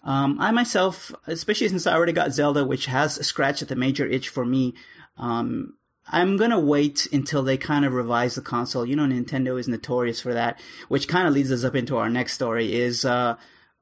Um 0.03 0.39
I 0.39 0.51
myself, 0.51 1.13
especially 1.27 1.67
since 1.69 1.85
I 1.85 1.93
already 1.93 2.13
got 2.13 2.31
Zelda, 2.33 2.65
which 2.65 2.85
has 2.87 3.15
scratched 3.25 3.61
at 3.61 3.67
the 3.67 3.75
major 3.75 4.05
itch 4.07 4.29
for 4.29 4.45
me, 4.45 4.73
um 5.17 5.75
I'm 6.09 6.37
gonna 6.37 6.59
wait 6.59 7.07
until 7.11 7.43
they 7.43 7.57
kind 7.57 7.85
of 7.85 7.93
revise 7.93 8.35
the 8.35 8.41
console. 8.41 8.85
You 8.85 8.95
know, 8.95 9.05
Nintendo 9.05 9.59
is 9.59 9.67
notorious 9.67 10.21
for 10.21 10.33
that, 10.33 10.59
which 10.87 11.07
kind 11.07 11.27
of 11.27 11.33
leads 11.33 11.51
us 11.51 11.63
up 11.63 11.75
into 11.75 11.97
our 11.97 12.09
next 12.09 12.33
story 12.33 12.73
is 12.73 13.05
uh, 13.05 13.35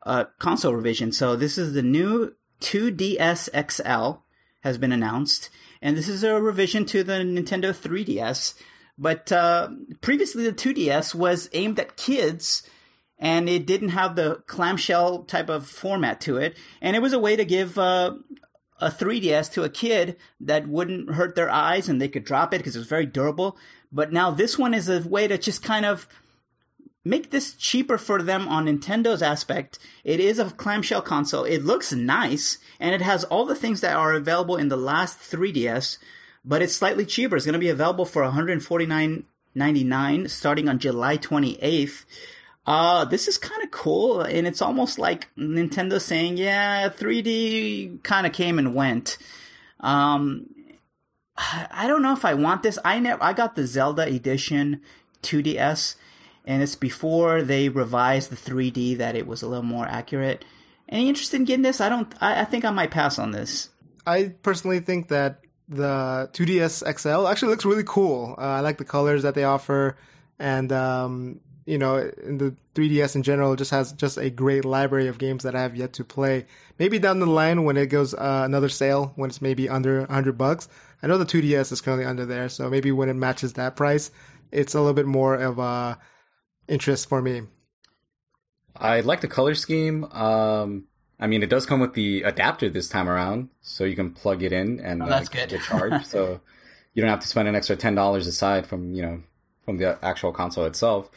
uh 0.05 0.25
console 0.39 0.73
revision. 0.73 1.11
So 1.11 1.35
this 1.35 1.57
is 1.57 1.73
the 1.73 1.83
new 1.83 2.33
2DS 2.61 3.49
XL 3.71 4.21
has 4.61 4.77
been 4.77 4.91
announced, 4.91 5.49
and 5.81 5.95
this 5.95 6.07
is 6.07 6.23
a 6.23 6.41
revision 6.41 6.85
to 6.85 7.03
the 7.03 7.13
Nintendo 7.13 7.71
3DS. 7.71 8.55
But 8.97 9.31
uh, 9.31 9.69
previously, 10.01 10.43
the 10.45 10.53
2DS 10.53 11.13
was 11.13 11.49
aimed 11.53 11.79
at 11.79 11.97
kids, 11.97 12.63
and 13.19 13.49
it 13.49 13.67
didn't 13.67 13.89
have 13.89 14.15
the 14.15 14.41
clamshell 14.47 15.23
type 15.23 15.49
of 15.49 15.67
format 15.67 16.21
to 16.21 16.37
it, 16.37 16.57
and 16.81 16.95
it 16.95 17.01
was 17.01 17.13
a 17.13 17.19
way 17.19 17.35
to 17.35 17.45
give 17.45 17.77
uh, 17.77 18.15
a 18.79 18.89
3DS 18.89 19.51
to 19.53 19.63
a 19.63 19.69
kid 19.69 20.17
that 20.39 20.67
wouldn't 20.67 21.11
hurt 21.11 21.35
their 21.35 21.49
eyes, 21.49 21.87
and 21.87 22.01
they 22.01 22.09
could 22.09 22.25
drop 22.25 22.53
it 22.53 22.57
because 22.57 22.75
it 22.75 22.79
was 22.79 22.87
very 22.87 23.05
durable. 23.05 23.57
But 23.91 24.11
now 24.11 24.31
this 24.31 24.57
one 24.57 24.73
is 24.73 24.89
a 24.89 25.01
way 25.01 25.27
to 25.27 25.37
just 25.37 25.63
kind 25.63 25.85
of 25.85 26.07
make 27.05 27.29
this 27.29 27.53
cheaper 27.53 27.97
for 27.97 28.21
them 28.21 28.47
on 28.47 28.65
Nintendo's 28.65 29.21
aspect. 29.21 29.77
It 30.03 30.19
is 30.19 30.39
a 30.39 30.49
clamshell 30.49 31.03
console. 31.03 31.43
It 31.43 31.63
looks 31.63 31.93
nice 31.93 32.57
and 32.79 32.95
it 32.95 33.01
has 33.01 33.23
all 33.25 33.45
the 33.45 33.53
things 33.55 33.81
that 33.81 33.95
are 33.95 34.13
available 34.13 34.57
in 34.57 34.69
the 34.69 34.75
last 34.75 35.19
3DS, 35.19 35.99
but 36.43 36.63
it's 36.63 36.75
slightly 36.75 37.05
cheaper. 37.05 37.35
It's 37.35 37.45
going 37.45 37.53
to 37.53 37.59
be 37.59 37.69
available 37.69 38.05
for 38.05 38.23
$149.99 38.23 40.29
starting 40.29 40.67
on 40.67 40.79
July 40.79 41.17
28th. 41.17 42.05
Uh, 42.65 43.05
this 43.05 43.27
is 43.27 43.37
kind 43.37 43.63
of 43.63 43.69
cool 43.71 44.21
and 44.21 44.47
it's 44.47 44.61
almost 44.61 44.97
like 44.97 45.29
Nintendo 45.37 46.01
saying, 46.01 46.37
yeah, 46.37 46.89
3D 46.89 48.01
kind 48.03 48.25
of 48.25 48.33
came 48.33 48.57
and 48.57 48.73
went. 48.73 49.17
Um, 49.79 50.47
I 51.37 51.85
don't 51.87 52.01
know 52.01 52.13
if 52.13 52.25
I 52.25 52.33
want 52.33 52.63
this. 52.63 52.79
I 52.83 52.99
never, 52.99 53.21
I 53.21 53.33
got 53.33 53.55
the 53.55 53.67
Zelda 53.67 54.03
edition 54.03 54.81
2DS 55.21 55.95
and 56.45 56.63
it's 56.63 56.75
before 56.75 57.41
they 57.41 57.69
revised 57.69 58.31
the 58.31 58.35
3D 58.35 58.97
that 58.97 59.15
it 59.15 59.27
was 59.27 59.41
a 59.41 59.47
little 59.47 59.63
more 59.63 59.85
accurate. 59.85 60.45
Any 60.87 61.09
interest 61.09 61.33
in 61.33 61.45
getting 61.45 61.63
this? 61.63 61.81
I 61.81 61.89
don't. 61.89 62.13
I, 62.21 62.41
I 62.41 62.45
think 62.45 62.63
I 62.63 62.69
might 62.69 62.91
pass 62.91 63.17
on 63.17 63.31
this. 63.31 63.69
I 64.05 64.33
personally 64.43 64.79
think 64.79 65.07
that 65.07 65.41
the 65.67 66.29
2DS 66.33 66.99
XL 66.99 67.27
actually 67.27 67.49
looks 67.49 67.65
really 67.65 67.83
cool. 67.85 68.35
Uh, 68.37 68.41
I 68.41 68.59
like 68.59 68.77
the 68.77 68.85
colors 68.85 69.23
that 69.23 69.33
they 69.33 69.43
offer, 69.43 69.97
and 70.37 70.71
um, 70.71 71.39
you 71.65 71.77
know, 71.77 71.97
in 72.23 72.37
the 72.37 72.55
3DS 72.75 73.15
in 73.15 73.23
general, 73.23 73.55
just 73.55 73.71
has 73.71 73.91
just 73.93 74.17
a 74.17 74.29
great 74.29 74.65
library 74.65 75.07
of 75.07 75.17
games 75.17 75.43
that 75.43 75.55
I 75.55 75.61
have 75.61 75.75
yet 75.75 75.93
to 75.93 76.03
play. 76.03 76.45
Maybe 76.77 76.99
down 76.99 77.19
the 77.19 77.25
line 77.25 77.63
when 77.63 77.75
it 77.77 77.87
goes 77.87 78.13
uh, 78.13 78.43
another 78.45 78.69
sale, 78.69 79.13
when 79.15 79.29
it's 79.29 79.41
maybe 79.41 79.67
under 79.67 79.99
100 80.01 80.37
bucks. 80.37 80.67
I 81.01 81.07
know 81.07 81.17
the 81.17 81.25
2DS 81.25 81.71
is 81.71 81.81
currently 81.81 82.05
under 82.05 82.25
there, 82.25 82.49
so 82.49 82.69
maybe 82.69 82.91
when 82.91 83.09
it 83.09 83.15
matches 83.15 83.53
that 83.53 83.75
price, 83.75 84.11
it's 84.51 84.73
a 84.75 84.79
little 84.79 84.93
bit 84.93 85.05
more 85.07 85.35
of 85.35 85.59
a 85.59 85.97
interest 86.67 87.09
for 87.09 87.21
me. 87.21 87.43
I 88.75 89.01
like 89.01 89.21
the 89.21 89.27
color 89.27 89.55
scheme. 89.55 90.03
Um, 90.05 90.85
I 91.19 91.27
mean, 91.27 91.43
it 91.43 91.49
does 91.49 91.65
come 91.65 91.79
with 91.79 91.93
the 91.93 92.23
adapter 92.23 92.69
this 92.69 92.89
time 92.89 93.07
around, 93.07 93.49
so 93.61 93.83
you 93.85 93.95
can 93.95 94.11
plug 94.11 94.43
it 94.43 94.51
in 94.51 94.79
and 94.81 95.01
Oh, 95.01 95.07
that's 95.07 95.29
uh, 95.29 95.33
good. 95.33 95.49
get 95.49 95.61
charged. 95.61 96.05
so 96.13 96.41
you 96.93 97.01
don't 97.01 97.09
have 97.09 97.21
to 97.21 97.27
spend 97.27 97.47
an 97.47 97.55
extra 97.55 97.75
ten 97.75 97.95
dollars 97.95 98.27
aside 98.27 98.67
from 98.67 98.93
you 98.93 99.01
know 99.01 99.23
from 99.63 99.77
the 99.77 99.97
actual 100.03 100.31
console 100.31 100.65
itself. 100.65 101.09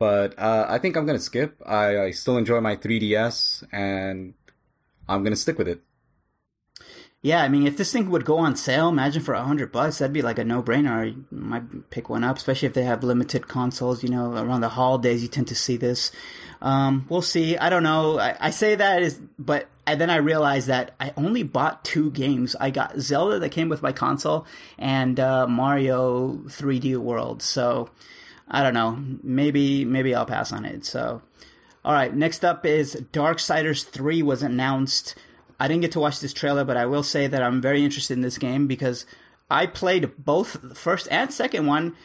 But 0.00 0.36
uh, 0.38 0.64
I 0.66 0.78
think 0.78 0.96
I'm 0.96 1.04
gonna 1.04 1.20
skip. 1.20 1.60
I, 1.64 2.00
I 2.00 2.10
still 2.12 2.38
enjoy 2.38 2.58
my 2.62 2.74
3DS, 2.74 3.64
and 3.70 4.32
I'm 5.06 5.22
gonna 5.22 5.36
stick 5.36 5.58
with 5.58 5.68
it. 5.68 5.82
Yeah, 7.20 7.42
I 7.42 7.48
mean, 7.50 7.66
if 7.66 7.76
this 7.76 7.92
thing 7.92 8.08
would 8.08 8.24
go 8.24 8.38
on 8.38 8.56
sale, 8.56 8.88
imagine 8.88 9.22
for 9.22 9.34
a 9.34 9.44
hundred 9.44 9.70
bucks, 9.70 9.98
that'd 9.98 10.14
be 10.14 10.22
like 10.22 10.38
a 10.38 10.44
no-brainer. 10.44 11.12
You 11.12 11.26
might 11.30 11.90
pick 11.90 12.08
one 12.08 12.24
up, 12.24 12.38
especially 12.38 12.66
if 12.66 12.72
they 12.72 12.84
have 12.84 13.04
limited 13.04 13.46
consoles. 13.46 14.02
You 14.02 14.08
know, 14.08 14.32
around 14.32 14.62
the 14.62 14.70
holidays, 14.70 15.22
you 15.22 15.28
tend 15.28 15.48
to 15.48 15.54
see 15.54 15.76
this. 15.76 16.12
Um, 16.62 17.04
we'll 17.10 17.20
see. 17.20 17.58
I 17.58 17.68
don't 17.68 17.82
know. 17.82 18.18
I, 18.18 18.36
I 18.40 18.50
say 18.50 18.76
that 18.76 19.02
is, 19.02 19.20
but 19.38 19.68
then 19.86 20.08
I 20.08 20.16
realized 20.16 20.68
that 20.68 20.94
I 20.98 21.12
only 21.18 21.42
bought 21.42 21.84
two 21.84 22.10
games. 22.10 22.56
I 22.58 22.70
got 22.70 22.98
Zelda 23.00 23.38
that 23.38 23.50
came 23.50 23.68
with 23.68 23.82
my 23.82 23.92
console 23.92 24.46
and 24.78 25.20
uh, 25.20 25.46
Mario 25.46 26.36
3D 26.46 26.96
World. 26.96 27.42
So 27.42 27.90
I 28.50 28.62
don't 28.62 28.74
know. 28.74 28.98
Maybe 29.22 29.84
maybe 29.84 30.14
I'll 30.14 30.26
pass 30.26 30.52
on 30.52 30.64
it. 30.64 30.84
So 30.84 31.22
all 31.84 31.92
right. 31.92 32.14
Next 32.14 32.44
up 32.44 32.66
is 32.66 32.92
Dark 33.12 33.38
Darksiders 33.38 33.88
3 33.88 34.22
was 34.22 34.42
announced. 34.42 35.14
I 35.58 35.68
didn't 35.68 35.82
get 35.82 35.92
to 35.92 36.00
watch 36.00 36.20
this 36.20 36.32
trailer, 36.32 36.64
but 36.64 36.76
I 36.76 36.86
will 36.86 37.02
say 37.02 37.26
that 37.26 37.42
I'm 37.42 37.60
very 37.60 37.84
interested 37.84 38.14
in 38.14 38.22
this 38.22 38.38
game 38.38 38.66
because 38.66 39.06
I 39.50 39.66
played 39.66 40.12
both 40.18 40.58
the 40.62 40.74
first 40.74 41.08
and 41.10 41.32
second 41.32 41.66
one 41.66 41.96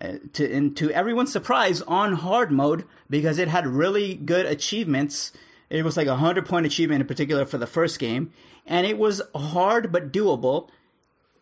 uh, 0.00 0.14
to 0.34 0.52
and 0.52 0.76
to 0.76 0.90
everyone's 0.90 1.32
surprise 1.32 1.82
on 1.82 2.14
hard 2.14 2.50
mode 2.50 2.84
because 3.08 3.38
it 3.38 3.48
had 3.48 3.66
really 3.66 4.14
good 4.14 4.46
achievements. 4.46 5.32
It 5.68 5.84
was 5.84 5.96
like 5.96 6.06
a 6.06 6.16
hundred 6.16 6.46
point 6.46 6.66
achievement 6.66 7.02
in 7.02 7.06
particular 7.06 7.44
for 7.44 7.58
the 7.58 7.66
first 7.66 7.98
game, 7.98 8.32
and 8.66 8.86
it 8.86 8.98
was 8.98 9.22
hard 9.34 9.92
but 9.92 10.12
doable. 10.12 10.68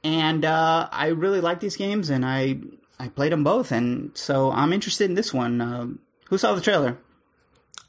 And 0.05 0.45
uh, 0.45 0.89
I 0.93 1.09
really 1.09 1.41
like 1.41 1.61
these 1.61 1.77
games, 1.77 2.09
and 2.11 2.25
I 2.25 2.59
I 2.99 3.09
played 3.09 3.33
them 3.33 3.45
both, 3.45 3.71
and 3.73 4.11
so 4.15 4.51
I'm 4.51 4.73
interested 4.73 5.05
in 5.05 5.15
this 5.15 5.33
one. 5.33 5.61
Um 5.61 5.99
who 6.29 6.39
saw 6.39 6.55
the 6.55 6.61
trailer? 6.61 6.99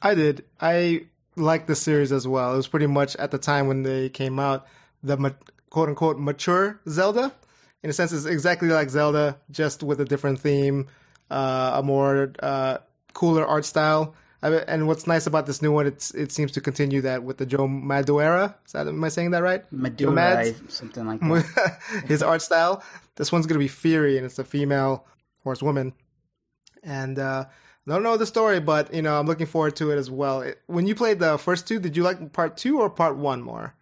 I 0.02 0.16
did. 0.16 0.46
I 0.62 1.08
liked 1.36 1.68
the 1.68 1.76
series 1.76 2.12
as 2.12 2.28
well. 2.28 2.54
It 2.54 2.58
was 2.58 2.68
pretty 2.68 2.88
much 2.88 3.16
at 3.18 3.32
the 3.32 3.38
time 3.38 3.68
when 3.68 3.84
they 3.84 4.10
came 4.10 4.40
out, 4.40 4.66
the 5.04 5.18
ma- 5.18 5.32
quote 5.70 5.90
unquote 5.90 6.18
mature 6.18 6.80
Zelda. 6.88 7.34
In 7.84 7.90
a 7.90 7.94
sense, 7.94 8.12
it's 8.12 8.26
exactly 8.26 8.70
like 8.70 8.90
Zelda, 8.90 9.38
just 9.52 9.84
with 9.84 10.02
a 10.02 10.06
different 10.06 10.40
theme, 10.40 10.88
uh, 11.32 11.72
a 11.76 11.84
more 11.84 12.34
uh, 12.40 12.78
cooler 13.14 13.46
art 13.46 13.66
style. 13.66 14.16
I 14.42 14.50
mean, 14.50 14.62
and 14.68 14.88
what's 14.88 15.06
nice 15.06 15.28
about 15.28 15.46
this 15.46 15.62
new 15.62 15.72
one, 15.72 15.86
it's 15.86 16.12
it 16.12 16.32
seems 16.32 16.52
to 16.54 16.62
continue 16.62 17.02
that 17.02 17.24
with 17.24 17.38
the 17.38 17.46
Joe 17.46 17.68
Madureira. 17.68 18.56
Is 18.66 18.72
that 18.72 18.88
am 18.88 19.04
I 19.04 19.10
saying 19.10 19.32
that 19.32 19.44
right? 19.44 19.66
Mads? 20.12 20.74
something 20.74 21.06
like 21.06 21.20
that. 21.20 21.80
his 22.08 22.24
art 22.24 22.42
style. 22.42 22.84
This 23.16 23.32
one's 23.32 23.48
gonna 23.48 23.60
be 23.60 23.68
Fury, 23.68 24.16
and 24.18 24.26
it's 24.26 24.40
a 24.40 24.46
female 24.46 25.06
horse 25.44 25.62
woman. 25.62 25.94
And 26.84 27.20
uh, 27.20 27.46
I 27.86 27.92
don't 27.92 28.04
know 28.04 28.16
the 28.16 28.26
story, 28.26 28.62
but 28.62 28.94
you 28.94 29.02
know 29.02 29.20
I'm 29.20 29.26
looking 29.26 29.48
forward 29.48 29.76
to 29.78 29.92
it 29.92 29.98
as 29.98 30.10
well. 30.10 30.42
It, 30.42 30.62
when 30.68 30.88
you 30.88 30.96
played 30.96 31.20
the 31.20 31.38
first 31.38 31.68
two, 31.68 31.80
did 31.80 31.98
you 31.98 32.04
like 32.04 32.32
part 32.32 32.56
two 32.56 32.80
or 32.80 32.90
part 32.90 33.18
one 33.18 33.42
more? 33.42 33.76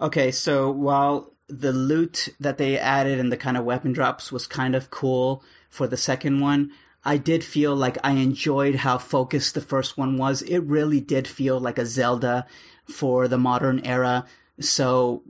Okay, 0.00 0.30
so 0.30 0.70
while 0.70 1.34
the 1.48 1.72
loot 1.72 2.30
that 2.40 2.56
they 2.56 2.78
added 2.78 3.20
and 3.20 3.30
the 3.30 3.36
kind 3.36 3.58
of 3.58 3.64
weapon 3.64 3.92
drops 3.92 4.32
was 4.32 4.46
kind 4.46 4.74
of 4.74 4.90
cool 4.90 5.44
for 5.68 5.86
the 5.86 5.98
second 5.98 6.40
one, 6.40 6.72
I 7.04 7.16
did 7.16 7.42
feel 7.42 7.74
like 7.74 7.98
I 8.04 8.12
enjoyed 8.12 8.76
how 8.76 8.98
focused 8.98 9.54
the 9.54 9.60
first 9.60 9.98
one 9.98 10.16
was. 10.16 10.42
It 10.42 10.60
really 10.60 11.00
did 11.00 11.26
feel 11.26 11.58
like 11.58 11.78
a 11.78 11.86
Zelda 11.86 12.46
for 12.84 13.28
the 13.28 13.38
modern 13.38 13.84
era. 13.84 14.26
So 14.60 15.22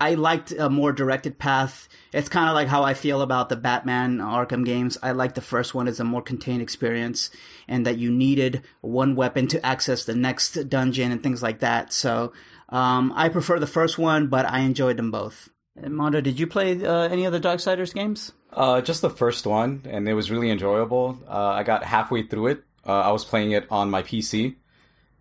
I 0.00 0.14
liked 0.14 0.52
a 0.52 0.68
more 0.68 0.92
directed 0.92 1.38
path. 1.38 1.88
It's 2.12 2.28
kind 2.28 2.48
of 2.48 2.54
like 2.54 2.68
how 2.68 2.82
I 2.82 2.94
feel 2.94 3.22
about 3.22 3.48
the 3.48 3.56
Batman 3.56 4.18
Arkham 4.18 4.64
games. 4.64 4.98
I 5.02 5.12
like 5.12 5.34
the 5.34 5.40
first 5.40 5.74
one 5.74 5.88
as 5.88 6.00
a 6.00 6.04
more 6.04 6.22
contained 6.22 6.62
experience 6.62 7.30
and 7.66 7.86
that 7.86 7.98
you 7.98 8.10
needed 8.10 8.62
one 8.80 9.14
weapon 9.14 9.46
to 9.48 9.64
access 9.64 10.04
the 10.04 10.14
next 10.14 10.68
dungeon 10.68 11.12
and 11.12 11.22
things 11.22 11.42
like 11.42 11.60
that. 11.60 11.92
So 11.92 12.32
um, 12.68 13.12
I 13.16 13.28
prefer 13.28 13.58
the 13.58 13.66
first 13.66 13.98
one, 13.98 14.26
but 14.26 14.44
I 14.44 14.60
enjoyed 14.60 14.96
them 14.96 15.10
both. 15.10 15.48
And 15.76 15.94
Mondo, 15.94 16.20
did 16.20 16.40
you 16.40 16.46
play 16.46 16.84
uh, 16.84 17.08
any 17.08 17.24
of 17.24 17.32
the 17.32 17.40
Darksiders 17.40 17.92
games? 17.92 18.32
Uh, 18.52 18.80
just 18.80 19.02
the 19.02 19.10
first 19.10 19.46
one, 19.46 19.82
and 19.88 20.08
it 20.08 20.14
was 20.14 20.30
really 20.30 20.50
enjoyable. 20.50 21.18
Uh, 21.28 21.48
I 21.48 21.62
got 21.62 21.84
halfway 21.84 22.22
through 22.22 22.48
it. 22.48 22.64
Uh, 22.86 23.00
I 23.00 23.12
was 23.12 23.24
playing 23.24 23.50
it 23.50 23.66
on 23.70 23.90
my 23.90 24.02
PC, 24.02 24.56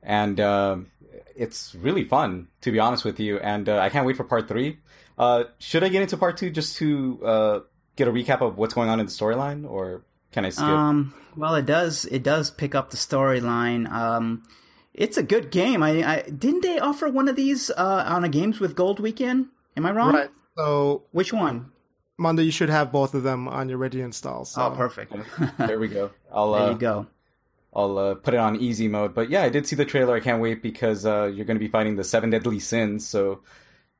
and 0.02 0.40
uh, 0.40 0.78
it's 1.36 1.76
really 1.76 2.06
fun, 2.06 2.48
to 2.62 2.72
be 2.72 2.80
honest 2.80 3.04
with 3.04 3.20
you. 3.20 3.38
And 3.40 3.68
uh, 3.68 3.80
I 3.80 3.90
can't 3.90 4.06
wait 4.06 4.16
for 4.16 4.24
part 4.24 4.48
three. 4.48 4.80
Uh, 5.18 5.46
should 5.60 5.84
I 5.84 5.90
get 5.90 6.02
into 6.02 6.18
part 6.18 6.38
two 6.38 6.50
just 6.50 6.78
to 6.78 7.20
uh, 7.26 7.60
get 7.96 8.08
a 8.08 8.12
recap 8.12 8.42
of 8.42 8.58
what's 8.58 8.74
going 8.74 8.90
on 8.90 9.00
in 9.00 9.06
the 9.06 9.12
storyline, 9.12 9.70
or 9.70 10.04
can 10.32 10.46
I 10.46 10.50
skip? 10.50 10.66
Um, 10.66 11.14
well, 11.36 11.56
it 11.56 11.66
does. 11.66 12.06
It 12.06 12.24
does 12.24 12.52
pick 12.52 12.76
up 12.76 12.92
the 12.92 12.98
storyline. 12.98 13.92
Um, 13.92 14.44
it's 14.94 15.18
a 15.18 15.24
good 15.24 15.52
game. 15.52 15.84
I, 15.84 16.04
I 16.04 16.22
didn't 16.22 16.62
they 16.62 16.80
offer 16.80 17.10
one 17.10 17.28
of 17.28 17.36
these 17.36 17.70
uh, 17.70 18.04
on 18.08 18.24
a 18.24 18.30
Games 18.30 18.60
with 18.60 18.76
Gold 18.76 19.00
weekend? 19.00 19.48
Am 19.76 19.86
I 19.86 19.92
wrong? 19.92 20.14
Right. 20.14 20.30
So, 20.58 21.04
Which 21.12 21.34
one? 21.34 21.72
Mondo, 22.18 22.42
you 22.42 22.52
should 22.52 22.70
have 22.70 22.92
both 22.92 23.14
of 23.14 23.24
them 23.24 23.48
on 23.48 23.68
your 23.68 23.78
ready 23.78 23.98
to 23.98 24.04
install. 24.04 24.46
So. 24.46 24.64
Oh, 24.64 24.72
perfect. 24.72 25.14
there 25.58 25.80
we 25.80 25.90
go. 25.90 26.12
I'll 26.32 26.54
there 26.54 26.62
uh, 26.62 26.72
you 26.72 26.78
go. 26.78 27.08
I'll 27.74 27.98
uh, 27.98 28.16
put 28.16 28.34
it 28.34 28.40
on 28.40 28.56
easy 28.56 28.88
mode. 28.88 29.14
But 29.14 29.30
yeah, 29.30 29.44
I 29.44 29.50
did 29.50 29.68
see 29.68 29.76
the 29.76 29.84
trailer. 29.84 30.16
I 30.16 30.22
can't 30.22 30.42
wait 30.42 30.62
because 30.62 31.06
uh, 31.06 31.26
you're 31.26 31.46
going 31.46 31.58
to 31.58 31.66
be 31.66 31.68
fighting 31.68 31.98
the 31.98 32.06
seven 32.06 32.30
deadly 32.30 32.60
sins. 32.60 33.06
So, 33.06 33.42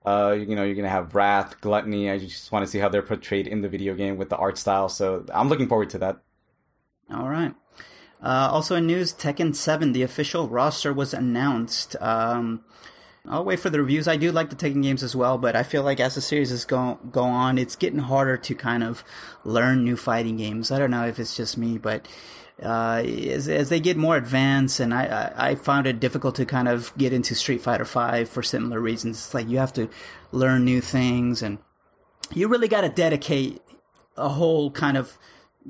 uh, 0.06 0.32
you 0.38 0.56
know, 0.56 0.64
you're 0.64 0.76
going 0.76 0.86
to 0.86 0.90
have 0.90 1.14
wrath, 1.14 1.60
gluttony. 1.60 2.10
I 2.10 2.18
just 2.20 2.54
want 2.54 2.64
to 2.66 2.72
see 2.72 2.80
how 2.80 2.88
they're 2.88 3.02
portrayed 3.02 3.48
in 3.48 3.62
the 3.62 3.68
video 3.68 3.94
game 3.94 4.16
with 4.16 4.30
the 4.30 4.38
art 4.38 4.58
style. 4.58 4.88
So 4.88 5.26
I'm 5.34 5.50
looking 5.50 5.68
forward 5.68 5.90
to 5.90 5.98
that. 5.98 6.20
All 7.14 7.28
right. 7.28 7.54
Uh, 8.24 8.50
also 8.50 8.76
in 8.76 8.88
news, 8.88 9.14
Tekken 9.14 9.54
7, 9.54 9.92
the 9.92 10.04
official 10.04 10.48
roster 10.48 10.94
was 10.94 11.14
announced. 11.14 11.98
Um, 12.00 12.64
I'll 13.28 13.46
wait 13.46 13.60
for 13.60 13.70
the 13.70 13.80
reviews. 13.80 14.08
I 14.08 14.18
do 14.18 14.32
like 14.32 14.50
the 14.50 14.56
Tekken 14.56 14.84
games 14.84 15.04
as 15.04 15.16
well, 15.16 15.38
but 15.38 15.56
I 15.56 15.64
feel 15.64 15.84
like 15.84 16.00
as 16.00 16.16
the 16.16 16.22
series 16.22 16.52
is 16.52 16.66
go 16.66 17.00
go 17.12 17.24
on, 17.24 17.58
it's 17.58 17.76
getting 17.76 18.00
harder 18.00 18.38
to 18.38 18.56
kind 18.56 18.84
of 18.84 19.04
learn 19.44 19.84
new 19.84 19.98
fighting 19.98 20.38
games. 20.38 20.72
I 20.72 20.80
don't 20.80 20.92
know 20.92 21.06
if 21.08 21.20
it's 21.20 21.36
just 21.36 21.58
me, 21.58 21.78
but 21.78 22.08
uh, 22.62 23.04
as, 23.06 23.50
as 23.50 23.70
they 23.70 23.80
get 23.80 23.98
more 23.98 24.16
advanced, 24.16 24.80
and 24.80 24.94
I, 24.94 25.06
I, 25.06 25.50
I 25.50 25.56
found 25.56 25.88
it 25.88 26.00
difficult 26.00 26.36
to 26.36 26.46
kind 26.46 26.68
of 26.68 26.96
get 26.98 27.14
into 27.14 27.36
Street 27.36 27.62
Fighter 27.62 27.86
Five 27.86 28.30
for 28.30 28.44
similar 28.44 28.80
reasons. 28.80 29.18
It's 29.18 29.34
like 29.34 29.50
you 29.50 29.58
have 29.58 29.74
to 29.74 29.90
learn 30.32 30.64
new 30.64 30.82
things, 30.82 31.42
and 31.42 31.58
you 32.34 32.48
really 32.48 32.68
got 32.68 32.82
to 32.82 32.90
dedicate 32.90 33.62
a 34.18 34.30
whole 34.30 34.72
kind 34.72 34.98
of 34.98 35.18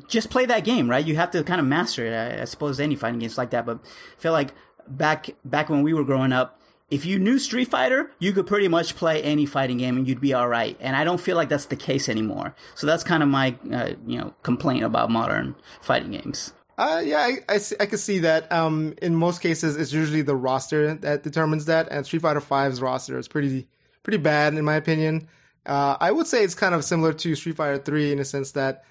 just 0.07 0.29
play 0.29 0.45
that 0.45 0.65
game, 0.65 0.89
right? 0.89 1.05
You 1.05 1.15
have 1.15 1.31
to 1.31 1.43
kind 1.43 1.61
of 1.61 1.65
master 1.65 2.05
it. 2.05 2.13
I, 2.13 2.41
I 2.41 2.45
suppose 2.45 2.79
any 2.79 2.95
fighting 2.95 3.19
games 3.19 3.37
like 3.37 3.51
that, 3.51 3.65
but 3.65 3.79
I 3.83 4.21
feel 4.21 4.33
like 4.33 4.53
back 4.87 5.29
back 5.43 5.69
when 5.69 5.83
we 5.83 5.93
were 5.93 6.03
growing 6.03 6.33
up, 6.33 6.59
if 6.89 7.05
you 7.05 7.17
knew 7.17 7.39
Street 7.39 7.69
Fighter, 7.69 8.11
you 8.19 8.31
could 8.31 8.45
pretty 8.45 8.67
much 8.67 8.95
play 8.95 9.21
any 9.23 9.45
fighting 9.45 9.77
game 9.77 9.97
and 9.97 10.07
you'd 10.07 10.21
be 10.21 10.33
all 10.33 10.47
right. 10.47 10.77
And 10.79 10.95
I 10.95 11.03
don't 11.03 11.19
feel 11.19 11.35
like 11.35 11.49
that's 11.49 11.65
the 11.65 11.75
case 11.75 12.07
anymore. 12.07 12.55
So 12.75 12.85
that's 12.85 13.03
kind 13.03 13.23
of 13.23 13.29
my 13.29 13.55
uh, 13.71 13.93
you 14.05 14.19
know 14.19 14.33
complaint 14.43 14.83
about 14.83 15.09
modern 15.09 15.55
fighting 15.81 16.11
games. 16.11 16.53
Uh, 16.77 17.01
yeah, 17.03 17.19
I, 17.19 17.55
I, 17.55 17.59
I 17.79 17.85
can 17.85 17.97
see 17.97 18.19
that. 18.19 18.51
Um, 18.51 18.95
in 19.01 19.15
most 19.15 19.41
cases, 19.41 19.77
it's 19.77 19.93
usually 19.93 20.21
the 20.21 20.35
roster 20.35 20.93
that 20.95 21.23
determines 21.23 21.65
that, 21.65 21.87
and 21.89 22.05
Street 22.05 22.21
Fighter 22.21 22.41
V's 22.41 22.81
roster 22.81 23.17
is 23.17 23.27
pretty 23.27 23.67
pretty 24.03 24.17
bad 24.17 24.53
in 24.53 24.63
my 24.63 24.75
opinion. 24.75 25.27
Uh, 25.65 25.97
I 25.99 26.11
would 26.11 26.27
say 26.27 26.43
it's 26.43 26.53
kind 26.53 26.75
of 26.75 26.85
similar 26.85 27.13
to 27.13 27.35
Street 27.35 27.55
Fighter 27.55 27.79
Three 27.79 28.11
in 28.11 28.19
a 28.19 28.25
sense 28.25 28.51
that 28.51 28.83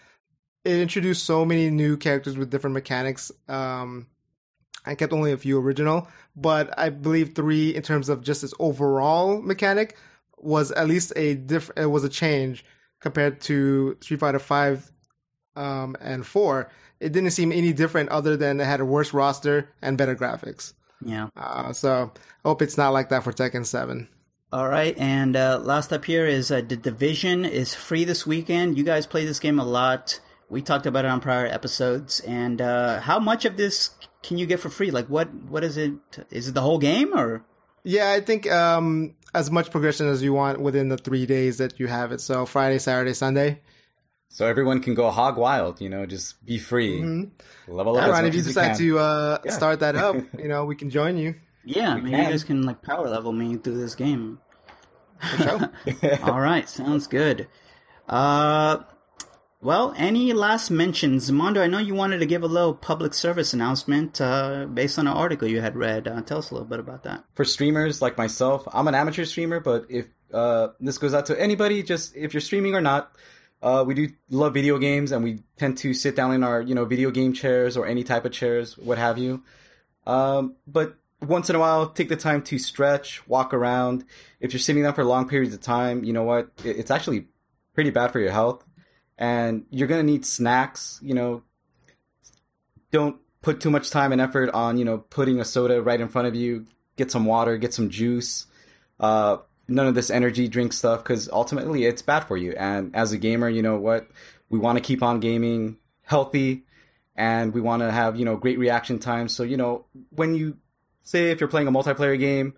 it 0.64 0.78
introduced 0.78 1.24
so 1.24 1.44
many 1.44 1.70
new 1.70 1.96
characters 1.96 2.36
with 2.36 2.50
different 2.50 2.74
mechanics. 2.74 3.30
Um, 3.48 4.06
I 4.86 4.94
kept 4.94 5.12
only 5.12 5.32
a 5.32 5.36
few 5.36 5.58
original, 5.58 6.08
but 6.36 6.76
I 6.78 6.90
believe 6.90 7.34
three, 7.34 7.74
in 7.74 7.82
terms 7.82 8.08
of 8.08 8.22
just 8.22 8.44
its 8.44 8.54
overall 8.58 9.40
mechanic, 9.40 9.96
was 10.38 10.70
at 10.72 10.88
least 10.88 11.12
a 11.16 11.34
diff- 11.34 11.70
It 11.76 11.86
was 11.86 12.04
a 12.04 12.08
change 12.08 12.64
compared 13.00 13.40
to 13.42 13.96
Street 14.00 14.20
Fighter 14.20 14.38
Five 14.38 14.90
um, 15.56 15.96
and 16.00 16.26
Four. 16.26 16.70
It 17.00 17.12
didn't 17.12 17.30
seem 17.30 17.52
any 17.52 17.72
different, 17.72 18.10
other 18.10 18.36
than 18.36 18.60
it 18.60 18.64
had 18.64 18.80
a 18.80 18.84
worse 18.84 19.12
roster 19.12 19.70
and 19.82 19.98
better 19.98 20.14
graphics. 20.14 20.74
Yeah. 21.04 21.28
Uh, 21.36 21.72
so 21.72 22.12
I 22.44 22.48
hope 22.48 22.62
it's 22.62 22.78
not 22.78 22.92
like 22.92 23.08
that 23.10 23.24
for 23.24 23.32
Tekken 23.32 23.66
Seven. 23.66 24.08
All 24.52 24.68
right, 24.68 24.96
and 24.98 25.34
uh, 25.34 25.58
last 25.60 25.92
up 25.92 26.04
here 26.04 26.26
is 26.26 26.52
uh, 26.52 26.60
the 26.60 26.76
Division 26.76 27.44
is 27.44 27.74
free 27.74 28.04
this 28.04 28.24
weekend. 28.24 28.78
You 28.78 28.84
guys 28.84 29.04
play 29.04 29.24
this 29.24 29.40
game 29.40 29.58
a 29.58 29.64
lot. 29.64 30.20
We 30.48 30.62
talked 30.62 30.86
about 30.86 31.04
it 31.04 31.10
on 31.10 31.20
prior 31.20 31.46
episodes. 31.46 32.20
And 32.20 32.60
uh, 32.60 33.00
how 33.00 33.18
much 33.18 33.44
of 33.44 33.56
this 33.56 33.90
can 34.24 34.38
you 34.38 34.46
get 34.46 34.58
for 34.58 34.70
free? 34.70 34.90
Like, 34.90 35.06
what 35.08 35.32
what 35.32 35.62
is 35.62 35.76
it? 35.76 35.92
Is 36.30 36.48
it 36.48 36.54
the 36.54 36.60
whole 36.62 36.78
game 36.78 37.14
or? 37.16 37.44
Yeah, 37.84 38.10
I 38.10 38.20
think 38.20 38.50
um, 38.50 39.14
as 39.34 39.50
much 39.50 39.70
progression 39.70 40.08
as 40.08 40.22
you 40.22 40.32
want 40.32 40.58
within 40.60 40.88
the 40.88 40.96
three 40.96 41.26
days 41.26 41.58
that 41.58 41.78
you 41.78 41.86
have 41.86 42.10
it. 42.12 42.20
So 42.20 42.46
Friday, 42.46 42.78
Saturday, 42.78 43.12
Sunday. 43.12 43.60
So 44.30 44.46
everyone 44.46 44.80
can 44.80 44.94
go 44.94 45.10
hog 45.10 45.36
wild, 45.36 45.80
you 45.80 45.88
know, 45.88 46.06
just 46.06 46.44
be 46.44 46.58
free. 46.58 46.98
Level 47.68 47.96
up. 47.96 48.00
Yeah, 48.02 48.04
as 48.06 48.10
Ryan, 48.10 48.24
if 48.26 48.34
you 48.34 48.42
decide 48.42 48.68
can. 48.68 48.78
to 48.78 48.98
uh, 48.98 49.38
Yeah. 49.44 49.52
start 49.52 49.78
that 49.80 49.94
up, 49.94 50.16
you 50.38 50.48
know, 50.48 50.64
we 50.64 50.74
can 50.74 50.90
join 50.90 51.16
you. 51.18 51.34
Yeah, 51.64 51.94
maybe 51.96 52.10
you 52.10 52.16
can. 52.16 52.30
guys 52.30 52.42
can 52.44 52.62
like 52.62 52.82
power 52.82 53.08
level 53.08 53.32
me 53.32 53.56
through 53.58 53.76
this 53.78 53.94
game. 53.94 54.40
For 55.20 55.42
sure. 55.42 55.70
All 56.24 56.40
right, 56.40 56.68
sounds 56.68 57.06
good. 57.06 57.46
Uh, 58.08 58.78
well, 59.64 59.94
any 59.96 60.32
last 60.34 60.70
mentions, 60.70 61.32
Mondo? 61.32 61.62
I 61.62 61.66
know 61.66 61.78
you 61.78 61.94
wanted 61.94 62.18
to 62.18 62.26
give 62.26 62.42
a 62.42 62.46
little 62.46 62.74
public 62.74 63.14
service 63.14 63.54
announcement 63.54 64.20
uh, 64.20 64.66
based 64.66 64.98
on 64.98 65.06
an 65.06 65.14
article 65.14 65.48
you 65.48 65.62
had 65.62 65.74
read. 65.74 66.06
Uh, 66.06 66.20
tell 66.20 66.38
us 66.38 66.50
a 66.50 66.54
little 66.54 66.68
bit 66.68 66.80
about 66.80 67.04
that. 67.04 67.24
for 67.34 67.46
streamers 67.46 68.02
like 68.02 68.18
myself, 68.18 68.68
I'm 68.72 68.86
an 68.88 68.94
amateur 68.94 69.24
streamer, 69.24 69.60
but 69.60 69.86
if 69.88 70.06
uh, 70.34 70.68
this 70.80 70.98
goes 70.98 71.14
out 71.14 71.26
to 71.26 71.40
anybody, 71.40 71.82
just 71.82 72.14
if 72.14 72.34
you're 72.34 72.42
streaming 72.42 72.74
or 72.74 72.82
not, 72.82 73.12
uh, 73.62 73.82
we 73.86 73.94
do 73.94 74.10
love 74.28 74.52
video 74.52 74.76
games, 74.76 75.12
and 75.12 75.24
we 75.24 75.42
tend 75.56 75.78
to 75.78 75.94
sit 75.94 76.14
down 76.14 76.34
in 76.34 76.44
our 76.44 76.60
you 76.60 76.74
know 76.74 76.84
video 76.84 77.10
game 77.10 77.32
chairs 77.32 77.78
or 77.78 77.86
any 77.86 78.04
type 78.04 78.26
of 78.26 78.32
chairs, 78.32 78.76
what 78.76 78.98
have 78.98 79.16
you. 79.16 79.42
Um, 80.06 80.56
but 80.66 80.96
once 81.22 81.48
in 81.48 81.56
a 81.56 81.58
while, 81.58 81.88
take 81.88 82.10
the 82.10 82.16
time 82.16 82.42
to 82.42 82.58
stretch, 82.58 83.26
walk 83.26 83.54
around. 83.54 84.04
If 84.40 84.52
you're 84.52 84.60
sitting 84.60 84.82
down 84.82 84.92
for 84.92 85.04
long 85.04 85.26
periods 85.26 85.54
of 85.54 85.62
time, 85.62 86.04
you 86.04 86.12
know 86.12 86.24
what? 86.24 86.50
It's 86.62 86.90
actually 86.90 87.28
pretty 87.74 87.88
bad 87.88 88.12
for 88.12 88.20
your 88.20 88.30
health, 88.30 88.62
and 89.18 89.64
you're 89.70 89.88
gonna 89.88 90.02
need 90.02 90.24
snacks. 90.24 90.98
You 91.02 91.14
know, 91.14 91.42
don't 92.90 93.16
put 93.42 93.60
too 93.60 93.70
much 93.70 93.90
time 93.90 94.12
and 94.12 94.20
effort 94.20 94.50
on 94.50 94.78
you 94.78 94.84
know 94.84 94.98
putting 94.98 95.40
a 95.40 95.44
soda 95.44 95.82
right 95.82 96.00
in 96.00 96.08
front 96.08 96.28
of 96.28 96.34
you. 96.34 96.66
Get 96.96 97.10
some 97.10 97.24
water 97.24 97.56
get 97.56 97.74
some 97.74 97.90
juice. 97.90 98.46
Uh 99.00 99.38
none 99.66 99.86
of 99.86 99.94
this 99.94 100.10
energy 100.10 100.46
drink 100.46 100.72
stuff 100.72 101.02
because 101.02 101.28
ultimately 101.30 101.84
it's 101.84 102.02
bad 102.02 102.20
for 102.20 102.36
you. 102.36 102.52
And 102.52 102.94
as 102.94 103.12
a 103.12 103.18
gamer 103.18 103.48
you 103.48 103.62
know 103.62 103.76
what? 103.76 104.08
We 104.48 104.58
want 104.58 104.78
to 104.78 104.84
keep 104.84 105.02
on 105.02 105.20
gaming 105.20 105.78
healthy 106.02 106.64
and 107.16 107.54
we 107.54 107.60
want 107.60 107.82
to 107.82 107.90
have 107.90 108.16
you 108.16 108.24
know 108.24 108.36
great 108.36 108.58
reaction 108.58 108.98
times 108.98 109.34
so 109.34 109.42
you 109.42 109.56
know 109.56 109.84
when 110.10 110.34
you 110.34 110.56
say 111.02 111.30
if 111.30 111.40
you're 111.40 111.48
playing 111.48 111.68
a 111.68 111.72
multiplayer 111.72 112.18
game 112.18 112.54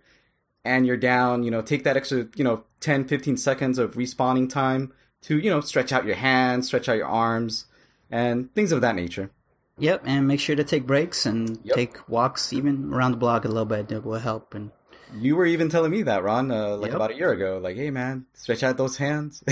and 0.64 0.86
you're 0.86 0.96
down 0.96 1.42
you 1.42 1.50
know 1.50 1.62
take 1.62 1.84
that 1.84 1.96
extra 1.96 2.26
you 2.36 2.44
know 2.44 2.64
10 2.80 3.06
15 3.06 3.36
seconds 3.36 3.78
of 3.78 3.94
respawning 3.94 4.48
time 4.48 4.92
to 5.26 5.38
you 5.38 5.50
know 5.50 5.60
stretch 5.60 5.92
out 5.92 6.04
your 6.06 6.16
hands 6.16 6.66
stretch 6.68 6.88
out 6.88 6.96
your 6.96 7.06
arms 7.06 7.66
and 8.10 8.52
things 8.54 8.72
of 8.72 8.80
that 8.80 8.94
nature 8.96 9.30
Yep, 9.78 10.04
and 10.06 10.26
make 10.26 10.40
sure 10.40 10.56
to 10.56 10.64
take 10.64 10.86
breaks 10.86 11.26
and 11.26 11.60
Yep. 11.62 11.74
take 11.76 12.08
walks, 12.08 12.50
even 12.54 12.94
around 12.94 13.10
the 13.12 13.18
block 13.18 13.44
a 13.44 13.48
little 13.48 13.66
bit. 13.66 13.88
That 13.88 14.06
will 14.06 14.18
help. 14.18 14.54
And 14.54 14.70
You 15.14 15.36
were 15.36 15.44
even 15.44 15.68
telling 15.68 15.90
me 15.90 16.00
that, 16.04 16.22
Ron, 16.24 16.50
uh, 16.50 16.76
like 16.78 16.92
Yep. 16.92 16.96
about 16.96 17.10
a 17.10 17.14
year 17.14 17.30
ago. 17.30 17.60
Like, 17.62 17.76
hey, 17.76 17.90
man, 17.90 18.24
stretch 18.32 18.62
out 18.62 18.78
those 18.78 18.96
hands. 18.96 19.44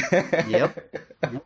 Yep. 0.49 0.97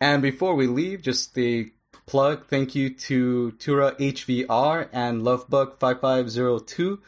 And 0.00 0.20
before 0.22 0.56
we 0.56 0.66
leave, 0.66 1.02
just 1.02 1.34
the 1.34 1.70
plug. 2.06 2.48
Thank 2.48 2.74
you 2.74 2.90
to 3.06 3.52
Tura 3.52 3.94
HVR 4.00 4.88
and 4.92 5.22
Lovebug5502. 5.22 6.98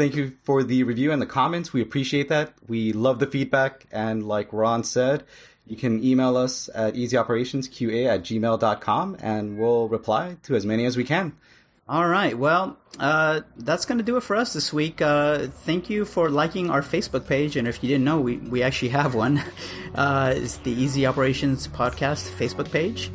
Thank 0.00 0.14
you 0.14 0.32
for 0.44 0.62
the 0.62 0.82
review 0.84 1.12
and 1.12 1.20
the 1.20 1.26
comments. 1.26 1.74
We 1.74 1.82
appreciate 1.82 2.30
that. 2.30 2.54
We 2.66 2.94
love 2.94 3.18
the 3.18 3.26
feedback. 3.26 3.84
And 3.92 4.26
like 4.26 4.50
Ron 4.50 4.82
said, 4.82 5.24
you 5.66 5.76
can 5.76 6.02
email 6.02 6.38
us 6.38 6.70
at 6.74 6.94
easyoperationsqa 6.94 8.06
at 8.06 8.22
gmail.com 8.22 9.18
and 9.20 9.58
we'll 9.58 9.88
reply 9.88 10.38
to 10.44 10.54
as 10.54 10.64
many 10.64 10.86
as 10.86 10.96
we 10.96 11.04
can. 11.04 11.36
All 11.86 12.08
right. 12.08 12.38
Well, 12.38 12.78
uh, 12.98 13.42
that's 13.58 13.84
going 13.84 13.98
to 13.98 14.04
do 14.04 14.16
it 14.16 14.22
for 14.22 14.36
us 14.36 14.54
this 14.54 14.72
week. 14.72 15.02
Uh, 15.02 15.48
thank 15.48 15.90
you 15.90 16.06
for 16.06 16.30
liking 16.30 16.70
our 16.70 16.80
Facebook 16.80 17.26
page. 17.26 17.56
And 17.56 17.68
if 17.68 17.82
you 17.82 17.90
didn't 17.90 18.04
know, 18.04 18.20
we, 18.20 18.38
we 18.38 18.62
actually 18.62 18.92
have 18.92 19.14
one. 19.14 19.42
Uh, 19.92 20.34
it's 20.36 20.58
the 20.58 20.70
Easy 20.70 21.04
Operations 21.04 21.66
Podcast 21.66 22.30
Facebook 22.38 22.70
page. 22.70 23.10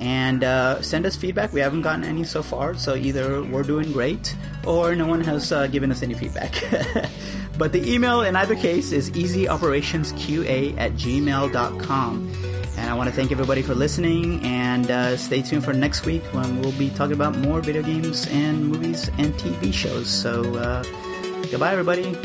And 0.00 0.44
uh, 0.44 0.80
send 0.82 1.06
us 1.06 1.16
feedback. 1.16 1.52
We 1.52 1.60
haven't 1.60 1.82
gotten 1.82 2.04
any 2.04 2.24
so 2.24 2.42
far. 2.42 2.74
So 2.74 2.94
either 2.94 3.42
we're 3.42 3.64
doing 3.64 3.92
great 3.92 4.36
or 4.64 4.94
no 4.94 5.06
one 5.06 5.22
has 5.22 5.50
uh, 5.50 5.66
given 5.66 5.90
us 5.90 6.02
any 6.02 6.14
feedback. 6.14 6.52
but 7.58 7.72
the 7.72 7.92
email 7.92 8.22
in 8.22 8.36
either 8.36 8.54
case 8.54 8.92
is 8.92 9.10
easyoperationsqa 9.10 10.78
at 10.78 10.92
gmail.com. 10.92 12.32
And 12.76 12.88
I 12.88 12.94
want 12.94 13.10
to 13.10 13.14
thank 13.14 13.32
everybody 13.32 13.62
for 13.62 13.74
listening 13.74 14.40
and 14.44 14.88
uh, 14.88 15.16
stay 15.16 15.42
tuned 15.42 15.64
for 15.64 15.72
next 15.72 16.06
week 16.06 16.22
when 16.32 16.60
we'll 16.60 16.72
be 16.72 16.90
talking 16.90 17.14
about 17.14 17.36
more 17.36 17.60
video 17.60 17.82
games 17.82 18.28
and 18.28 18.68
movies 18.68 19.08
and 19.18 19.34
TV 19.34 19.74
shows. 19.74 20.08
So, 20.08 20.54
uh, 20.54 20.84
goodbye, 21.50 21.72
everybody. 21.72 22.16